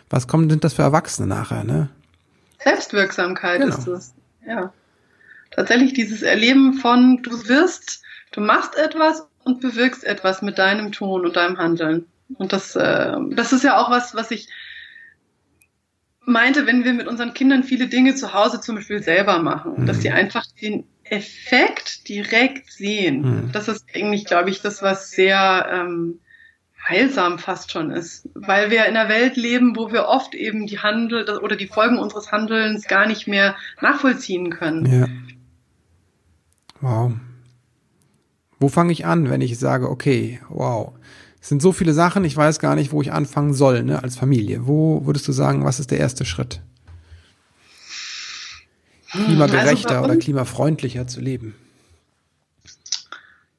was 0.09 0.27
kommen 0.27 0.49
sind 0.49 0.63
das 0.63 0.73
für 0.73 0.81
Erwachsene 0.81 1.27
nachher, 1.27 1.63
ne? 1.63 1.89
Selbstwirksamkeit 2.67 3.61
genau. 3.61 3.75
ist 3.75 3.87
es. 3.87 4.13
Ja. 4.45 4.73
Tatsächlich 5.51 5.93
dieses 5.93 6.21
Erleben 6.21 6.73
von, 6.73 7.21
du 7.23 7.47
wirst, 7.47 8.03
du 8.31 8.41
machst 8.41 8.75
etwas 8.77 9.27
und 9.43 9.61
bewirkst 9.61 10.03
etwas 10.03 10.41
mit 10.41 10.57
deinem 10.57 10.91
Tun 10.91 11.25
und 11.25 11.35
deinem 11.35 11.57
Handeln. 11.57 12.05
Und 12.35 12.51
das, 12.51 12.75
äh, 12.75 13.15
das 13.31 13.53
ist 13.53 13.63
ja 13.63 13.77
auch 13.77 13.89
was, 13.89 14.15
was 14.15 14.31
ich 14.31 14.49
meinte, 16.25 16.67
wenn 16.67 16.83
wir 16.83 16.93
mit 16.93 17.07
unseren 17.07 17.33
Kindern 17.33 17.63
viele 17.63 17.87
Dinge 17.87 18.15
zu 18.15 18.33
Hause 18.33 18.59
zum 18.59 18.75
Beispiel 18.75 19.01
selber 19.01 19.39
machen, 19.39 19.75
mhm. 19.77 19.85
dass 19.85 20.01
sie 20.01 20.11
einfach 20.11 20.45
den 20.61 20.85
Effekt 21.05 22.09
direkt 22.09 22.69
sehen. 22.69 23.21
Mhm. 23.21 23.51
Das 23.53 23.69
ist 23.69 23.85
eigentlich, 23.95 24.25
glaube 24.25 24.49
ich, 24.49 24.61
das, 24.61 24.81
was 24.81 25.11
sehr 25.11 25.69
ähm, 25.71 26.19
heilsam 26.87 27.39
fast 27.39 27.71
schon 27.71 27.91
ist, 27.91 28.29
weil 28.33 28.69
wir 28.69 28.85
in 28.85 28.95
einer 28.95 29.09
Welt 29.09 29.35
leben, 29.35 29.75
wo 29.75 29.91
wir 29.91 30.05
oft 30.05 30.33
eben 30.33 30.67
die 30.67 30.79
Handel 30.79 31.39
oder 31.39 31.55
die 31.55 31.67
Folgen 31.67 31.99
unseres 31.99 32.31
Handelns 32.31 32.87
gar 32.87 33.07
nicht 33.07 33.27
mehr 33.27 33.55
nachvollziehen 33.81 34.49
können. 34.49 35.01
Ja. 35.01 35.07
Wow. 36.81 37.13
Wo 38.59 38.69
fange 38.69 38.91
ich 38.91 39.05
an, 39.05 39.29
wenn 39.29 39.41
ich 39.41 39.59
sage, 39.59 39.89
okay, 39.89 40.39
wow, 40.49 40.93
es 41.41 41.49
sind 41.49 41.61
so 41.61 41.71
viele 41.71 41.93
Sachen, 41.93 42.25
ich 42.25 42.35
weiß 42.35 42.59
gar 42.59 42.75
nicht, 42.75 42.91
wo 42.91 43.01
ich 43.01 43.11
anfangen 43.11 43.53
soll, 43.53 43.83
ne, 43.83 44.03
als 44.03 44.17
Familie. 44.17 44.67
Wo 44.67 45.05
würdest 45.05 45.27
du 45.27 45.31
sagen, 45.31 45.63
was 45.63 45.79
ist 45.79 45.91
der 45.91 45.99
erste 45.99 46.25
Schritt? 46.25 46.61
Klimagerechter 49.11 49.97
also 49.97 50.05
oder 50.05 50.17
klimafreundlicher 50.17 51.07
zu 51.07 51.21
leben? 51.21 51.55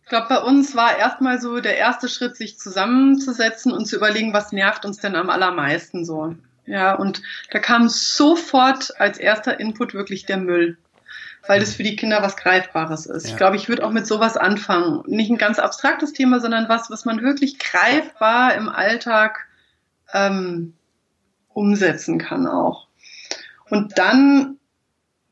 Ich 0.08 0.10
glaube, 0.10 0.28
bei 0.30 0.38
uns 0.38 0.74
war 0.74 0.96
erstmal 0.96 1.38
so 1.38 1.60
der 1.60 1.76
erste 1.76 2.08
Schritt, 2.08 2.34
sich 2.34 2.58
zusammenzusetzen 2.58 3.72
und 3.72 3.84
zu 3.84 3.96
überlegen, 3.96 4.32
was 4.32 4.52
nervt 4.52 4.86
uns 4.86 4.96
denn 5.00 5.14
am 5.14 5.28
allermeisten 5.28 6.06
so. 6.06 6.34
Ja, 6.64 6.94
und 6.94 7.20
da 7.50 7.58
kam 7.58 7.90
sofort 7.90 8.98
als 8.98 9.18
erster 9.18 9.60
Input 9.60 9.92
wirklich 9.92 10.24
der 10.24 10.38
Müll 10.38 10.78
weil 11.46 11.60
das 11.60 11.74
für 11.74 11.82
die 11.82 11.96
Kinder 11.96 12.22
was 12.22 12.36
Greifbares 12.36 13.06
ist. 13.06 13.24
Ja. 13.24 13.30
Ich 13.30 13.36
glaube, 13.36 13.56
ich 13.56 13.68
würde 13.68 13.84
auch 13.84 13.90
mit 13.90 14.06
sowas 14.06 14.36
anfangen. 14.36 15.02
Nicht 15.06 15.30
ein 15.30 15.38
ganz 15.38 15.58
abstraktes 15.58 16.12
Thema, 16.12 16.40
sondern 16.40 16.68
was, 16.68 16.90
was 16.90 17.06
man 17.06 17.22
wirklich 17.22 17.58
greifbar 17.58 18.54
im 18.54 18.68
Alltag 18.68 19.46
ähm, 20.12 20.74
umsetzen 21.54 22.18
kann 22.18 22.46
auch. 22.46 22.88
Und 23.70 23.98
dann 23.98 24.57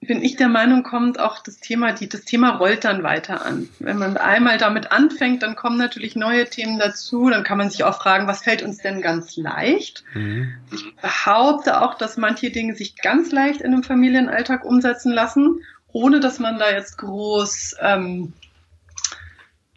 bin 0.07 0.23
ich 0.23 0.37
der 0.37 0.49
Meinung, 0.49 0.83
kommt 0.83 1.19
auch 1.19 1.42
das 1.42 1.59
Thema, 1.59 1.92
die, 1.92 2.09
das 2.09 2.23
Thema 2.23 2.57
rollt 2.57 2.85
dann 2.85 3.03
weiter 3.03 3.45
an. 3.45 3.69
Wenn 3.79 3.99
man 3.99 4.16
einmal 4.16 4.59
damit 4.59 4.92
anfängt, 4.92 5.42
dann 5.42 5.57
kommen 5.57 5.77
natürlich 5.77 6.16
neue 6.16 6.49
Themen 6.49 6.79
dazu. 6.79 7.29
Dann 7.29 7.45
kann 7.45 7.59
man 7.59 7.71
sich 7.71 7.85
auch 7.85 8.01
fragen, 8.01 8.27
was 8.27 8.42
fällt 8.42 8.62
uns 8.62 8.79
denn 8.79 9.03
ganz 9.03 9.37
leicht? 9.37 10.05
Mhm. 10.14 10.55
Ich 10.73 10.97
behaupte 10.97 11.81
auch, 11.81 11.95
dass 11.95 12.16
manche 12.16 12.51
Dinge 12.51 12.75
sich 12.75 12.97
ganz 12.97 13.33
leicht 13.33 13.61
in 13.61 13.73
einem 13.73 13.83
Familienalltag 13.83 14.64
umsetzen 14.64 15.12
lassen, 15.12 15.61
ohne 15.88 16.21
dass 16.21 16.38
man 16.38 16.59
da 16.59 16.71
jetzt 16.71 16.99
groß 16.99 17.77
ähm, 17.81 18.33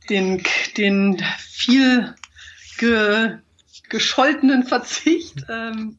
den, 0.10 0.44
den 0.78 1.24
viel 1.38 2.14
ge, 2.78 3.38
gescholtenen 3.90 4.64
Verzicht 4.64 5.46
ähm, 5.50 5.98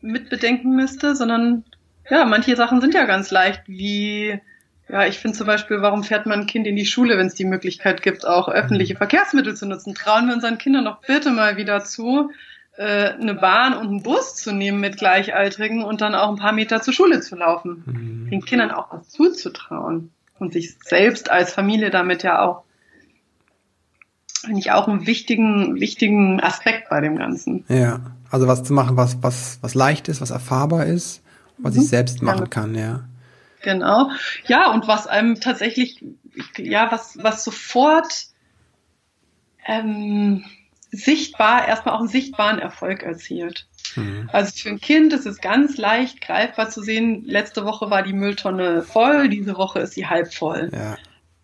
mitbedenken 0.00 0.76
müsste, 0.76 1.16
sondern 1.16 1.64
ja, 2.10 2.24
manche 2.24 2.56
Sachen 2.56 2.80
sind 2.80 2.94
ja 2.94 3.04
ganz 3.04 3.30
leicht, 3.30 3.62
wie 3.66 4.40
ja, 4.88 5.06
ich 5.06 5.18
finde 5.18 5.36
zum 5.36 5.46
Beispiel, 5.46 5.80
warum 5.80 6.04
fährt 6.04 6.26
man 6.26 6.40
ein 6.40 6.46
Kind 6.46 6.66
in 6.66 6.76
die 6.76 6.84
Schule, 6.84 7.16
wenn 7.16 7.26
es 7.26 7.34
die 7.34 7.46
Möglichkeit 7.46 8.02
gibt, 8.02 8.26
auch 8.26 8.48
öffentliche 8.48 8.94
mhm. 8.94 8.98
Verkehrsmittel 8.98 9.56
zu 9.56 9.66
nutzen? 9.66 9.94
Trauen 9.94 10.26
wir 10.26 10.34
unseren 10.34 10.58
Kindern 10.58 10.84
doch 10.84 11.00
bitte 11.00 11.30
mal 11.30 11.56
wieder 11.56 11.84
zu, 11.84 12.30
äh, 12.76 13.12
eine 13.12 13.34
Bahn 13.34 13.74
und 13.74 13.88
einen 13.88 14.02
Bus 14.02 14.36
zu 14.36 14.52
nehmen 14.52 14.80
mit 14.80 14.98
Gleichaltrigen 14.98 15.82
und 15.82 16.02
dann 16.02 16.14
auch 16.14 16.28
ein 16.28 16.36
paar 16.36 16.52
Meter 16.52 16.82
zur 16.82 16.92
Schule 16.92 17.20
zu 17.20 17.36
laufen. 17.36 17.82
Mhm. 17.86 18.30
Den 18.30 18.44
Kindern 18.44 18.70
auch 18.70 18.92
was 18.92 19.08
zuzutrauen 19.08 20.10
und 20.38 20.52
sich 20.52 20.76
selbst 20.84 21.30
als 21.30 21.54
Familie 21.54 21.90
damit 21.90 22.22
ja 22.22 22.42
auch 22.42 22.64
finde 24.44 24.60
ich 24.60 24.72
auch 24.72 24.86
einen 24.88 25.06
wichtigen, 25.06 25.80
wichtigen 25.80 26.38
Aspekt 26.42 26.90
bei 26.90 27.00
dem 27.00 27.16
Ganzen. 27.16 27.64
Ja, 27.68 28.00
also 28.30 28.46
was 28.46 28.62
zu 28.62 28.74
machen, 28.74 28.98
was, 28.98 29.22
was, 29.22 29.58
was 29.62 29.74
leicht 29.74 30.08
ist, 30.08 30.20
was 30.20 30.30
erfahrbar 30.30 30.84
ist 30.84 31.23
was 31.58 31.74
mhm. 31.74 31.82
ich 31.82 31.88
selbst 31.88 32.22
machen 32.22 32.50
kann, 32.50 32.74
ja. 32.74 33.04
Genau. 33.62 34.10
Ja, 34.46 34.70
und 34.72 34.86
was 34.88 35.06
einem 35.06 35.40
tatsächlich, 35.40 36.04
ja, 36.58 36.92
was, 36.92 37.18
was 37.22 37.44
sofort 37.44 38.26
ähm, 39.66 40.44
sichtbar, 40.90 41.66
erstmal 41.66 41.94
auch 41.94 42.00
einen 42.00 42.08
sichtbaren 42.08 42.58
Erfolg 42.58 43.02
erzielt. 43.02 43.66
Mhm. 43.96 44.28
Also 44.32 44.52
für 44.56 44.68
ein 44.68 44.80
Kind 44.80 45.12
ist 45.12 45.26
es 45.26 45.40
ganz 45.40 45.76
leicht 45.76 46.20
greifbar 46.20 46.68
zu 46.68 46.82
sehen, 46.82 47.24
letzte 47.24 47.64
Woche 47.64 47.90
war 47.90 48.02
die 48.02 48.12
Mülltonne 48.12 48.82
voll, 48.82 49.28
diese 49.28 49.56
Woche 49.56 49.80
ist 49.80 49.94
sie 49.94 50.06
halb 50.06 50.32
voll. 50.32 50.70
Ja. 50.72 50.96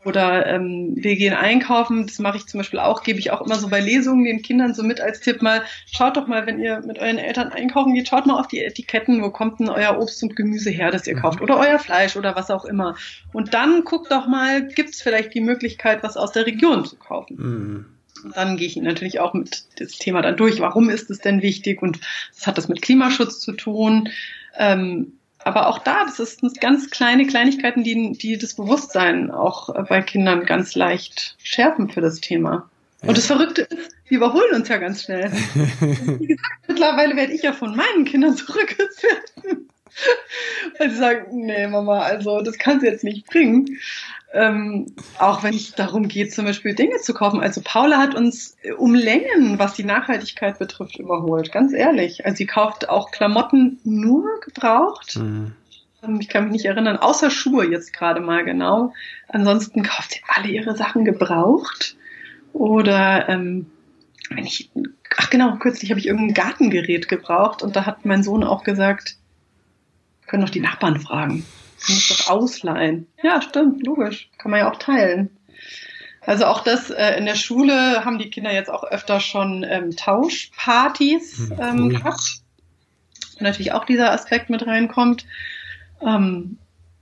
Oder 0.05 0.47
ähm, 0.47 0.95
wir 0.97 1.15
gehen 1.17 1.35
einkaufen, 1.35 2.07
das 2.07 2.19
mache 2.21 2.39
ich 2.39 2.47
zum 2.47 2.59
Beispiel 2.59 2.79
auch, 2.79 3.03
gebe 3.03 3.19
ich 3.19 3.33
auch 3.33 3.43
immer 3.43 3.57
so 3.57 3.69
bei 3.69 3.81
Lesungen 3.81 4.25
den 4.25 4.41
Kindern 4.41 4.73
so 4.73 4.83
mit 4.83 4.99
als 4.99 5.21
Tipp 5.21 5.43
mal, 5.43 5.63
schaut 5.93 6.17
doch 6.17 6.27
mal, 6.27 6.47
wenn 6.47 6.59
ihr 6.59 6.81
mit 6.87 6.99
euren 6.99 7.19
Eltern 7.19 7.49
einkaufen 7.49 7.93
geht, 7.93 8.09
schaut 8.09 8.25
mal 8.25 8.41
auf 8.41 8.49
die 8.49 8.65
Etiketten, 8.65 9.23
wo 9.23 9.29
kommt 9.29 9.61
denn 9.61 9.69
euer 9.69 9.99
Obst 9.99 10.23
und 10.23 10.37
Gemüse 10.37 10.71
her, 10.71 10.91
das 10.91 11.07
ihr 11.07 11.17
mhm. 11.17 11.21
kauft, 11.21 11.41
oder 11.43 11.59
euer 11.59 11.79
Fleisch 11.79 12.17
oder 12.17 12.35
was 12.35 12.51
auch 12.51 12.65
immer. 12.65 12.97
Und 13.35 13.53
dann 13.53 13.85
guckt 13.85 14.11
doch 14.11 14.27
mal, 14.27 14.67
gibt 14.69 14.91
es 14.91 15.03
vielleicht 15.03 15.35
die 15.35 15.43
Möglichkeit, 15.43 16.03
was 16.03 16.17
aus 16.17 16.33
der 16.33 16.47
Region 16.47 16.87
zu 16.87 16.97
kaufen. 16.97 17.37
Mhm. 17.37 17.87
Und 18.25 18.37
dann 18.37 18.57
gehe 18.57 18.67
ich 18.67 18.77
natürlich 18.77 19.21
auch 19.21 19.35
mit 19.35 19.65
das 19.79 19.93
Thema 19.93 20.23
dann 20.23 20.37
durch. 20.37 20.61
Warum 20.61 20.89
ist 20.89 21.11
es 21.11 21.19
denn 21.19 21.43
wichtig 21.43 21.83
und 21.83 22.01
was 22.35 22.47
hat 22.47 22.59
das 22.59 22.69
mit 22.69 22.83
Klimaschutz 22.83 23.41
zu 23.41 23.53
tun? 23.53 24.09
Ähm, 24.59 25.13
aber 25.45 25.69
auch 25.69 25.79
da, 25.79 26.05
das 26.05 26.19
ist 26.19 26.61
ganz 26.61 26.91
kleine 26.91 27.27
Kleinigkeiten, 27.27 27.83
die, 27.83 28.13
die 28.13 28.39
das 28.39 28.55
Bewusstsein 28.55 29.31
auch 29.31 29.75
bei 29.89 30.03
Kindern 30.03 30.45
ganz 30.45 30.75
leicht 30.75 31.37
schärfen 31.43 31.89
für 31.89 32.01
das 32.01 32.21
Thema. 32.21 32.69
Ja. 33.03 33.09
Und 33.09 33.19
das 33.19 33.27
Verrückte 33.27 33.63
ist, 33.63 33.93
wir 34.09 34.19
überholen 34.19 34.55
uns 34.55 34.69
ja 34.69 34.77
ganz 34.77 35.05
schnell. 35.05 35.31
Wie 35.55 36.27
gesagt, 36.27 36.53
mittlerweile 36.69 37.17
werde 37.17 37.33
ich 37.33 37.43
ja 37.43 37.53
von 37.53 37.75
meinen 37.75 38.05
Kindern 38.05 38.37
zurückgeführt. 38.37 39.33
Weil 40.79 40.91
sie 40.91 40.97
sagen, 40.97 41.47
nee, 41.47 41.67
Mama, 41.67 42.01
also 42.01 42.41
das 42.43 42.59
kannst 42.59 42.83
du 42.83 42.91
jetzt 42.91 43.05
nicht 43.05 43.27
bringen. 43.27 43.79
Ähm, 44.33 44.87
auch 45.19 45.43
wenn 45.43 45.55
es 45.55 45.75
darum 45.75 46.07
geht, 46.07 46.33
zum 46.33 46.45
Beispiel 46.45 46.75
Dinge 46.75 46.99
zu 46.99 47.15
kaufen. 47.15 47.41
Also 47.41 47.61
Paula 47.65 47.99
hat 47.99 48.15
uns 48.15 48.57
um 48.79 48.95
Längen, 48.95 49.59
was 49.59 49.75
die 49.75 49.85
Nachhaltigkeit 49.85 50.59
betrifft, 50.59 50.99
überholt. 50.99 51.51
Ganz 51.51 51.73
ehrlich. 51.73 52.25
Also 52.25 52.37
sie 52.37 52.47
kauft 52.47 52.89
auch 52.89 53.11
Klamotten 53.11 53.81
nur 53.83 54.41
gebraucht. 54.45 55.17
Mhm. 55.17 55.53
Ähm, 56.03 56.19
ich 56.21 56.29
kann 56.29 56.45
mich 56.45 56.53
nicht 56.53 56.65
erinnern, 56.67 56.97
außer 56.97 57.31
Schuhe 57.31 57.69
jetzt 57.69 57.93
gerade 57.93 58.21
mal 58.21 58.45
genau. 58.45 58.93
Ansonsten 59.29 59.83
kauft 59.83 60.13
sie 60.13 60.21
alle 60.29 60.49
ihre 60.49 60.77
Sachen 60.77 61.05
gebraucht. 61.05 61.97
Oder 62.53 63.29
ähm, 63.29 63.67
wenn 64.31 64.45
ich, 64.45 64.71
ach 65.17 65.31
genau, 65.31 65.57
kürzlich 65.57 65.91
habe 65.91 66.01
ich 66.01 66.07
irgendein 66.07 66.35
Gartengerät 66.35 67.09
gebraucht 67.09 67.63
und 67.63 67.77
da 67.77 67.87
hat 67.87 68.05
mein 68.05 68.23
Sohn 68.23 68.45
auch 68.45 68.65
gesagt, 68.65 69.17
können 70.31 70.45
doch 70.45 70.51
die 70.51 70.61
Nachbarn 70.61 71.01
fragen. 71.01 71.45
Kann 71.85 71.97
ich 71.97 72.09
doch 72.09 72.31
ausleihen. 72.31 73.09
Ja, 73.23 73.43
stimmt, 73.43 73.85
logisch. 73.85 74.31
Kann 74.39 74.53
man 74.53 74.61
ja 74.61 74.71
auch 74.71 74.79
teilen. 74.79 75.31
Also 76.21 76.45
auch 76.45 76.63
das 76.63 76.91
äh, 76.91 77.17
in 77.19 77.27
der 77.27 77.35
Schule 77.35 78.05
haben 78.05 78.19
die 78.19 78.31
Kinder 78.31 78.53
jetzt 78.53 78.71
auch 78.71 78.85
öfter 78.85 79.19
schon 79.19 79.65
ähm, 79.69 79.97
Tauschpartys 79.97 81.51
hm, 81.51 81.59
ähm, 81.61 81.81
cool. 81.81 81.89
gehabt. 81.95 82.43
Und 83.35 83.43
natürlich 83.43 83.73
auch 83.73 83.85
dieser 83.85 84.13
Aspekt 84.13 84.51
mit 84.51 84.65
reinkommt. 84.67 85.27
Ähm, 86.01 86.59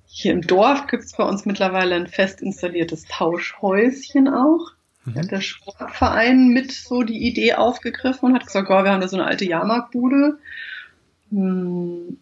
hier 0.06 0.32
im 0.32 0.40
Dorf 0.40 0.86
gibt 0.86 1.04
es 1.04 1.12
bei 1.12 1.24
uns 1.24 1.44
mittlerweile 1.44 1.96
ein 1.96 2.06
fest 2.06 2.40
installiertes 2.40 3.04
Tauschhäuschen 3.04 4.28
auch. 4.28 4.70
Mhm. 5.04 5.28
Der 5.28 5.40
Sportverein 5.42 6.48
mit 6.48 6.72
so 6.72 7.02
die 7.02 7.26
Idee 7.26 7.54
aufgegriffen 7.54 8.30
und 8.30 8.34
hat 8.34 8.46
gesagt, 8.46 8.70
oh, 8.70 8.84
wir 8.84 8.90
haben 8.90 9.02
da 9.02 9.08
so 9.08 9.16
eine 9.16 9.26
alte 9.26 9.44
Jahrmarktbude. 9.44 10.38
Hm, 11.30 12.16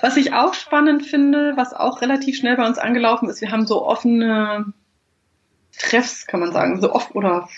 was 0.00 0.16
ich 0.16 0.32
auch 0.32 0.54
spannend 0.54 1.04
finde, 1.04 1.52
was 1.56 1.74
auch 1.74 2.00
relativ 2.00 2.36
schnell 2.36 2.56
bei 2.56 2.66
uns 2.66 2.78
angelaufen 2.78 3.28
ist, 3.28 3.40
wir 3.40 3.50
haben 3.50 3.66
so 3.66 3.84
offene 3.84 4.72
Treffs, 5.78 6.26
kann 6.26 6.40
man 6.40 6.52
sagen, 6.52 6.80
so 6.80 6.92
oft 6.92 7.14
oder 7.14 7.48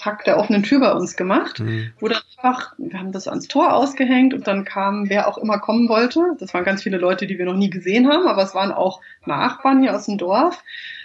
Tag 0.00 0.24
der 0.24 0.38
offenen 0.38 0.62
Tür 0.62 0.80
bei 0.80 0.92
uns 0.92 1.14
gemacht, 1.16 1.60
mhm. 1.60 1.92
wo 2.00 2.08
dann 2.08 2.22
einfach, 2.36 2.72
wir 2.78 2.98
haben 2.98 3.12
das 3.12 3.28
ans 3.28 3.48
Tor 3.48 3.74
ausgehängt 3.74 4.32
und 4.32 4.46
dann 4.46 4.64
kam 4.64 5.10
wer 5.10 5.28
auch 5.28 5.36
immer 5.36 5.58
kommen 5.58 5.88
wollte. 5.90 6.36
Das 6.38 6.54
waren 6.54 6.64
ganz 6.64 6.82
viele 6.82 6.96
Leute, 6.96 7.26
die 7.26 7.38
wir 7.38 7.44
noch 7.44 7.56
nie 7.56 7.68
gesehen 7.68 8.08
haben, 8.08 8.26
aber 8.26 8.42
es 8.42 8.54
waren 8.54 8.72
auch 8.72 9.00
Nachbarn 9.26 9.82
hier 9.82 9.94
aus 9.94 10.06
dem 10.06 10.16
Dorf. 10.16 10.62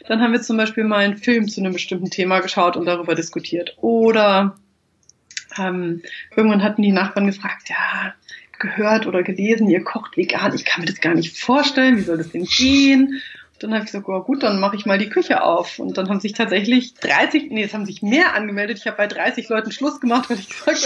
Dann 0.08 0.22
haben 0.22 0.32
wir 0.32 0.42
zum 0.42 0.56
Beispiel 0.56 0.86
mal 0.86 1.00
einen 1.00 1.18
Film 1.18 1.50
zu 1.50 1.60
einem 1.60 1.74
bestimmten 1.74 2.10
Thema 2.10 2.40
geschaut 2.40 2.78
und 2.78 2.86
darüber 2.86 3.16
diskutiert. 3.16 3.76
Oder 3.82 4.56
ähm, 5.58 6.02
irgendwann 6.36 6.64
hatten 6.64 6.82
die 6.82 6.92
Nachbarn 6.92 7.28
gefragt, 7.28 7.70
ja, 7.70 8.14
gehört 8.60 9.08
oder 9.08 9.24
gelesen, 9.24 9.70
ihr 9.70 9.84
kocht 9.84 10.18
vegan, 10.18 10.54
ich 10.54 10.66
kann 10.66 10.82
mir 10.82 10.88
das 10.88 11.02
gar 11.02 11.14
nicht 11.14 11.38
vorstellen, 11.38 11.98
wie 11.98 12.02
soll 12.02 12.18
das 12.18 12.32
denn 12.32 12.46
gehen? 12.46 13.22
Und 13.56 13.64
dann 13.64 13.74
habe 13.74 13.86
ich 13.86 13.92
gesagt, 13.92 14.08
oh, 14.10 14.22
gut, 14.22 14.44
dann 14.44 14.60
mache 14.60 14.76
ich 14.76 14.86
mal 14.86 14.98
die 14.98 15.10
Küche 15.10 15.42
auf. 15.42 15.80
Und 15.80 15.98
dann 15.98 16.10
haben 16.10 16.20
sich 16.20 16.34
tatsächlich 16.34 16.94
30, 16.96 17.52
nee, 17.52 17.64
es 17.64 17.74
haben 17.74 17.86
sich 17.86 18.02
mehr 18.02 18.36
angemeldet. 18.36 18.80
Ich 18.80 18.86
habe 18.86 18.98
bei 18.98 19.08
30 19.08 19.48
Leuten 19.48 19.72
Schluss 19.72 20.02
gemacht, 20.02 20.30
weil 20.30 20.40
ich 20.40 20.50
gesagt 20.50 20.84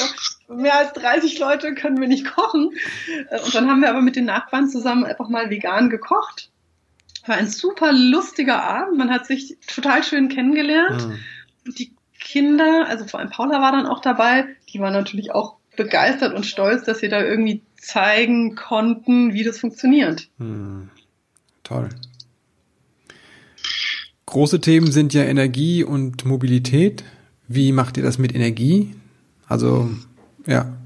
habe, 0.47 0.62
mehr 0.62 0.77
als 0.77 0.93
30 0.93 1.39
Leute 1.39 1.73
können 1.73 1.99
wir 1.99 2.08
nicht 2.08 2.25
kochen. 2.32 2.71
Äh, 3.32 3.41
und 3.41 3.55
dann 3.55 3.67
haben 3.67 3.82
wir 3.82 3.89
aber 3.89 4.01
mit 4.01 4.15
den 4.15 4.25
Nachbarn 4.25 4.69
zusammen 4.69 5.03
einfach 5.03 5.29
mal 5.29 5.49
vegan 5.49 5.89
gekocht. 5.89 6.51
War 7.25 7.38
ein 7.38 7.47
super 7.47 7.91
lustiger 7.91 8.63
Abend. 8.63 8.97
Man 8.97 9.10
hat 9.10 9.25
sich 9.25 9.58
total 9.73 10.03
schön 10.03 10.29
kennengelernt. 10.29 11.08
Mhm. 11.08 11.19
Und 11.65 11.79
die 11.79 11.95
Kinder, 12.19 12.86
also 12.88 13.05
vor 13.05 13.19
allem 13.19 13.29
Paula 13.29 13.62
war 13.62 13.71
dann 13.71 13.88
auch 13.88 14.01
dabei, 14.01 14.47
die 14.71 14.79
war 14.79 14.91
natürlich 14.91 15.32
auch 15.32 15.59
begeistert 15.79 16.35
und 16.35 16.45
stolz, 16.45 16.83
dass 16.83 16.99
sie 16.99 17.07
da 17.07 17.23
irgendwie 17.23 17.61
zeigen 17.77 18.55
konnten, 18.55 19.33
wie 19.33 19.45
das 19.45 19.59
funktioniert. 19.59 20.27
Hm. 20.37 20.89
Toll. 21.63 21.87
Große 24.25 24.59
Themen 24.59 24.91
sind 24.91 25.13
ja 25.13 25.23
Energie 25.23 25.83
und 25.85 26.25
Mobilität. 26.25 27.05
Wie 27.47 27.71
macht 27.71 27.95
ihr 27.95 28.03
das 28.03 28.17
mit 28.17 28.35
Energie? 28.35 28.93
Also, 29.47 29.89
ja. 30.45 30.77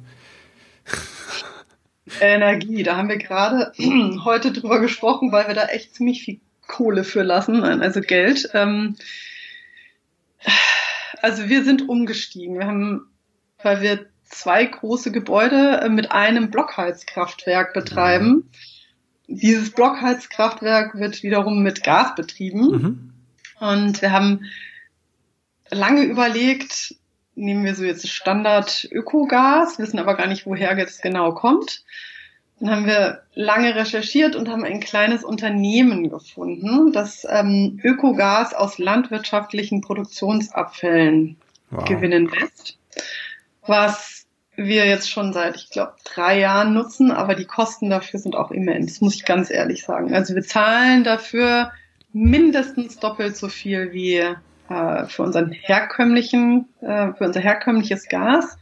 Energie, 2.21 2.83
da 2.83 2.95
haben 2.95 3.09
wir 3.09 3.17
gerade 3.17 3.73
heute 4.23 4.51
drüber 4.51 4.79
gesprochen, 4.79 5.31
weil 5.31 5.47
wir 5.47 5.55
da 5.55 5.65
echt 5.65 5.95
ziemlich 5.95 6.23
viel 6.23 6.39
Kohle 6.67 7.03
für 7.03 7.23
lassen, 7.23 7.63
also 7.63 7.99
Geld. 7.99 8.47
Ähm, 8.53 8.95
also 11.21 11.49
wir 11.49 11.63
sind 11.63 11.89
umgestiegen. 11.89 12.59
Wir 12.59 12.67
haben, 12.67 13.07
weil 13.61 13.81
wir 13.81 14.12
zwei 14.33 14.65
große 14.65 15.11
Gebäude 15.11 15.81
äh, 15.81 15.89
mit 15.89 16.11
einem 16.11 16.51
Blockheizkraftwerk 16.51 17.73
betreiben. 17.73 18.29
Mhm. 18.29 18.49
Dieses 19.27 19.71
Blockheizkraftwerk 19.71 20.95
wird 20.95 21.23
wiederum 21.23 21.63
mit 21.63 21.83
Gas 21.83 22.15
betrieben. 22.15 22.71
Mhm. 22.71 23.13
Und 23.59 24.01
wir 24.01 24.11
haben 24.11 24.45
lange 25.71 26.03
überlegt, 26.03 26.95
nehmen 27.35 27.63
wir 27.63 27.75
so 27.75 27.83
jetzt 27.83 28.07
Standard 28.09 28.87
Ökogas, 28.91 29.79
wissen 29.79 29.99
aber 29.99 30.15
gar 30.15 30.27
nicht, 30.27 30.45
woher 30.45 30.75
das 30.75 31.01
genau 31.01 31.33
kommt. 31.33 31.83
Dann 32.59 32.69
haben 32.69 32.85
wir 32.85 33.23
lange 33.33 33.75
recherchiert 33.75 34.35
und 34.35 34.47
haben 34.47 34.63
ein 34.63 34.79
kleines 34.79 35.23
Unternehmen 35.23 36.09
gefunden, 36.09 36.93
das 36.93 37.25
ähm, 37.29 37.79
Ökogas 37.83 38.53
aus 38.53 38.77
landwirtschaftlichen 38.77 39.81
Produktionsabfällen 39.81 41.37
wow. 41.71 41.83
gewinnen 41.85 42.29
lässt, 42.29 42.77
was 43.65 44.22
wir 44.55 44.85
jetzt 44.85 45.09
schon 45.09 45.33
seit, 45.33 45.55
ich 45.55 45.69
glaube, 45.69 45.93
drei 46.03 46.39
Jahren 46.39 46.73
nutzen, 46.73 47.11
aber 47.11 47.35
die 47.35 47.45
Kosten 47.45 47.89
dafür 47.89 48.19
sind 48.19 48.35
auch 48.35 48.51
immens, 48.51 49.01
muss 49.01 49.15
ich 49.15 49.25
ganz 49.25 49.49
ehrlich 49.49 49.83
sagen. 49.83 50.13
Also 50.13 50.35
wir 50.35 50.43
zahlen 50.43 51.03
dafür 51.03 51.71
mindestens 52.11 52.99
doppelt 52.99 53.35
so 53.35 53.49
viel 53.49 53.91
wie 53.91 54.17
äh, 54.69 55.05
für 55.07 55.23
unseren 55.23 55.51
herkömmlichen, 55.51 56.67
äh, 56.81 57.13
für 57.13 57.25
unser 57.25 57.41
herkömmliches 57.41 58.07
Gas. 58.07 58.57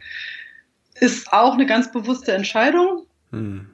Ist 1.00 1.34
auch 1.34 1.54
eine 1.54 1.66
ganz 1.66 1.92
bewusste 1.92 2.34
Entscheidung. 2.34 3.06
Hm. 3.32 3.70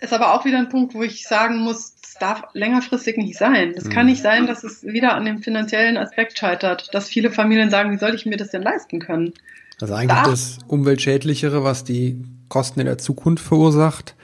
Ist 0.00 0.12
aber 0.12 0.34
auch 0.34 0.44
wieder 0.44 0.58
ein 0.58 0.68
Punkt, 0.68 0.94
wo 0.94 1.02
ich 1.02 1.26
sagen 1.26 1.58
muss, 1.58 1.96
das 2.00 2.14
darf 2.14 2.44
längerfristig 2.52 3.16
nicht 3.16 3.36
sein. 3.36 3.72
Es 3.76 3.84
hm. 3.84 3.92
kann 3.92 4.06
nicht 4.06 4.22
sein, 4.22 4.46
dass 4.46 4.62
es 4.62 4.84
wieder 4.84 5.14
an 5.14 5.24
dem 5.24 5.42
finanziellen 5.42 5.96
Aspekt 5.96 6.38
scheitert, 6.38 6.94
dass 6.94 7.08
viele 7.08 7.32
Familien 7.32 7.70
sagen, 7.70 7.90
wie 7.90 7.98
soll 7.98 8.14
ich 8.14 8.26
mir 8.26 8.36
das 8.36 8.50
denn 8.50 8.62
leisten 8.62 9.00
können? 9.00 9.32
Also 9.80 9.94
eigentlich 9.94 10.22
da. 10.22 10.30
das 10.30 10.58
Umweltschädlichere, 10.66 11.62
was 11.62 11.84
die 11.84 12.24
Kosten 12.48 12.80
in 12.80 12.86
der 12.86 12.98
Zukunft 12.98 13.44
verursacht, 13.44 14.14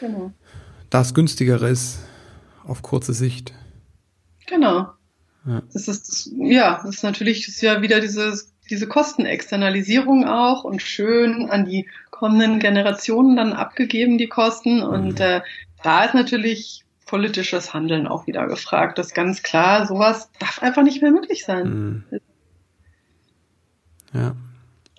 genau. 0.00 0.32
das 0.90 1.14
günstigere 1.14 1.68
ist 1.68 1.98
auf 2.64 2.82
kurze 2.82 3.12
Sicht. 3.12 3.52
Genau. 4.46 4.88
Ja. 5.46 5.62
Das 5.72 5.88
ist, 5.88 6.30
ja, 6.36 6.80
das 6.84 6.96
ist 6.96 7.04
natürlich, 7.04 7.46
das 7.46 7.56
ist 7.56 7.62
ja 7.62 7.82
wieder 7.82 8.00
diese, 8.00 8.38
diese 8.70 8.86
Kostenexternalisierung 8.86 10.26
auch 10.26 10.64
und 10.64 10.82
schön 10.82 11.50
an 11.50 11.64
die 11.64 11.88
kommenden 12.10 12.58
Generationen 12.58 13.36
dann 13.36 13.52
abgegeben, 13.52 14.18
die 14.18 14.28
Kosten. 14.28 14.82
Und 14.82 15.18
mhm. 15.18 15.24
äh, 15.24 15.40
da 15.82 16.04
ist 16.04 16.14
natürlich 16.14 16.84
politisches 17.06 17.74
Handeln 17.74 18.06
auch 18.06 18.26
wieder 18.26 18.46
gefragt. 18.46 18.98
Das 18.98 19.08
ist 19.08 19.14
ganz 19.14 19.42
klar, 19.42 19.86
sowas 19.86 20.30
darf 20.38 20.62
einfach 20.62 20.82
nicht 20.82 21.02
mehr 21.02 21.10
möglich 21.10 21.44
sein. 21.44 22.04
Mhm. 22.10 22.20
Ja. 24.14 24.36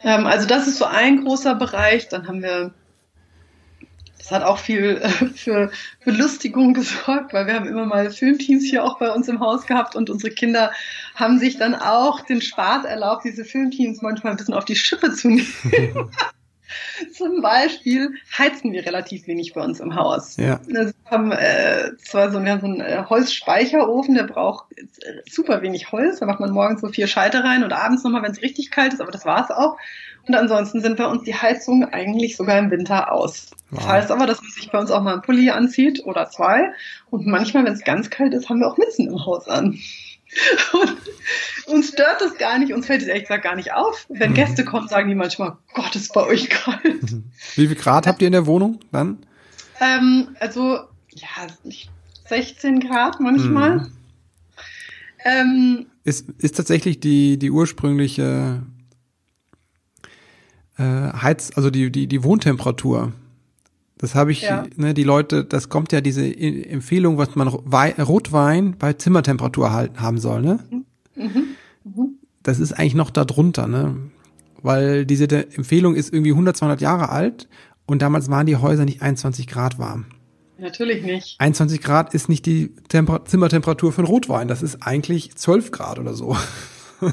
Ähm, 0.04 0.26
also 0.28 0.48
das 0.48 0.68
ist 0.68 0.78
so 0.78 0.86
ein 0.86 1.24
großer 1.24 1.56
Bereich. 1.56 2.10
Dann 2.10 2.28
haben 2.28 2.42
wir 2.42 2.74
das 4.24 4.32
hat 4.32 4.44
auch 4.44 4.58
viel 4.58 5.02
äh, 5.02 5.10
für 5.36 5.72
Belustigung 6.06 6.74
gesorgt, 6.74 7.34
weil 7.34 7.46
wir 7.46 7.56
haben 7.56 7.68
immer 7.68 7.86
mal 7.86 8.10
Filmteams 8.10 8.64
hier 8.64 8.84
auch 8.84 8.98
bei 8.98 9.12
uns 9.12 9.28
im 9.28 9.42
Haus 9.42 9.66
gehabt 9.66 9.96
und 9.96 10.10
unsere 10.10 10.34
Kinder 10.34 10.72
haben 11.16 11.40
sich 11.40 11.58
dann 11.58 11.76
auch 11.76 12.22
den 12.22 12.42
Spaß 12.42 12.86
erlaubt, 12.86 13.26
diese 13.26 13.44
Filmteams 13.44 14.02
manchmal 14.02 14.34
ein 14.34 14.38
bisschen 14.38 14.54
auf 14.54 14.66
die 14.66 14.78
Schippe 14.78 15.12
zu 15.14 15.28
nehmen. 15.28 15.54
Zum 17.14 17.42
Beispiel 17.42 18.12
heizen 18.38 18.72
wir 18.72 18.86
relativ 18.86 19.28
wenig 19.28 19.54
bei 19.54 19.62
uns 19.62 19.80
im 19.80 19.96
Haus. 19.96 20.38
Ja. 20.38 20.60
Also 20.76 20.94
wir 20.94 21.12
haben 21.12 21.32
äh, 21.32 21.96
zwar 21.98 22.32
so, 22.32 22.44
wir 22.44 22.52
haben 22.52 22.62
so 22.62 22.68
einen 22.68 22.82
äh, 22.82 23.04
Holzspeicherofen, 23.10 24.16
der 24.16 24.24
braucht 24.24 24.66
super 25.30 25.62
wenig 25.62 25.92
Holz. 25.92 26.20
Da 26.20 26.26
macht 26.26 26.40
man 26.40 26.52
morgens 26.52 26.82
so 26.82 26.88
vier 26.88 27.08
Scheite 27.08 27.44
rein 27.44 27.64
und 27.64 27.74
abends 27.74 28.04
nochmal, 28.04 28.24
wenn 28.24 28.32
es 28.32 28.42
richtig 28.42 28.72
kalt 28.72 28.94
ist, 28.94 29.02
aber 29.02 29.12
das 29.12 29.26
war's 29.26 29.52
auch. 29.52 29.78
Und 30.26 30.36
ansonsten 30.36 30.82
sind 30.82 30.98
bei 30.98 31.06
uns 31.06 31.24
die 31.24 31.36
Heizungen 31.36 31.84
eigentlich 31.92 32.38
sogar 32.38 32.58
im 32.58 32.72
Winter 32.72 33.12
aus. 33.12 33.52
Wow. 33.70 33.80
Das 33.80 33.88
heißt 33.88 34.12
aber, 34.12 34.26
dass 34.26 34.42
man 34.42 34.52
sich 34.52 34.72
bei 34.72 34.80
uns 34.80 34.90
auch 34.90 35.02
mal 35.02 35.14
einen 35.14 35.22
Pulli 35.22 35.50
anzieht 35.50 36.06
oder 36.06 36.30
zwei. 36.30 36.72
Und 37.10 37.28
manchmal, 37.28 37.66
wenn 37.66 37.74
es 37.74 37.84
ganz 37.84 38.10
kalt 38.10 38.34
ist, 38.34 38.50
haben 38.50 38.60
wir 38.60 38.68
auch 38.68 38.78
Mützen 38.78 39.08
im 39.08 39.26
Haus 39.26 39.48
an. 39.48 39.78
Und 40.74 40.98
uns 41.66 41.90
stört 41.90 42.22
das 42.22 42.38
gar 42.38 42.60
nicht, 42.60 42.74
uns 42.74 42.86
fällt 42.86 43.02
es 43.02 43.08
ehrlich 43.08 43.24
gesagt 43.24 43.44
gar 43.44 43.56
nicht 43.56 43.74
auf. 43.74 44.06
Wenn 44.10 44.32
mhm. 44.32 44.36
Gäste 44.36 44.66
kommen, 44.66 44.88
sagen 44.88 45.10
die 45.10 45.16
manchmal, 45.16 45.58
Gott, 45.74 45.96
ist 45.96 46.14
bei 46.14 46.26
euch 46.26 46.50
kalt. 46.50 47.12
Mhm. 47.12 47.26
Wie 47.56 47.68
viel 47.68 47.76
Grad 47.76 48.08
habt 48.08 48.22
ihr 48.22 48.28
in 48.28 48.34
der 48.34 48.46
Wohnung 48.46 48.80
dann? 48.92 49.20
Ähm, 49.80 50.36
also, 50.40 50.80
ja, 51.12 51.48
16 52.28 52.80
Grad 52.80 53.20
manchmal. 53.20 53.78
Mhm. 53.78 53.92
Ähm, 55.26 55.86
ist, 56.04 56.30
ist 56.38 56.58
tatsächlich 56.58 57.00
die, 57.00 57.38
die 57.40 57.50
ursprüngliche 57.50 58.62
äh, 60.78 60.84
Heiz, 60.84 61.52
also 61.56 61.70
die, 61.70 61.92
die, 61.92 62.08
die 62.08 62.24
Wohntemperatur. 62.24 63.14
Das 63.98 64.16
habe 64.16 64.32
ich, 64.32 64.42
ja. 64.42 64.66
ne, 64.76 64.94
die 64.94 65.04
Leute, 65.04 65.46
das 65.46 65.70
kommt 65.70 65.92
ja 65.92 66.02
diese 66.02 66.26
Empfehlung, 66.26 67.18
was 67.18 67.36
man 67.36 67.52
Wei 67.64 67.94
Rotwein 67.94 68.76
bei 68.78 68.94
Zimmertemperatur 68.94 69.72
halten 69.72 70.02
haben 70.02 70.18
soll, 70.18 70.42
ne? 70.42 70.60
Mhm. 70.70 70.86
Mhm. 71.16 71.44
mhm. 71.84 72.10
Das 72.42 72.60
ist 72.60 72.74
eigentlich 72.74 72.96
noch 72.96 73.10
da 73.10 73.24
drunter, 73.24 73.68
ne? 73.68 73.96
Weil 74.62 75.06
diese 75.06 75.26
Empfehlung 75.26 75.96
ist 75.96 76.14
irgendwie 76.14 76.32
100, 76.32 76.58
200 76.58 76.82
Jahre 76.82 77.10
alt 77.10 77.48
und 77.86 78.02
damals 78.02 78.30
waren 78.30 78.46
die 78.46 78.58
Häuser 78.58 78.86
nicht 78.86 79.02
21 79.02 79.48
Grad 79.48 79.80
warm. 79.80 80.06
Natürlich 80.58 81.04
nicht. 81.04 81.40
21 81.40 81.82
Grad 81.82 82.14
ist 82.14 82.30
nicht 82.30 82.46
die 82.46 82.74
Temper 82.88 83.26
Zimmertemperatur 83.26 83.92
für 83.92 84.00
einen 84.00 84.08
Rotwein, 84.08 84.48
das 84.48 84.62
ist 84.62 84.78
eigentlich 84.82 85.36
12 85.36 85.72
Grad 85.72 86.00
oder 86.00 86.14
so. 86.14 86.36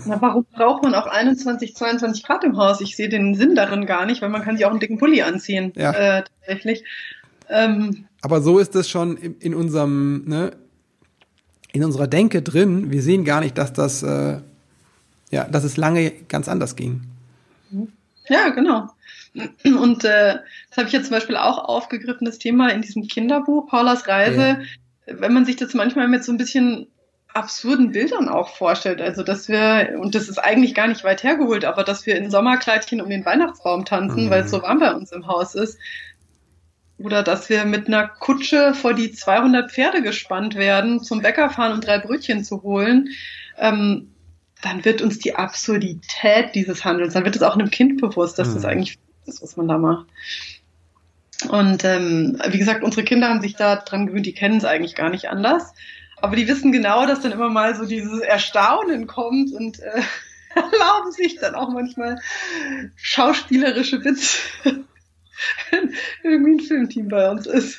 Na, 0.07 0.20
warum 0.20 0.45
braucht 0.53 0.82
man 0.82 0.95
auch 0.95 1.07
21, 1.07 1.74
22 1.74 2.24
Grad 2.24 2.45
im 2.45 2.57
Haus? 2.57 2.80
Ich 2.80 2.97
sehe 2.97 3.09
den 3.09 3.34
Sinn 3.34 3.55
darin 3.55 3.86
gar 3.86 4.07
nicht, 4.07 4.22
weil 4.22 4.28
man 4.28 4.43
kann 4.43 4.57
sich 4.57 4.66
auch 4.66 4.70
einen 4.70 4.80
dicken 4.80 4.99
Pulli 4.99 5.22
anziehen. 5.22 5.72
Ja. 5.76 5.93
Äh, 5.93 6.24
tatsächlich. 6.24 6.84
Ähm, 7.49 8.07
Aber 8.22 8.41
so 8.41 8.59
ist 8.59 8.74
es 8.76 8.88
schon 8.88 9.16
in, 9.16 9.38
in, 9.38 9.55
unserem, 9.55 10.24
ne, 10.26 10.53
in 11.72 11.84
unserer 11.84 12.07
Denke 12.07 12.43
drin. 12.43 12.91
Wir 12.91 13.03
sehen 13.03 13.24
gar 13.24 13.41
nicht, 13.41 13.59
dass 13.59 13.72
das, 13.72 14.03
äh, 14.03 14.41
ja, 15.30 15.45
dass 15.45 15.64
es 15.64 15.76
lange 15.76 16.11
ganz 16.28 16.49
anders 16.49 16.76
ging. 16.76 17.03
Ja, 18.28 18.49
genau. 18.51 18.88
Und 19.64 20.05
äh, 20.05 20.38
das 20.68 20.76
habe 20.76 20.86
ich 20.86 20.93
jetzt 20.93 21.07
zum 21.07 21.16
Beispiel 21.16 21.36
auch 21.36 21.59
aufgegriffen, 21.59 22.24
das 22.24 22.38
Thema 22.38 22.70
in 22.70 22.82
diesem 22.82 23.07
Kinderbuch, 23.07 23.68
Paulas 23.68 24.09
Reise. 24.09 24.59
Ja. 25.07 25.20
Wenn 25.20 25.32
man 25.32 25.45
sich 25.45 25.57
das 25.57 25.74
manchmal 25.74 26.09
mit 26.09 26.24
so 26.24 26.32
ein 26.32 26.38
bisschen 26.38 26.88
absurden 27.35 27.93
Bildern 27.93 28.28
auch 28.28 28.57
vorstellt. 28.57 29.01
Also, 29.01 29.22
dass 29.22 29.49
wir, 29.49 29.97
und 29.99 30.14
das 30.14 30.28
ist 30.28 30.39
eigentlich 30.39 30.74
gar 30.74 30.89
nicht 30.89 31.05
weit 31.05 31.22
hergeholt, 31.22 31.64
aber 31.64 31.85
dass 31.85 32.07
wir 32.07 32.16
in 32.16 32.31
Sommerkleidchen 32.31 33.01
um 33.01 33.11
den 33.11 33.24
Weihnachtsbaum 33.24 33.85
tanzen, 33.85 34.26
mhm. 34.26 34.31
weil 34.31 34.45
es 34.45 34.51
so 34.51 34.62
warm 34.62 34.81
bei 34.81 34.93
uns 34.93 35.12
im 35.12 35.26
Haus 35.26 35.55
ist. 35.55 35.78
Oder 36.99 37.22
dass 37.22 37.49
wir 37.49 37.64
mit 37.64 37.87
einer 37.87 38.09
Kutsche 38.09 38.74
vor 38.74 38.93
die 38.93 39.12
200 39.12 39.70
Pferde 39.70 40.03
gespannt 40.03 40.55
werden, 40.55 41.03
zum 41.03 41.22
Bäcker 41.22 41.49
fahren 41.49 41.72
und 41.72 41.87
drei 41.87 41.99
Brötchen 41.99 42.45
zu 42.45 42.62
holen. 42.62 43.09
Ähm, 43.59 44.11
dann 44.62 44.85
wird 44.85 45.01
uns 45.01 45.18
die 45.18 45.35
Absurdität 45.35 46.55
dieses 46.55 46.85
Handels, 46.85 47.14
dann 47.14 47.24
wird 47.24 47.37
es 47.37 47.43
auch 47.43 47.55
einem 47.55 47.70
Kind 47.70 48.01
bewusst, 48.01 48.39
dass 48.39 48.49
mhm. 48.49 48.55
das 48.55 48.64
eigentlich 48.66 48.99
ist, 49.26 49.43
was 49.43 49.57
man 49.57 49.68
da 49.68 49.78
macht. 49.78 50.07
Und 51.49 51.85
ähm, 51.85 52.39
wie 52.49 52.59
gesagt, 52.59 52.85
unsere 52.85 53.05
Kinder 53.05 53.28
haben 53.28 53.41
sich 53.41 53.57
da 53.57 53.76
dran 53.76 54.07
gewöhnt, 54.07 54.26
die 54.26 54.35
kennen 54.35 54.59
es 54.59 54.64
eigentlich 54.64 54.95
gar 54.95 55.09
nicht 55.09 55.31
anders. 55.31 55.72
Aber 56.20 56.36
die 56.36 56.48
wissen 56.48 56.72
genau, 56.72 57.06
dass 57.06 57.20
dann 57.20 57.32
immer 57.32 57.48
mal 57.48 57.74
so 57.74 57.86
dieses 57.86 58.20
Erstaunen 58.20 59.06
kommt 59.06 59.52
und 59.52 59.80
äh, 59.80 60.02
erlauben 60.54 61.12
sich 61.12 61.36
dann 61.36 61.54
auch 61.54 61.70
manchmal 61.70 62.20
schauspielerische 62.96 64.04
Witze, 64.04 64.38
wenn 65.70 65.94
irgendwie 66.22 66.52
ein 66.52 66.60
Filmteam 66.60 67.08
bei 67.08 67.30
uns 67.30 67.46
ist. 67.46 67.78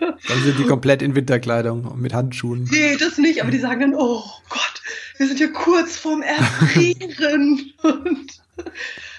Dann 0.00 0.42
sind 0.42 0.58
die 0.58 0.64
komplett 0.64 1.02
in 1.02 1.14
Winterkleidung 1.14 1.84
und 1.84 2.00
mit 2.00 2.14
Handschuhen. 2.14 2.66
Nee, 2.70 2.96
das 2.96 3.18
nicht, 3.18 3.42
aber 3.42 3.50
die 3.50 3.58
sagen 3.58 3.80
dann, 3.80 3.94
oh 3.94 4.22
Gott, 4.48 4.82
wir 5.18 5.26
sind 5.26 5.36
hier 5.36 5.52
kurz 5.52 5.96
vorm 5.96 6.22
Erfrieren 6.22 7.74
und 7.82 8.26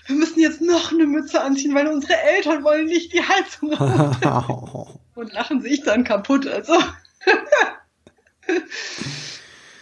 wir 0.08 0.16
müssen 0.16 0.40
jetzt 0.40 0.62
noch 0.62 0.92
eine 0.92 1.06
Mütze 1.06 1.42
anziehen, 1.42 1.76
weil 1.76 1.88
unsere 1.88 2.20
Eltern 2.20 2.64
wollen 2.64 2.88
nicht 2.88 3.14
die 3.14 3.22
Heizung 3.22 3.70
und 5.16 5.34
lachen 5.34 5.62
sich 5.62 5.84
dann 5.84 6.04
kaputt. 6.04 6.48
Also 6.48 6.74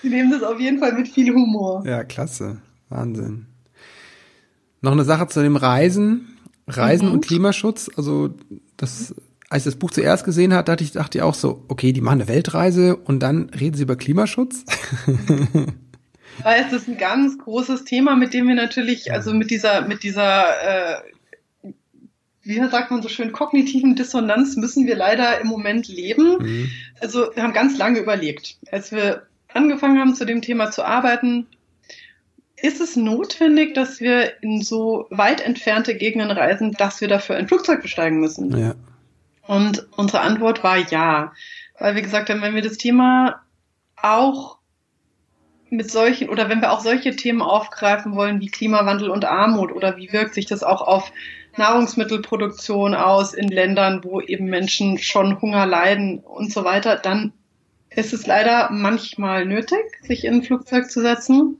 Sie 0.01 0.09
nehmen 0.09 0.31
das 0.31 0.43
auf 0.43 0.59
jeden 0.59 0.79
Fall 0.79 0.93
mit 0.93 1.07
viel 1.07 1.33
Humor. 1.33 1.83
Ja, 1.85 2.03
klasse. 2.03 2.61
Wahnsinn. 2.89 3.47
Noch 4.81 4.93
eine 4.93 5.03
Sache 5.03 5.27
zu 5.27 5.41
dem 5.41 5.55
Reisen. 5.55 6.37
Reisen 6.67 7.09
mhm. 7.09 7.15
und 7.15 7.25
Klimaschutz. 7.25 7.89
Also, 7.97 8.35
das, 8.77 9.13
als 9.49 9.63
ich 9.63 9.71
das 9.71 9.75
Buch 9.75 9.91
zuerst 9.91 10.23
gesehen 10.23 10.53
hat, 10.53 10.69
dachte 10.69 10.83
ich, 10.83 10.93
dachte 10.93 11.17
ich 11.17 11.21
auch 11.21 11.33
so, 11.33 11.65
okay, 11.67 11.91
die 11.91 12.01
machen 12.01 12.21
eine 12.21 12.27
Weltreise 12.27 12.95
und 12.95 13.19
dann 13.19 13.49
reden 13.49 13.75
sie 13.75 13.83
über 13.83 13.95
Klimaschutz. 13.95 14.63
Weil 16.43 16.65
es 16.65 16.71
ist 16.71 16.87
ein 16.87 16.97
ganz 16.97 17.37
großes 17.37 17.83
Thema, 17.83 18.15
mit 18.15 18.33
dem 18.33 18.47
wir 18.47 18.55
natürlich, 18.55 19.11
also 19.11 19.33
mit 19.33 19.51
dieser, 19.51 19.85
mit 19.85 20.03
dieser, 20.03 20.97
äh, 20.97 21.01
wie 22.43 22.59
sagt 22.69 22.91
man 22.91 23.01
so 23.01 23.09
schön, 23.09 23.31
kognitiven 23.31 23.95
Dissonanz 23.95 24.55
müssen 24.55 24.87
wir 24.87 24.95
leider 24.95 25.39
im 25.41 25.47
Moment 25.47 25.87
leben. 25.87 26.37
Mhm. 26.39 26.71
Also 27.01 27.27
wir 27.33 27.43
haben 27.43 27.53
ganz 27.53 27.77
lange 27.77 27.99
überlegt, 27.99 28.57
als 28.71 28.91
wir 28.91 29.23
angefangen 29.53 29.99
haben, 29.99 30.15
zu 30.15 30.25
dem 30.25 30.41
Thema 30.41 30.71
zu 30.71 30.83
arbeiten, 30.83 31.47
ist 32.61 32.81
es 32.81 32.95
notwendig, 32.95 33.73
dass 33.73 33.99
wir 33.99 34.41
in 34.43 34.61
so 34.61 35.07
weit 35.09 35.41
entfernte 35.41 35.95
Gegenden 35.95 36.31
reisen, 36.31 36.73
dass 36.73 37.01
wir 37.01 37.07
dafür 37.07 37.37
ein 37.37 37.47
Flugzeug 37.47 37.81
besteigen 37.81 38.19
müssen? 38.19 38.57
Ja. 38.57 38.75
Und 39.47 39.87
unsere 39.95 40.21
Antwort 40.21 40.63
war 40.63 40.77
ja, 40.77 41.33
weil 41.79 41.95
wir 41.95 42.01
gesagt 42.01 42.29
haben, 42.29 42.41
wenn 42.41 42.55
wir 42.55 42.61
das 42.61 42.77
Thema 42.77 43.41
auch 43.95 44.57
mit 45.69 45.89
solchen 45.89 46.29
oder 46.29 46.49
wenn 46.49 46.61
wir 46.61 46.71
auch 46.71 46.81
solche 46.81 47.15
Themen 47.15 47.41
aufgreifen 47.41 48.15
wollen 48.15 48.41
wie 48.41 48.47
Klimawandel 48.47 49.09
und 49.09 49.25
Armut 49.25 49.71
oder 49.71 49.97
wie 49.97 50.11
wirkt 50.11 50.33
sich 50.33 50.45
das 50.45 50.63
auch 50.63 50.81
auf 50.81 51.11
Nahrungsmittelproduktion 51.59 52.95
aus 52.95 53.33
in 53.33 53.49
Ländern, 53.49 54.03
wo 54.03 54.19
eben 54.21 54.45
Menschen 54.45 54.97
schon 54.97 55.39
Hunger 55.41 55.67
leiden 55.67 56.19
und 56.19 56.51
so 56.51 56.63
weiter, 56.63 56.95
dann 56.95 57.33
ist 57.89 58.13
es 58.13 58.25
leider 58.25 58.69
manchmal 58.71 59.45
nötig, 59.45 59.79
sich 60.01 60.25
in 60.25 60.35
ein 60.35 60.43
Flugzeug 60.43 60.89
zu 60.89 61.01
setzen. 61.01 61.59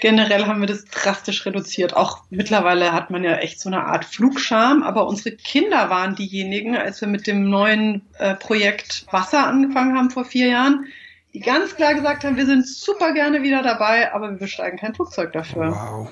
generell 0.00 0.46
haben 0.46 0.60
wir 0.60 0.68
das 0.68 0.84
drastisch 0.84 1.44
reduziert. 1.44 1.96
Auch 1.96 2.22
mittlerweile 2.30 2.92
hat 2.92 3.10
man 3.10 3.24
ja 3.24 3.36
echt 3.38 3.60
so 3.60 3.68
eine 3.68 3.84
Art 3.84 4.04
Flugscham, 4.04 4.84
aber 4.84 5.08
unsere 5.08 5.34
Kinder 5.34 5.90
waren 5.90 6.14
diejenigen, 6.14 6.76
als 6.76 7.00
wir 7.00 7.08
mit 7.08 7.26
dem 7.26 7.50
neuen 7.50 8.02
äh, 8.18 8.34
Projekt 8.34 9.06
Wasser 9.10 9.46
angefangen 9.46 9.98
haben 9.98 10.10
vor 10.10 10.24
vier 10.24 10.46
Jahren, 10.46 10.86
die 11.34 11.40
ganz 11.40 11.74
klar 11.74 11.94
gesagt 11.94 12.24
haben, 12.24 12.36
wir 12.36 12.46
sind 12.46 12.66
super 12.66 13.12
gerne 13.12 13.42
wieder 13.42 13.62
dabei, 13.62 14.14
aber 14.14 14.30
wir 14.30 14.38
besteigen 14.38 14.78
kein 14.78 14.94
Flugzeug 14.94 15.32
dafür. 15.32 15.72
Wow. 15.72 16.10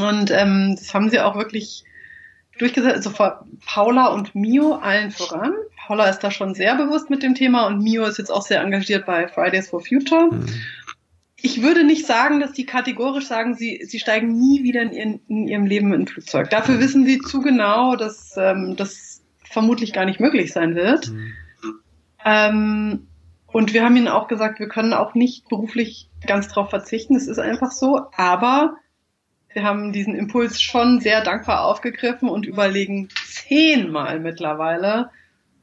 Und 0.00 0.30
ähm, 0.30 0.76
das 0.78 0.94
haben 0.94 1.10
sie 1.10 1.18
auch 1.18 1.36
wirklich 1.36 1.84
durchgesetzt, 2.60 2.96
also 2.96 3.10
vor 3.10 3.46
Paula 3.66 4.08
und 4.08 4.34
Mio 4.34 4.74
allen 4.74 5.10
voran. 5.10 5.54
Paula 5.86 6.08
ist 6.08 6.20
da 6.20 6.30
schon 6.30 6.54
sehr 6.54 6.76
bewusst 6.76 7.10
mit 7.10 7.22
dem 7.22 7.34
Thema 7.34 7.66
und 7.66 7.82
Mio 7.82 8.04
ist 8.04 8.18
jetzt 8.18 8.30
auch 8.30 8.42
sehr 8.42 8.60
engagiert 8.60 9.06
bei 9.06 9.28
Fridays 9.28 9.70
for 9.70 9.80
Future. 9.80 10.30
Mhm. 10.30 10.46
Ich 11.42 11.62
würde 11.62 11.84
nicht 11.84 12.06
sagen, 12.06 12.38
dass 12.38 12.52
die 12.52 12.66
kategorisch 12.66 13.26
sagen, 13.26 13.54
sie, 13.54 13.82
sie 13.86 13.98
steigen 13.98 14.38
nie 14.38 14.62
wieder 14.62 14.82
in, 14.82 14.92
ihren, 14.92 15.20
in 15.28 15.48
ihrem 15.48 15.66
Leben 15.66 15.92
in 15.94 16.02
ein 16.02 16.06
Flugzeug. 16.06 16.50
Dafür 16.50 16.76
mhm. 16.76 16.80
wissen 16.80 17.06
sie 17.06 17.18
zu 17.18 17.40
genau, 17.40 17.96
dass 17.96 18.34
ähm, 18.36 18.76
das 18.76 19.22
vermutlich 19.42 19.92
gar 19.92 20.04
nicht 20.04 20.20
möglich 20.20 20.52
sein 20.52 20.74
wird. 20.74 21.08
Mhm. 21.08 21.32
Ähm, 22.24 23.06
und 23.46 23.72
wir 23.72 23.84
haben 23.84 23.96
ihnen 23.96 24.08
auch 24.08 24.28
gesagt, 24.28 24.60
wir 24.60 24.68
können 24.68 24.92
auch 24.92 25.14
nicht 25.14 25.48
beruflich 25.48 26.08
ganz 26.26 26.48
drauf 26.48 26.70
verzichten. 26.70 27.16
Es 27.16 27.26
ist 27.26 27.38
einfach 27.38 27.72
so. 27.72 28.06
Aber 28.16 28.76
wir 29.52 29.62
haben 29.62 29.92
diesen 29.92 30.14
Impuls 30.14 30.60
schon 30.60 31.00
sehr 31.00 31.22
dankbar 31.22 31.64
aufgegriffen 31.64 32.28
und 32.28 32.46
überlegen 32.46 33.08
zehnmal 33.26 34.20
mittlerweile, 34.20 35.10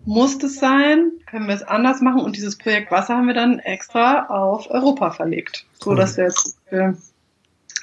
muss 0.06 0.42
es 0.44 0.60
sein? 0.60 1.12
Können 1.30 1.48
wir 1.48 1.56
es 1.56 1.64
anders 1.64 2.02
machen? 2.02 2.22
Und 2.22 2.36
dieses 2.36 2.58
Projekt 2.58 2.92
Wasser 2.92 3.18
haben 3.18 3.28
wir 3.28 3.34
dann 3.34 3.60
extra 3.60 4.28
auf 4.28 4.70
Europa 4.70 5.12
verlegt. 5.12 5.66
So 5.80 5.96
dass 5.96 6.18
wir 6.18 6.26
jetzt 6.26 6.58
äh, 6.72 6.94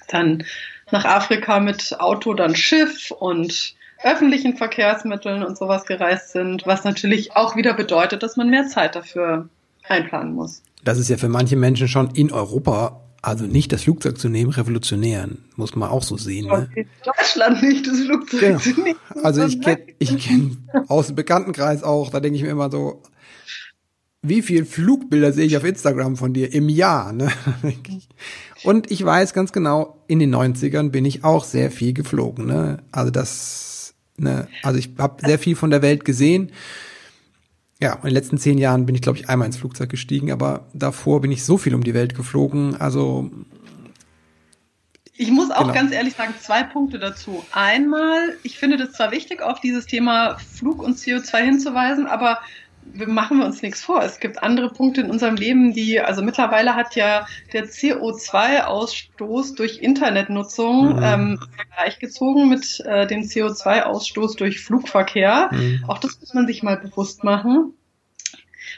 dann 0.09 0.44
nach 0.90 1.05
Afrika 1.05 1.61
mit 1.61 1.98
Auto, 1.98 2.34
dann 2.34 2.55
Schiff 2.55 3.11
und 3.11 3.74
öffentlichen 4.02 4.57
Verkehrsmitteln 4.57 5.42
und 5.42 5.57
sowas 5.57 5.86
gereist 5.86 6.32
sind, 6.32 6.66
was 6.66 6.84
natürlich 6.84 7.36
auch 7.36 7.57
wieder 7.57 7.72
bedeutet, 7.72 8.22
dass 8.22 8.36
man 8.36 8.50
mehr 8.50 8.66
Zeit 8.66 8.94
dafür 8.94 9.48
einplanen 9.88 10.34
muss. 10.34 10.62
Das 10.84 10.98
ist 10.98 11.09
ja 11.09 11.16
für 11.16 11.28
manche 11.28 11.57
Menschen 11.57 11.88
schon 11.88 12.11
in 12.11 12.30
Europa, 12.30 13.00
also 13.25 13.47
nicht 13.47 13.72
das 13.72 13.83
Flugzeug 13.85 14.18
zu 14.18 14.29
nehmen, 14.29 14.51
revolutionär, 14.51 15.29
muss 15.57 15.75
man 15.75 15.89
auch 15.89 16.03
so 16.03 16.16
sehen. 16.18 16.47
Ne? 16.47 16.68
In 16.75 16.87
Deutschland 17.05 17.62
nicht 17.62 17.87
das 17.87 18.01
Flugzeug 18.01 18.41
genau. 18.41 18.59
zu 18.59 18.81
nehmen. 18.81 18.99
Also 19.22 19.45
ich 19.45 19.61
kenne 19.62 19.83
ich 19.99 20.18
kenn 20.18 20.68
aus 20.89 21.07
dem 21.07 21.16
Bekanntenkreis 21.16 21.83
auch, 21.83 22.11
da 22.11 22.20
denke 22.20 22.37
ich 22.37 22.43
mir 22.43 22.51
immer 22.51 22.70
so, 22.70 23.03
wie 24.20 24.43
viel 24.43 24.64
Flugbilder 24.64 25.33
sehe 25.33 25.47
ich 25.47 25.57
auf 25.57 25.64
Instagram 25.64 26.16
von 26.16 26.35
dir 26.35 26.53
im 26.53 26.68
Jahr? 26.68 27.12
Ne? 27.12 27.31
Und 28.62 28.91
ich 28.91 29.05
weiß 29.05 29.33
ganz 29.33 29.53
genau, 29.53 30.03
in 30.07 30.18
den 30.18 30.35
90ern 30.35 30.91
bin 30.91 31.05
ich 31.05 31.25
auch 31.25 31.45
sehr 31.45 31.70
viel 31.70 31.93
geflogen. 31.95 32.47
Ne? 32.47 32.83
Also 32.93 33.11
das, 33.11 33.95
ne, 34.16 34.49
also 34.62 34.79
ich 34.79 34.91
habe 34.99 35.27
sehr 35.27 35.39
viel 35.39 35.57
von 35.57 35.70
der 35.70 35.83
Welt 35.83 36.05
gesehen 36.05 36.53
ja, 37.85 37.97
in 37.97 38.05
den 38.05 38.12
letzten 38.14 38.39
zehn 38.39 38.57
Jahren 38.57 38.87
bin 38.87 38.95
ich, 38.95 39.03
glaube 39.03 39.18
ich, 39.18 39.28
einmal 39.28 39.45
ins 39.45 39.59
Flugzeug 39.59 39.91
gestiegen, 39.91 40.32
aber 40.32 40.66
davor 40.72 41.20
bin 41.20 41.30
ich 41.30 41.45
so 41.45 41.59
viel 41.59 41.74
um 41.74 41.85
die 41.85 41.93
Welt 41.93 42.14
geflogen. 42.14 42.76
Also 42.80 43.30
ich 45.12 45.30
muss 45.30 45.51
auch 45.51 45.61
genau. 45.61 45.74
ganz 45.74 45.93
ehrlich 45.93 46.14
sagen, 46.14 46.32
zwei 46.41 46.62
Punkte 46.62 46.99
dazu. 46.99 47.45
Einmal, 47.53 48.39
ich 48.43 48.59
finde 48.59 48.78
das 48.78 48.93
zwar 48.93 49.11
wichtig, 49.11 49.43
auf 49.43 49.61
dieses 49.61 49.85
Thema 49.85 50.39
Flug 50.39 50.82
und 50.82 50.97
CO2 50.97 51.37
hinzuweisen, 51.45 52.07
aber 52.07 52.39
machen 53.07 53.39
wir 53.39 53.47
uns 53.47 53.62
nichts 53.62 53.82
vor. 53.82 54.03
Es 54.03 54.20
gibt 54.20 54.43
andere 54.43 54.70
Punkte 54.70 55.01
in 55.01 55.11
unserem 55.11 55.37
Leben, 55.37 55.72
die, 55.72 56.01
also 56.01 56.22
mittlerweile 56.22 56.74
hat 56.74 56.95
ja 56.97 57.26
der 57.53 57.66
CO2-Ausstoß 57.66 59.57
durch 59.57 59.78
Internetnutzung 59.78 60.97
mhm. 60.97 61.03
ähm, 61.03 61.41
gleichgezogen 61.76 62.49
mit 62.49 62.80
äh, 62.80 63.07
dem 63.07 63.22
CO2-Ausstoß 63.22 64.37
durch 64.37 64.61
Flugverkehr. 64.61 65.51
Mhm. 65.53 65.85
Auch 65.89 65.99
das 65.99 66.20
muss 66.20 66.35
man 66.35 66.47
sich 66.47 66.62
mal 66.62 66.76
bewusst 66.76 67.24
machen. 67.24 67.74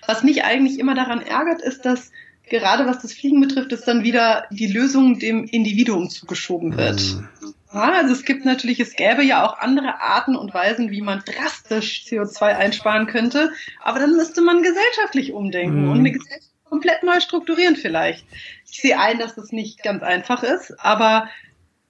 Was 0.06 0.22
mich 0.22 0.44
eigentlich 0.44 0.78
immer 0.78 0.94
daran 0.94 1.20
ärgert, 1.20 1.62
ist, 1.62 1.84
dass 1.84 2.10
gerade 2.48 2.86
was 2.86 3.02
das 3.02 3.12
Fliegen 3.12 3.40
betrifft, 3.40 3.72
ist 3.72 3.88
dann 3.88 4.04
wieder 4.04 4.44
die 4.50 4.66
Lösung 4.66 5.18
dem 5.18 5.44
Individuum 5.44 6.10
zugeschoben 6.10 6.76
wird. 6.76 7.00
Mhm. 7.00 7.45
Ja, 7.72 7.92
also 7.92 8.12
es 8.12 8.24
gibt 8.24 8.44
natürlich, 8.44 8.80
es 8.80 8.94
gäbe 8.94 9.22
ja 9.22 9.44
auch 9.44 9.58
andere 9.58 10.00
Arten 10.00 10.36
und 10.36 10.54
Weisen, 10.54 10.90
wie 10.90 11.02
man 11.02 11.22
drastisch 11.24 12.04
CO2 12.06 12.42
einsparen 12.42 13.06
könnte, 13.06 13.52
aber 13.82 13.98
dann 13.98 14.16
müsste 14.16 14.40
man 14.40 14.62
gesellschaftlich 14.62 15.32
umdenken 15.32 15.84
mhm. 15.84 15.90
und 15.90 15.98
eine 15.98 16.12
Gesellschaft 16.12 16.52
komplett 16.64 17.02
neu 17.02 17.20
strukturieren 17.20 17.76
vielleicht. 17.76 18.24
Ich 18.70 18.80
sehe 18.80 18.98
ein, 18.98 19.18
dass 19.18 19.34
das 19.34 19.52
nicht 19.52 19.82
ganz 19.82 20.02
einfach 20.02 20.42
ist, 20.42 20.74
aber 20.78 21.28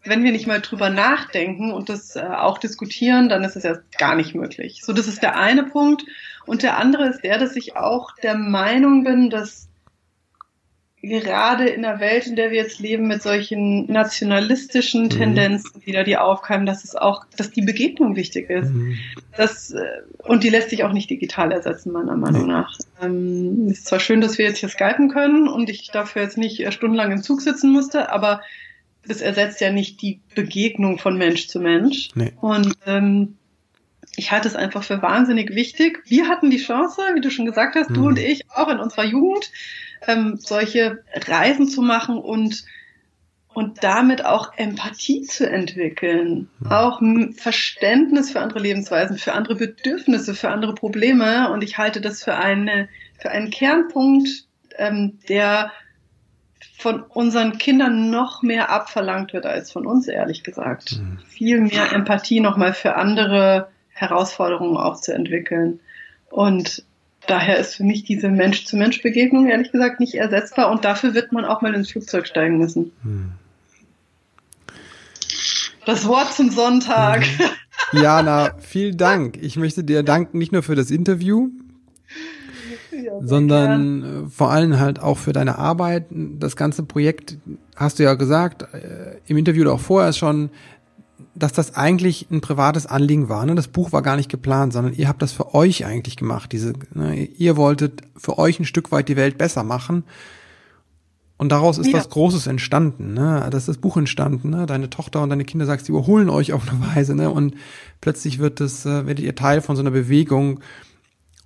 wenn 0.04 0.24
wir 0.24 0.32
nicht 0.32 0.46
mal 0.46 0.60
drüber 0.60 0.90
nachdenken 0.90 1.72
und 1.72 1.88
das 1.88 2.16
äh, 2.16 2.20
auch 2.20 2.58
diskutieren, 2.58 3.28
dann 3.28 3.44
ist 3.44 3.56
es 3.56 3.64
ja 3.64 3.76
gar 3.98 4.14
nicht 4.14 4.34
möglich. 4.34 4.80
So, 4.84 4.92
das 4.92 5.08
ist 5.08 5.22
der 5.22 5.36
eine 5.36 5.64
Punkt. 5.64 6.04
Und 6.46 6.62
der 6.62 6.78
andere 6.78 7.08
ist 7.08 7.22
der, 7.22 7.38
dass 7.38 7.56
ich 7.56 7.76
auch 7.76 8.12
der 8.22 8.36
Meinung 8.36 9.02
bin, 9.02 9.30
dass 9.30 9.65
gerade 11.08 11.68
in 11.68 11.82
der 11.82 12.00
Welt, 12.00 12.26
in 12.26 12.36
der 12.36 12.50
wir 12.50 12.58
jetzt 12.58 12.78
leben, 12.78 13.06
mit 13.06 13.22
solchen 13.22 13.90
nationalistischen 13.90 15.04
mhm. 15.04 15.10
Tendenzen 15.10 15.84
wieder, 15.84 16.04
die 16.04 16.16
aufkeimen, 16.16 16.66
dass 16.66 16.84
es 16.84 16.94
auch, 16.94 17.24
dass 17.36 17.50
die 17.50 17.62
Begegnung 17.62 18.16
wichtig 18.16 18.50
ist. 18.50 18.70
Mhm. 18.70 18.98
Das, 19.36 19.72
äh, 19.72 19.82
und 20.24 20.44
die 20.44 20.48
lässt 20.48 20.70
sich 20.70 20.84
auch 20.84 20.92
nicht 20.92 21.10
digital 21.10 21.52
ersetzen, 21.52 21.92
meiner 21.92 22.16
Meinung 22.16 22.46
nach. 22.46 22.76
Ähm, 23.02 23.68
ist 23.68 23.86
zwar 23.86 24.00
schön, 24.00 24.20
dass 24.20 24.38
wir 24.38 24.46
jetzt 24.46 24.58
hier 24.58 24.68
skypen 24.68 25.08
können 25.08 25.48
und 25.48 25.70
ich 25.70 25.90
dafür 25.90 26.22
jetzt 26.22 26.38
nicht 26.38 26.60
äh, 26.60 26.72
stundenlang 26.72 27.12
im 27.12 27.22
Zug 27.22 27.40
sitzen 27.40 27.70
musste, 27.70 28.10
aber 28.10 28.42
das 29.06 29.20
ersetzt 29.20 29.60
ja 29.60 29.70
nicht 29.70 30.02
die 30.02 30.20
Begegnung 30.34 30.98
von 30.98 31.16
Mensch 31.16 31.48
zu 31.48 31.60
Mensch. 31.60 32.08
Nee. 32.14 32.32
Und 32.40 32.74
ähm, 32.86 33.36
ich 34.16 34.32
halte 34.32 34.48
es 34.48 34.56
einfach 34.56 34.82
für 34.82 35.02
wahnsinnig 35.02 35.54
wichtig. 35.54 36.02
Wir 36.06 36.28
hatten 36.28 36.50
die 36.50 36.58
Chance, 36.58 37.02
wie 37.14 37.20
du 37.20 37.30
schon 37.30 37.46
gesagt 37.46 37.76
hast, 37.76 37.90
mhm. 37.90 37.94
du 37.94 38.06
und 38.06 38.18
ich, 38.18 38.50
auch 38.50 38.68
in 38.68 38.80
unserer 38.80 39.04
Jugend, 39.04 39.50
ähm, 40.06 40.36
solche 40.38 41.02
Reisen 41.14 41.68
zu 41.68 41.82
machen 41.82 42.18
und 42.18 42.64
und 43.56 43.82
damit 43.82 44.22
auch 44.22 44.52
Empathie 44.58 45.22
zu 45.22 45.48
entwickeln, 45.48 46.50
auch 46.68 47.00
Verständnis 47.36 48.30
für 48.30 48.42
andere 48.42 48.58
Lebensweisen, 48.58 49.16
für 49.16 49.32
andere 49.32 49.54
Bedürfnisse, 49.54 50.34
für 50.34 50.50
andere 50.50 50.74
Probleme. 50.74 51.50
Und 51.50 51.64
ich 51.64 51.78
halte 51.78 52.02
das 52.02 52.22
für 52.22 52.34
eine 52.34 52.90
für 53.18 53.30
einen 53.30 53.50
Kernpunkt, 53.50 54.28
ähm, 54.76 55.18
der 55.30 55.72
von 56.76 57.00
unseren 57.02 57.56
Kindern 57.56 58.10
noch 58.10 58.42
mehr 58.42 58.68
abverlangt 58.68 59.32
wird 59.32 59.46
als 59.46 59.72
von 59.72 59.86
uns, 59.86 60.06
ehrlich 60.06 60.42
gesagt. 60.42 60.98
Mhm. 60.98 61.18
Viel 61.26 61.60
mehr 61.62 61.92
Empathie 61.92 62.40
nochmal 62.40 62.74
für 62.74 62.96
andere 62.96 63.68
Herausforderungen 63.88 64.76
auch 64.76 65.00
zu 65.00 65.14
entwickeln. 65.14 65.80
Und 66.28 66.84
daher 67.26 67.58
ist 67.58 67.74
für 67.74 67.84
mich 67.84 68.04
diese 68.04 68.28
Mensch-zu-Mensch-Begegnung 68.28 69.48
ehrlich 69.48 69.72
gesagt 69.72 70.00
nicht 70.00 70.14
ersetzbar 70.14 70.70
und 70.70 70.84
dafür 70.84 71.14
wird 71.14 71.32
man 71.32 71.44
auch 71.44 71.62
mal 71.62 71.74
ins 71.74 71.90
Flugzeug 71.90 72.26
steigen 72.26 72.58
müssen. 72.58 72.92
Hm. 73.02 73.32
Das 75.84 76.06
Wort 76.06 76.32
zum 76.32 76.50
Sonntag. 76.50 77.24
Hm. 77.24 78.02
Jana, 78.02 78.50
vielen 78.58 78.96
Dank. 78.96 79.38
Ich 79.40 79.56
möchte 79.56 79.84
dir 79.84 80.02
danken 80.02 80.38
nicht 80.38 80.52
nur 80.52 80.62
für 80.62 80.74
das 80.74 80.90
Interview, 80.90 81.50
ja, 82.90 83.12
sondern 83.22 84.02
gern. 84.02 84.26
Äh, 84.26 84.30
vor 84.30 84.50
allem 84.50 84.80
halt 84.80 85.00
auch 85.00 85.18
für 85.18 85.32
deine 85.32 85.58
Arbeit. 85.58 86.06
Das 86.10 86.56
ganze 86.56 86.82
Projekt 86.82 87.38
hast 87.76 87.98
du 87.98 88.02
ja 88.02 88.14
gesagt, 88.14 88.62
äh, 88.74 89.18
im 89.26 89.36
Interview 89.36 89.70
auch 89.70 89.80
vorher 89.80 90.12
schon, 90.12 90.50
dass 91.34 91.52
das 91.52 91.74
eigentlich 91.74 92.26
ein 92.30 92.40
privates 92.40 92.86
Anliegen 92.86 93.28
war. 93.28 93.44
Ne? 93.46 93.54
Das 93.54 93.68
Buch 93.68 93.92
war 93.92 94.02
gar 94.02 94.16
nicht 94.16 94.30
geplant, 94.30 94.72
sondern 94.72 94.94
ihr 94.94 95.08
habt 95.08 95.22
das 95.22 95.32
für 95.32 95.54
euch 95.54 95.84
eigentlich 95.84 96.16
gemacht. 96.16 96.52
Diese, 96.52 96.74
ne? 96.94 97.24
Ihr 97.24 97.56
wolltet 97.56 98.02
für 98.16 98.38
euch 98.38 98.58
ein 98.58 98.64
Stück 98.64 98.92
weit 98.92 99.08
die 99.08 99.16
Welt 99.16 99.38
besser 99.38 99.62
machen. 99.62 100.04
Und 101.38 101.52
daraus 101.52 101.76
ist 101.76 101.88
ja. 101.88 101.98
was 101.98 102.08
Großes 102.08 102.46
entstanden. 102.46 103.12
Ne? 103.12 103.46
Das 103.50 103.62
ist 103.62 103.68
das 103.68 103.78
Buch 103.78 103.96
entstanden. 103.98 104.50
Ne? 104.50 104.64
Deine 104.64 104.88
Tochter 104.88 105.22
und 105.22 105.28
deine 105.28 105.44
Kinder 105.44 105.66
sagst, 105.66 105.86
die 105.86 105.92
überholen 105.92 106.30
euch 106.30 106.52
auf 106.54 106.68
eine 106.68 106.80
Weise. 106.94 107.14
Ne? 107.14 107.30
Und 107.30 107.54
plötzlich 108.00 108.38
wird 108.38 108.60
das, 108.60 108.86
äh, 108.86 109.06
werdet 109.06 109.24
ihr 109.24 109.34
Teil 109.34 109.60
von 109.60 109.76
so 109.76 109.82
einer 109.82 109.90
Bewegung. 109.90 110.60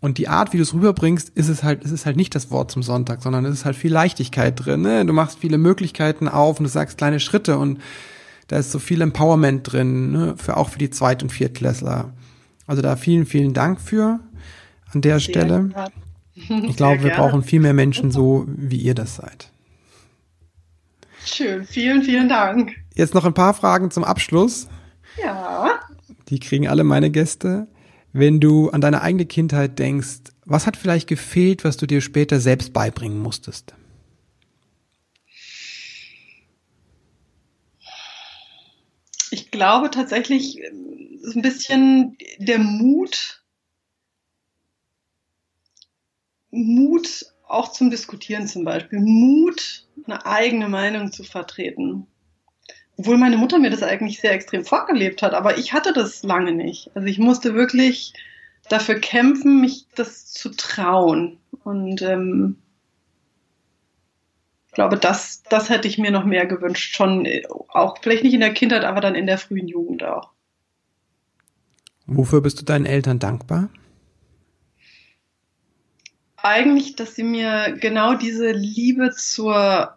Und 0.01 0.19
die 0.19 0.29
Art, 0.29 0.53
wie 0.53 0.57
du 0.57 0.63
es 0.63 0.73
rüberbringst, 0.73 1.31
ist 1.31 1.49
es 1.49 1.63
halt, 1.63 1.83
ist 1.85 1.91
es 1.91 2.07
halt 2.07 2.17
nicht 2.17 2.35
das 2.35 2.51
Wort 2.51 2.71
zum 2.71 2.83
Sonntag, 2.83 3.23
sondern 3.23 3.45
es 3.45 3.53
ist 3.53 3.65
halt 3.65 3.77
viel 3.77 3.93
Leichtigkeit 3.93 4.65
drin. 4.65 4.83
Ne? 4.83 5.05
Du 5.05 5.13
machst 5.13 5.39
viele 5.41 5.59
Möglichkeiten 5.59 6.29
auf 6.29 6.61
und 6.61 6.65
du 6.65 6.71
sagst 6.71 6.97
kleine 6.97 7.19
Schritte 7.19 7.59
und 7.59 7.81
da 8.51 8.57
ist 8.57 8.73
so 8.73 8.81
viel 8.81 9.01
Empowerment 9.01 9.73
drin, 9.73 10.11
ne, 10.11 10.35
für 10.37 10.57
auch 10.57 10.71
für 10.71 10.79
die 10.81 10.91
Zweit- 10.91 11.23
und 11.23 11.31
Viertklässler. 11.31 12.13
Also 12.67 12.83
da 12.83 12.97
vielen, 12.97 13.25
vielen 13.25 13.55
Dank 13.55 13.81
für 13.81 14.19
an 14.93 15.03
der 15.03 15.21
Sehr 15.21 15.31
Stelle. 15.31 15.69
Klar. 15.69 15.93
Ich 16.35 16.77
glaube, 16.77 17.05
wir 17.05 17.13
brauchen 17.13 17.45
viel 17.45 17.61
mehr 17.61 17.75
Menschen 17.75 18.11
so, 18.11 18.47
wie 18.49 18.79
ihr 18.79 18.95
das 18.95 19.15
seid. 19.15 19.53
Schön, 21.25 21.65
vielen, 21.65 22.03
vielen 22.03 22.29
Dank. 22.29 22.73
Jetzt 22.97 23.15
noch 23.15 23.25
ein 23.25 23.35
paar 23.35 23.55
Fragen 23.55 23.93
zum 23.93 24.03
Abschluss. 24.03 24.67
Ja. 25.23 25.79
Die 26.29 26.41
kriegen 26.41 26.67
alle 26.67 26.83
meine 26.83 27.11
Gäste. 27.11 27.69
Wenn 28.13 28.41
du 28.41 28.71
an 28.71 28.81
deine 28.81 29.03
eigene 29.03 29.27
Kindheit 29.27 29.79
denkst, 29.79 30.33
was 30.45 30.67
hat 30.67 30.77
vielleicht 30.77 31.09
gefehlt, 31.09 31.63
was 31.63 31.77
du 31.77 31.87
dir 31.87 32.01
später 32.01 32.41
selbst 32.41 32.73
beibringen 32.73 33.21
musstest? 33.21 33.75
Ich 39.31 39.51
glaube 39.51 39.91
tatsächlich 39.91 40.59
äh, 40.59 40.69
ein 40.69 41.43
bisschen 41.43 42.17
der 42.39 42.59
Mut, 42.59 43.43
Mut 46.51 47.27
auch 47.47 47.73
zum 47.73 47.91
Diskutieren 47.91 48.47
zum 48.47 48.65
Beispiel, 48.65 49.01
Mut, 49.01 49.87
eine 50.07 50.25
eigene 50.27 50.69
Meinung 50.69 51.13
zu 51.13 51.25
vertreten. 51.25 52.07
Obwohl 52.97 53.19
meine 53.19 53.39
Mutter 53.39 53.59
mir 53.59 53.71
das 53.71 53.83
eigentlich 53.83 54.21
sehr 54.21 54.33
extrem 54.33 54.65
vorgelebt 54.65 55.23
hat, 55.23 55.33
aber 55.33 55.59
ich 55.59 55.73
hatte 55.73 55.93
das 55.93 56.23
lange 56.23 56.53
nicht. 56.53 56.91
Also 56.95 57.09
ich 57.09 57.19
musste 57.19 57.55
wirklich 57.55 58.13
dafür 58.69 58.97
kämpfen, 58.97 59.61
mich 59.61 59.87
das 59.95 60.27
zu 60.27 60.51
trauen. 60.51 61.39
Und 61.65 62.03
ähm, 62.03 62.57
ich 64.71 64.75
glaube, 64.75 64.97
das, 64.97 65.43
das 65.49 65.69
hätte 65.69 65.89
ich 65.89 65.99
mir 65.99 66.13
noch 66.13 66.25
mehr 66.25 66.47
gewünscht. 66.47 66.95
Schon 66.95 67.27
äh, 67.27 67.43
auch, 67.71 67.99
vielleicht 68.01 68.23
nicht 68.23 68.35
in 68.35 68.41
der 68.41 68.55
Kindheit, 68.55 68.85
aber 68.85 69.01
dann 69.01 69.17
in 69.17 69.27
der 69.27 69.37
frühen 69.37 69.67
Jugend 69.67 70.05
auch. 70.05 70.31
Wofür 72.07 72.41
bist 72.41 72.61
du 72.61 72.65
deinen 72.65 72.87
Eltern 72.87 73.19
dankbar? 73.19 73.69
Eigentlich, 76.37 76.95
dass 76.95 77.17
sie 77.17 77.25
mir 77.25 77.77
genau 77.81 78.15
diese 78.15 78.53
Liebe 78.53 79.11
zur, 79.11 79.97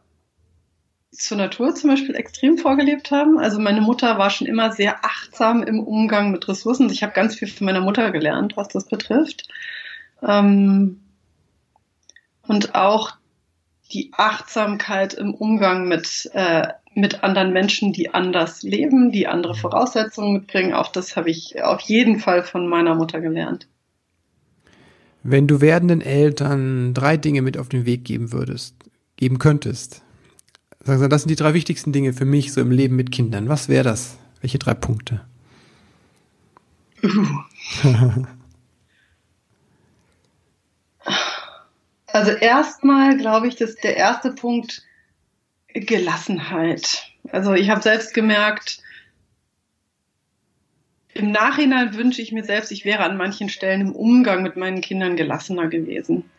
zur 1.12 1.38
Natur 1.38 1.76
zum 1.76 1.92
Beispiel 1.92 2.16
extrem 2.16 2.58
vorgelebt 2.58 3.12
haben. 3.12 3.38
Also 3.38 3.60
meine 3.60 3.82
Mutter 3.82 4.18
war 4.18 4.32
schon 4.32 4.48
immer 4.48 4.72
sehr 4.72 5.06
achtsam 5.06 5.62
im 5.62 5.82
Umgang 5.82 6.32
mit 6.32 6.48
Ressourcen. 6.48 6.90
Ich 6.90 7.04
habe 7.04 7.14
ganz 7.14 7.36
viel 7.36 7.48
von 7.48 7.66
meiner 7.66 7.82
Mutter 7.82 8.10
gelernt, 8.10 8.58
was 8.58 8.70
das 8.70 8.86
betrifft. 8.86 9.48
Ähm, 10.24 11.00
und 12.48 12.74
auch 12.74 13.18
die 13.94 14.12
Achtsamkeit 14.14 15.14
im 15.14 15.34
Umgang 15.34 15.88
mit, 15.88 16.30
äh, 16.34 16.68
mit 16.96 17.24
anderen 17.24 17.54
Menschen, 17.54 17.94
die 17.94 18.14
anders 18.14 18.64
leben, 18.64 19.12
die 19.12 19.28
andere 19.28 19.56
Voraussetzungen 19.56 20.34
mitbringen. 20.34 20.74
Auch 20.74 20.92
das 20.92 21.16
habe 21.16 21.30
ich 21.30 21.62
auf 21.62 21.82
jeden 21.82 22.20
Fall 22.20 22.44
von 22.44 22.68
meiner 22.68 22.96
Mutter 22.96 23.22
gelernt. 23.22 23.68
Wenn 25.24 25.48
du 25.48 25.62
werdenden 25.62 26.02
Eltern 26.02 26.94
drei 26.94 27.16
Dinge 27.18 27.42
mit 27.42 27.58
auf 27.58 27.70
den 27.70 27.86
Weg 27.86 28.04
geben 28.04 28.34
würdest, 28.34 28.76
geben 29.16 29.40
könntest, 29.40 30.02
sagen 30.84 31.10
das 31.10 31.22
sind 31.22 31.30
die 31.30 31.36
drei 31.36 31.54
wichtigsten 31.54 31.94
Dinge 31.94 32.12
für 32.14 32.26
mich 32.26 32.52
so 32.52 32.60
im 32.60 32.72
Leben 32.72 32.96
mit 32.96 33.12
Kindern. 33.12 33.48
Was 33.48 33.70
wäre 33.70 33.86
das? 33.86 34.18
Welche 34.42 34.60
drei 34.60 34.74
Punkte? 34.74 35.22
Also 42.14 42.30
erstmal 42.32 43.18
glaube 43.18 43.48
ich, 43.48 43.56
dass 43.56 43.76
der 43.76 43.98
erste 43.98 44.32
Punkt 44.32 44.84
Gelassenheit. 45.74 47.10
Also 47.32 47.54
ich 47.54 47.72
habe 47.72 47.82
selbst 47.82 48.14
gemerkt, 48.14 48.78
im 51.16 51.32
Nachhinein 51.32 51.96
wünsche 51.96 52.22
ich 52.22 52.32
mir 52.32 52.44
selbst, 52.44 52.72
ich 52.72 52.86
wäre 52.86 53.04
an 53.04 53.18
manchen 53.18 53.50
Stellen 53.50 53.82
im 53.82 53.96
Umgang 53.96 54.44
mit 54.44 54.56
meinen 54.58 54.82
Kindern 54.82 55.16
gelassener 55.16 55.68
gewesen. 55.68 56.30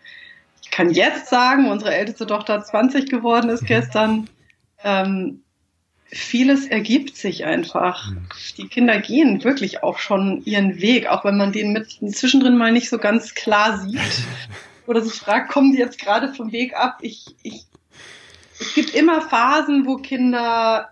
Ich 0.62 0.70
kann 0.70 0.90
jetzt 0.90 1.26
sagen, 1.26 1.68
unsere 1.68 1.92
älteste 1.92 2.26
Tochter 2.26 2.62
20 2.62 3.10
geworden 3.10 3.50
ist 3.50 3.62
mhm. 3.62 3.66
gestern. 3.66 4.30
Ähm, 4.84 5.42
vieles 6.06 6.68
ergibt 6.68 7.16
sich 7.16 7.46
einfach. 7.46 8.12
Mhm. 8.12 8.28
Die 8.58 8.68
Kinder 8.68 9.00
gehen 9.00 9.42
wirklich 9.42 9.82
auch 9.82 9.98
schon 9.98 10.44
ihren 10.44 10.80
Weg, 10.80 11.08
auch 11.08 11.24
wenn 11.24 11.36
man 11.36 11.50
den 11.50 11.72
mit 11.72 11.98
zwischendrin 12.14 12.56
mal 12.56 12.70
nicht 12.70 12.88
so 12.88 12.98
ganz 12.98 13.34
klar 13.34 13.78
sieht. 13.78 13.98
oder 14.86 15.00
sich 15.00 15.14
fragt, 15.14 15.50
kommen 15.50 15.72
die 15.72 15.78
jetzt 15.78 15.98
gerade 15.98 16.32
vom 16.32 16.52
Weg 16.52 16.76
ab? 16.76 16.98
Ich, 17.00 17.34
ich, 17.42 17.66
es 18.60 18.74
gibt 18.74 18.94
immer 18.94 19.20
Phasen, 19.20 19.86
wo 19.86 19.96
Kinder 19.96 20.88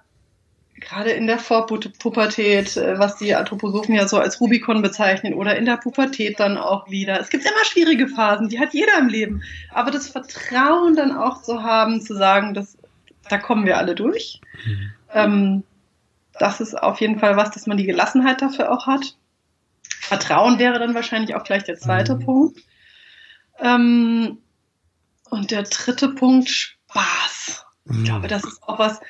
gerade 0.82 1.10
in 1.10 1.26
der 1.26 1.38
Vorpubertät, 1.38 2.76
äh, 2.76 2.98
was 2.98 3.16
die 3.16 3.34
Anthroposophen 3.34 3.94
ja 3.94 4.08
so 4.08 4.18
als 4.18 4.40
Rubikon 4.40 4.82
bezeichnen, 4.82 5.34
oder 5.34 5.56
in 5.56 5.64
der 5.64 5.76
Pubertät 5.76 6.40
dann 6.40 6.58
auch 6.58 6.90
wieder. 6.90 7.20
Es 7.20 7.30
gibt 7.30 7.44
immer 7.44 7.64
schwierige 7.64 8.08
Phasen, 8.08 8.48
die 8.48 8.58
hat 8.58 8.74
jeder 8.74 8.98
im 8.98 9.08
Leben. 9.08 9.42
Aber 9.70 9.90
das 9.90 10.08
Vertrauen 10.08 10.96
dann 10.96 11.16
auch 11.16 11.42
zu 11.42 11.62
haben, 11.62 12.00
zu 12.00 12.14
sagen, 12.14 12.54
dass, 12.54 12.76
da 13.28 13.38
kommen 13.38 13.64
wir 13.64 13.78
alle 13.78 13.94
durch. 13.94 14.40
Mhm. 14.64 14.92
Ähm, 15.14 15.62
das 16.38 16.60
ist 16.60 16.74
auf 16.74 17.00
jeden 17.00 17.18
Fall 17.18 17.36
was, 17.36 17.50
dass 17.50 17.66
man 17.66 17.76
die 17.76 17.86
Gelassenheit 17.86 18.42
dafür 18.42 18.72
auch 18.72 18.86
hat. 18.86 19.16
Vertrauen 20.00 20.58
wäre 20.58 20.78
dann 20.78 20.94
wahrscheinlich 20.94 21.34
auch 21.36 21.44
gleich 21.44 21.64
der 21.64 21.76
zweite 21.76 22.16
mhm. 22.16 22.24
Punkt. 22.24 22.60
Ähm, 23.58 24.38
und 25.30 25.50
der 25.50 25.62
dritte 25.62 26.10
Punkt, 26.10 26.48
Spaß. 26.48 27.64
Ich 27.86 27.96
mhm. 27.96 28.04
glaube, 28.04 28.28
das 28.28 28.44
ist 28.44 28.62
auch 28.62 28.78
was, 28.78 29.00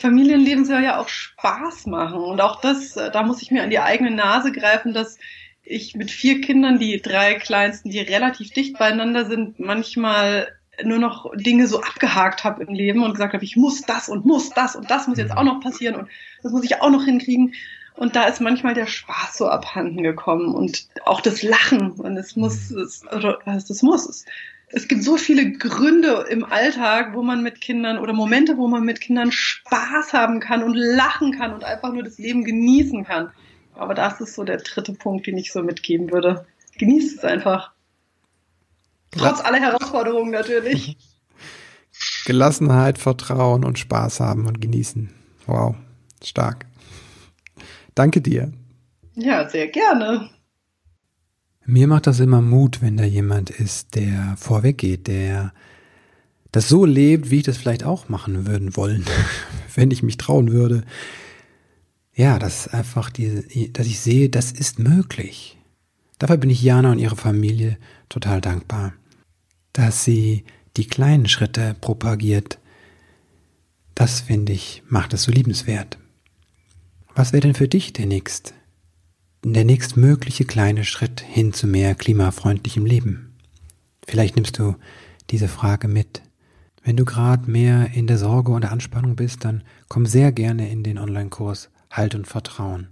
Familienleben 0.00 0.64
soll 0.64 0.82
ja 0.82 0.98
auch 0.98 1.08
Spaß 1.08 1.86
machen. 1.86 2.20
Und 2.20 2.40
auch 2.40 2.60
das, 2.60 2.96
äh, 2.96 3.10
da 3.10 3.22
muss 3.22 3.42
ich 3.42 3.50
mir 3.50 3.62
an 3.62 3.70
die 3.70 3.78
eigene 3.78 4.10
Nase 4.10 4.50
greifen, 4.50 4.94
dass 4.94 5.18
ich 5.62 5.94
mit 5.94 6.10
vier 6.10 6.40
Kindern, 6.40 6.78
die 6.78 7.00
drei 7.00 7.34
kleinsten, 7.34 7.90
die 7.90 8.00
relativ 8.00 8.50
dicht 8.50 8.78
beieinander 8.78 9.26
sind, 9.26 9.60
manchmal 9.60 10.48
nur 10.82 10.98
noch 10.98 11.30
Dinge 11.36 11.66
so 11.66 11.82
abgehakt 11.82 12.44
habe 12.44 12.64
im 12.64 12.74
Leben 12.74 13.02
und 13.02 13.12
gesagt 13.12 13.34
habe, 13.34 13.44
ich 13.44 13.56
muss 13.56 13.82
das 13.82 14.08
und 14.08 14.24
muss 14.24 14.50
das 14.50 14.74
und 14.74 14.90
das 14.90 15.06
muss 15.06 15.18
jetzt 15.18 15.36
auch 15.36 15.42
noch 15.42 15.60
passieren 15.60 15.96
und 15.96 16.08
das 16.42 16.52
muss 16.52 16.64
ich 16.64 16.80
auch 16.80 16.90
noch 16.90 17.04
hinkriegen. 17.04 17.54
Und 17.94 18.16
da 18.16 18.24
ist 18.24 18.40
manchmal 18.40 18.74
der 18.74 18.86
Spaß 18.86 19.36
so 19.36 19.48
abhanden 19.48 20.02
gekommen 20.02 20.54
und 20.54 20.88
auch 21.04 21.20
das 21.20 21.42
Lachen. 21.42 21.92
Und 21.92 22.16
es 22.16 22.36
muss, 22.36 22.70
mhm. 22.70 22.78
es, 22.80 23.04
oder 23.06 23.38
was 23.44 23.66
das 23.66 23.82
muss. 23.82 24.08
Es, 24.08 24.24
es 24.68 24.88
gibt 24.88 25.02
so 25.02 25.16
viele 25.16 25.52
Gründe 25.52 26.26
im 26.30 26.44
Alltag, 26.44 27.14
wo 27.14 27.22
man 27.22 27.42
mit 27.42 27.60
Kindern 27.60 27.98
oder 27.98 28.12
Momente, 28.12 28.56
wo 28.56 28.68
man 28.68 28.84
mit 28.84 29.00
Kindern 29.00 29.32
Spaß 29.32 30.12
haben 30.12 30.40
kann 30.40 30.62
und 30.62 30.74
lachen 30.74 31.36
kann 31.36 31.52
und 31.52 31.64
einfach 31.64 31.92
nur 31.92 32.04
das 32.04 32.18
Leben 32.18 32.44
genießen 32.44 33.04
kann. 33.04 33.30
Aber 33.74 33.94
das 33.94 34.20
ist 34.20 34.34
so 34.34 34.44
der 34.44 34.58
dritte 34.58 34.92
Punkt, 34.92 35.26
den 35.26 35.38
ich 35.38 35.52
so 35.52 35.62
mitgeben 35.62 36.12
würde. 36.12 36.46
Genießt 36.78 37.18
es 37.18 37.24
einfach. 37.24 37.72
Trotz 39.10 39.40
aller 39.40 39.58
Herausforderungen 39.58 40.30
natürlich. 40.30 40.96
Gelassenheit, 42.26 42.98
Vertrauen 42.98 43.64
und 43.64 43.78
Spaß 43.78 44.20
haben 44.20 44.46
und 44.46 44.60
genießen. 44.60 45.12
Wow, 45.46 45.74
stark. 46.22 46.66
Danke 48.00 48.22
dir. 48.22 48.50
Ja, 49.14 49.46
sehr 49.46 49.68
gerne. 49.68 50.30
Mir 51.66 51.86
macht 51.86 52.06
das 52.06 52.18
immer 52.18 52.40
Mut, 52.40 52.80
wenn 52.80 52.96
da 52.96 53.04
jemand 53.04 53.50
ist, 53.50 53.94
der 53.94 54.36
vorweg 54.38 54.78
geht, 54.78 55.06
der 55.06 55.52
das 56.50 56.70
so 56.70 56.86
lebt, 56.86 57.30
wie 57.30 57.40
ich 57.40 57.42
das 57.42 57.58
vielleicht 57.58 57.84
auch 57.84 58.08
machen 58.08 58.46
würden 58.46 58.74
wollen, 58.74 59.04
wenn 59.74 59.90
ich 59.90 60.02
mich 60.02 60.16
trauen 60.16 60.50
würde. 60.50 60.82
Ja, 62.14 62.38
das 62.38 62.68
ist 62.68 62.72
einfach 62.72 63.10
die, 63.10 63.70
dass 63.70 63.86
ich 63.86 64.00
sehe, 64.00 64.30
das 64.30 64.50
ist 64.50 64.78
möglich. 64.78 65.58
Dafür 66.18 66.38
bin 66.38 66.48
ich 66.48 66.62
Jana 66.62 66.92
und 66.92 67.00
ihre 67.00 67.16
Familie 67.16 67.76
total 68.08 68.40
dankbar, 68.40 68.94
dass 69.74 70.04
sie 70.04 70.44
die 70.78 70.86
kleinen 70.86 71.28
Schritte 71.28 71.76
propagiert. 71.78 72.60
Das 73.94 74.22
finde 74.22 74.54
ich, 74.54 74.82
macht 74.88 75.12
es 75.12 75.24
so 75.24 75.32
liebenswert. 75.32 75.98
Was 77.14 77.32
wäre 77.32 77.40
denn 77.40 77.54
für 77.54 77.68
dich 77.68 77.92
der 77.92 78.06
nächste, 78.06 78.52
der 79.44 79.64
nächstmögliche 79.64 80.44
kleine 80.44 80.84
Schritt 80.84 81.20
hin 81.20 81.52
zu 81.52 81.66
mehr 81.66 81.94
klimafreundlichem 81.94 82.86
Leben? 82.86 83.34
Vielleicht 84.06 84.36
nimmst 84.36 84.58
du 84.58 84.76
diese 85.30 85.48
Frage 85.48 85.88
mit. 85.88 86.22
Wenn 86.82 86.96
du 86.96 87.04
gerade 87.04 87.50
mehr 87.50 87.90
in 87.94 88.06
der 88.06 88.16
Sorge 88.16 88.52
und 88.52 88.62
der 88.62 88.72
Anspannung 88.72 89.16
bist, 89.16 89.44
dann 89.44 89.62
komm 89.88 90.06
sehr 90.06 90.32
gerne 90.32 90.70
in 90.70 90.82
den 90.82 90.98
Online-Kurs 90.98 91.70
Halt 91.90 92.14
und 92.14 92.26
Vertrauen. 92.26 92.88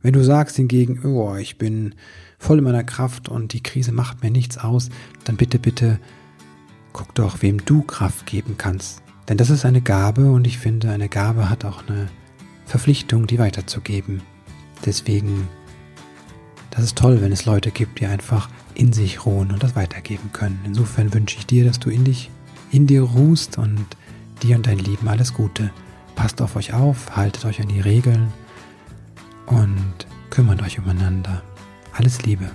Wenn 0.00 0.12
du 0.12 0.22
sagst 0.22 0.56
hingegen, 0.56 1.04
oh, 1.04 1.34
ich 1.34 1.58
bin 1.58 1.96
voll 2.38 2.58
in 2.58 2.64
meiner 2.64 2.84
Kraft 2.84 3.28
und 3.28 3.52
die 3.52 3.62
Krise 3.62 3.90
macht 3.90 4.22
mir 4.22 4.30
nichts 4.30 4.56
aus, 4.56 4.88
dann 5.24 5.36
bitte, 5.36 5.58
bitte 5.58 5.98
guck 6.92 7.14
doch, 7.14 7.42
wem 7.42 7.64
du 7.64 7.82
Kraft 7.82 8.26
geben 8.26 8.54
kannst. 8.56 9.02
Denn 9.28 9.36
das 9.36 9.50
ist 9.50 9.64
eine 9.64 9.80
Gabe 9.80 10.30
und 10.30 10.46
ich 10.46 10.58
finde, 10.58 10.90
eine 10.90 11.08
Gabe 11.08 11.50
hat 11.50 11.64
auch 11.64 11.86
eine 11.88 12.08
Verpflichtung, 12.66 13.26
die 13.26 13.38
weiterzugeben. 13.38 14.22
Deswegen, 14.84 15.48
das 16.70 16.84
ist 16.84 16.98
toll, 16.98 17.20
wenn 17.22 17.32
es 17.32 17.46
Leute 17.46 17.70
gibt, 17.70 18.00
die 18.00 18.06
einfach 18.06 18.48
in 18.74 18.92
sich 18.92 19.24
ruhen 19.24 19.50
und 19.50 19.62
das 19.62 19.74
weitergeben 19.74 20.30
können. 20.32 20.60
Insofern 20.64 21.14
wünsche 21.14 21.38
ich 21.38 21.46
dir, 21.46 21.64
dass 21.64 21.80
du 21.80 21.90
in 21.90 22.04
dich, 22.04 22.30
in 22.70 22.86
dir 22.86 23.02
ruhst 23.02 23.56
und 23.58 23.86
dir 24.42 24.56
und 24.56 24.66
dein 24.66 24.78
Lieben 24.78 25.08
alles 25.08 25.32
Gute. 25.32 25.70
Passt 26.14 26.42
auf 26.42 26.56
euch 26.56 26.74
auf, 26.74 27.16
haltet 27.16 27.44
euch 27.44 27.60
an 27.60 27.68
die 27.68 27.80
Regeln 27.80 28.32
und 29.46 30.06
kümmert 30.30 30.62
euch 30.62 30.78
umeinander. 30.78 31.42
Alles 31.92 32.22
Liebe. 32.22 32.50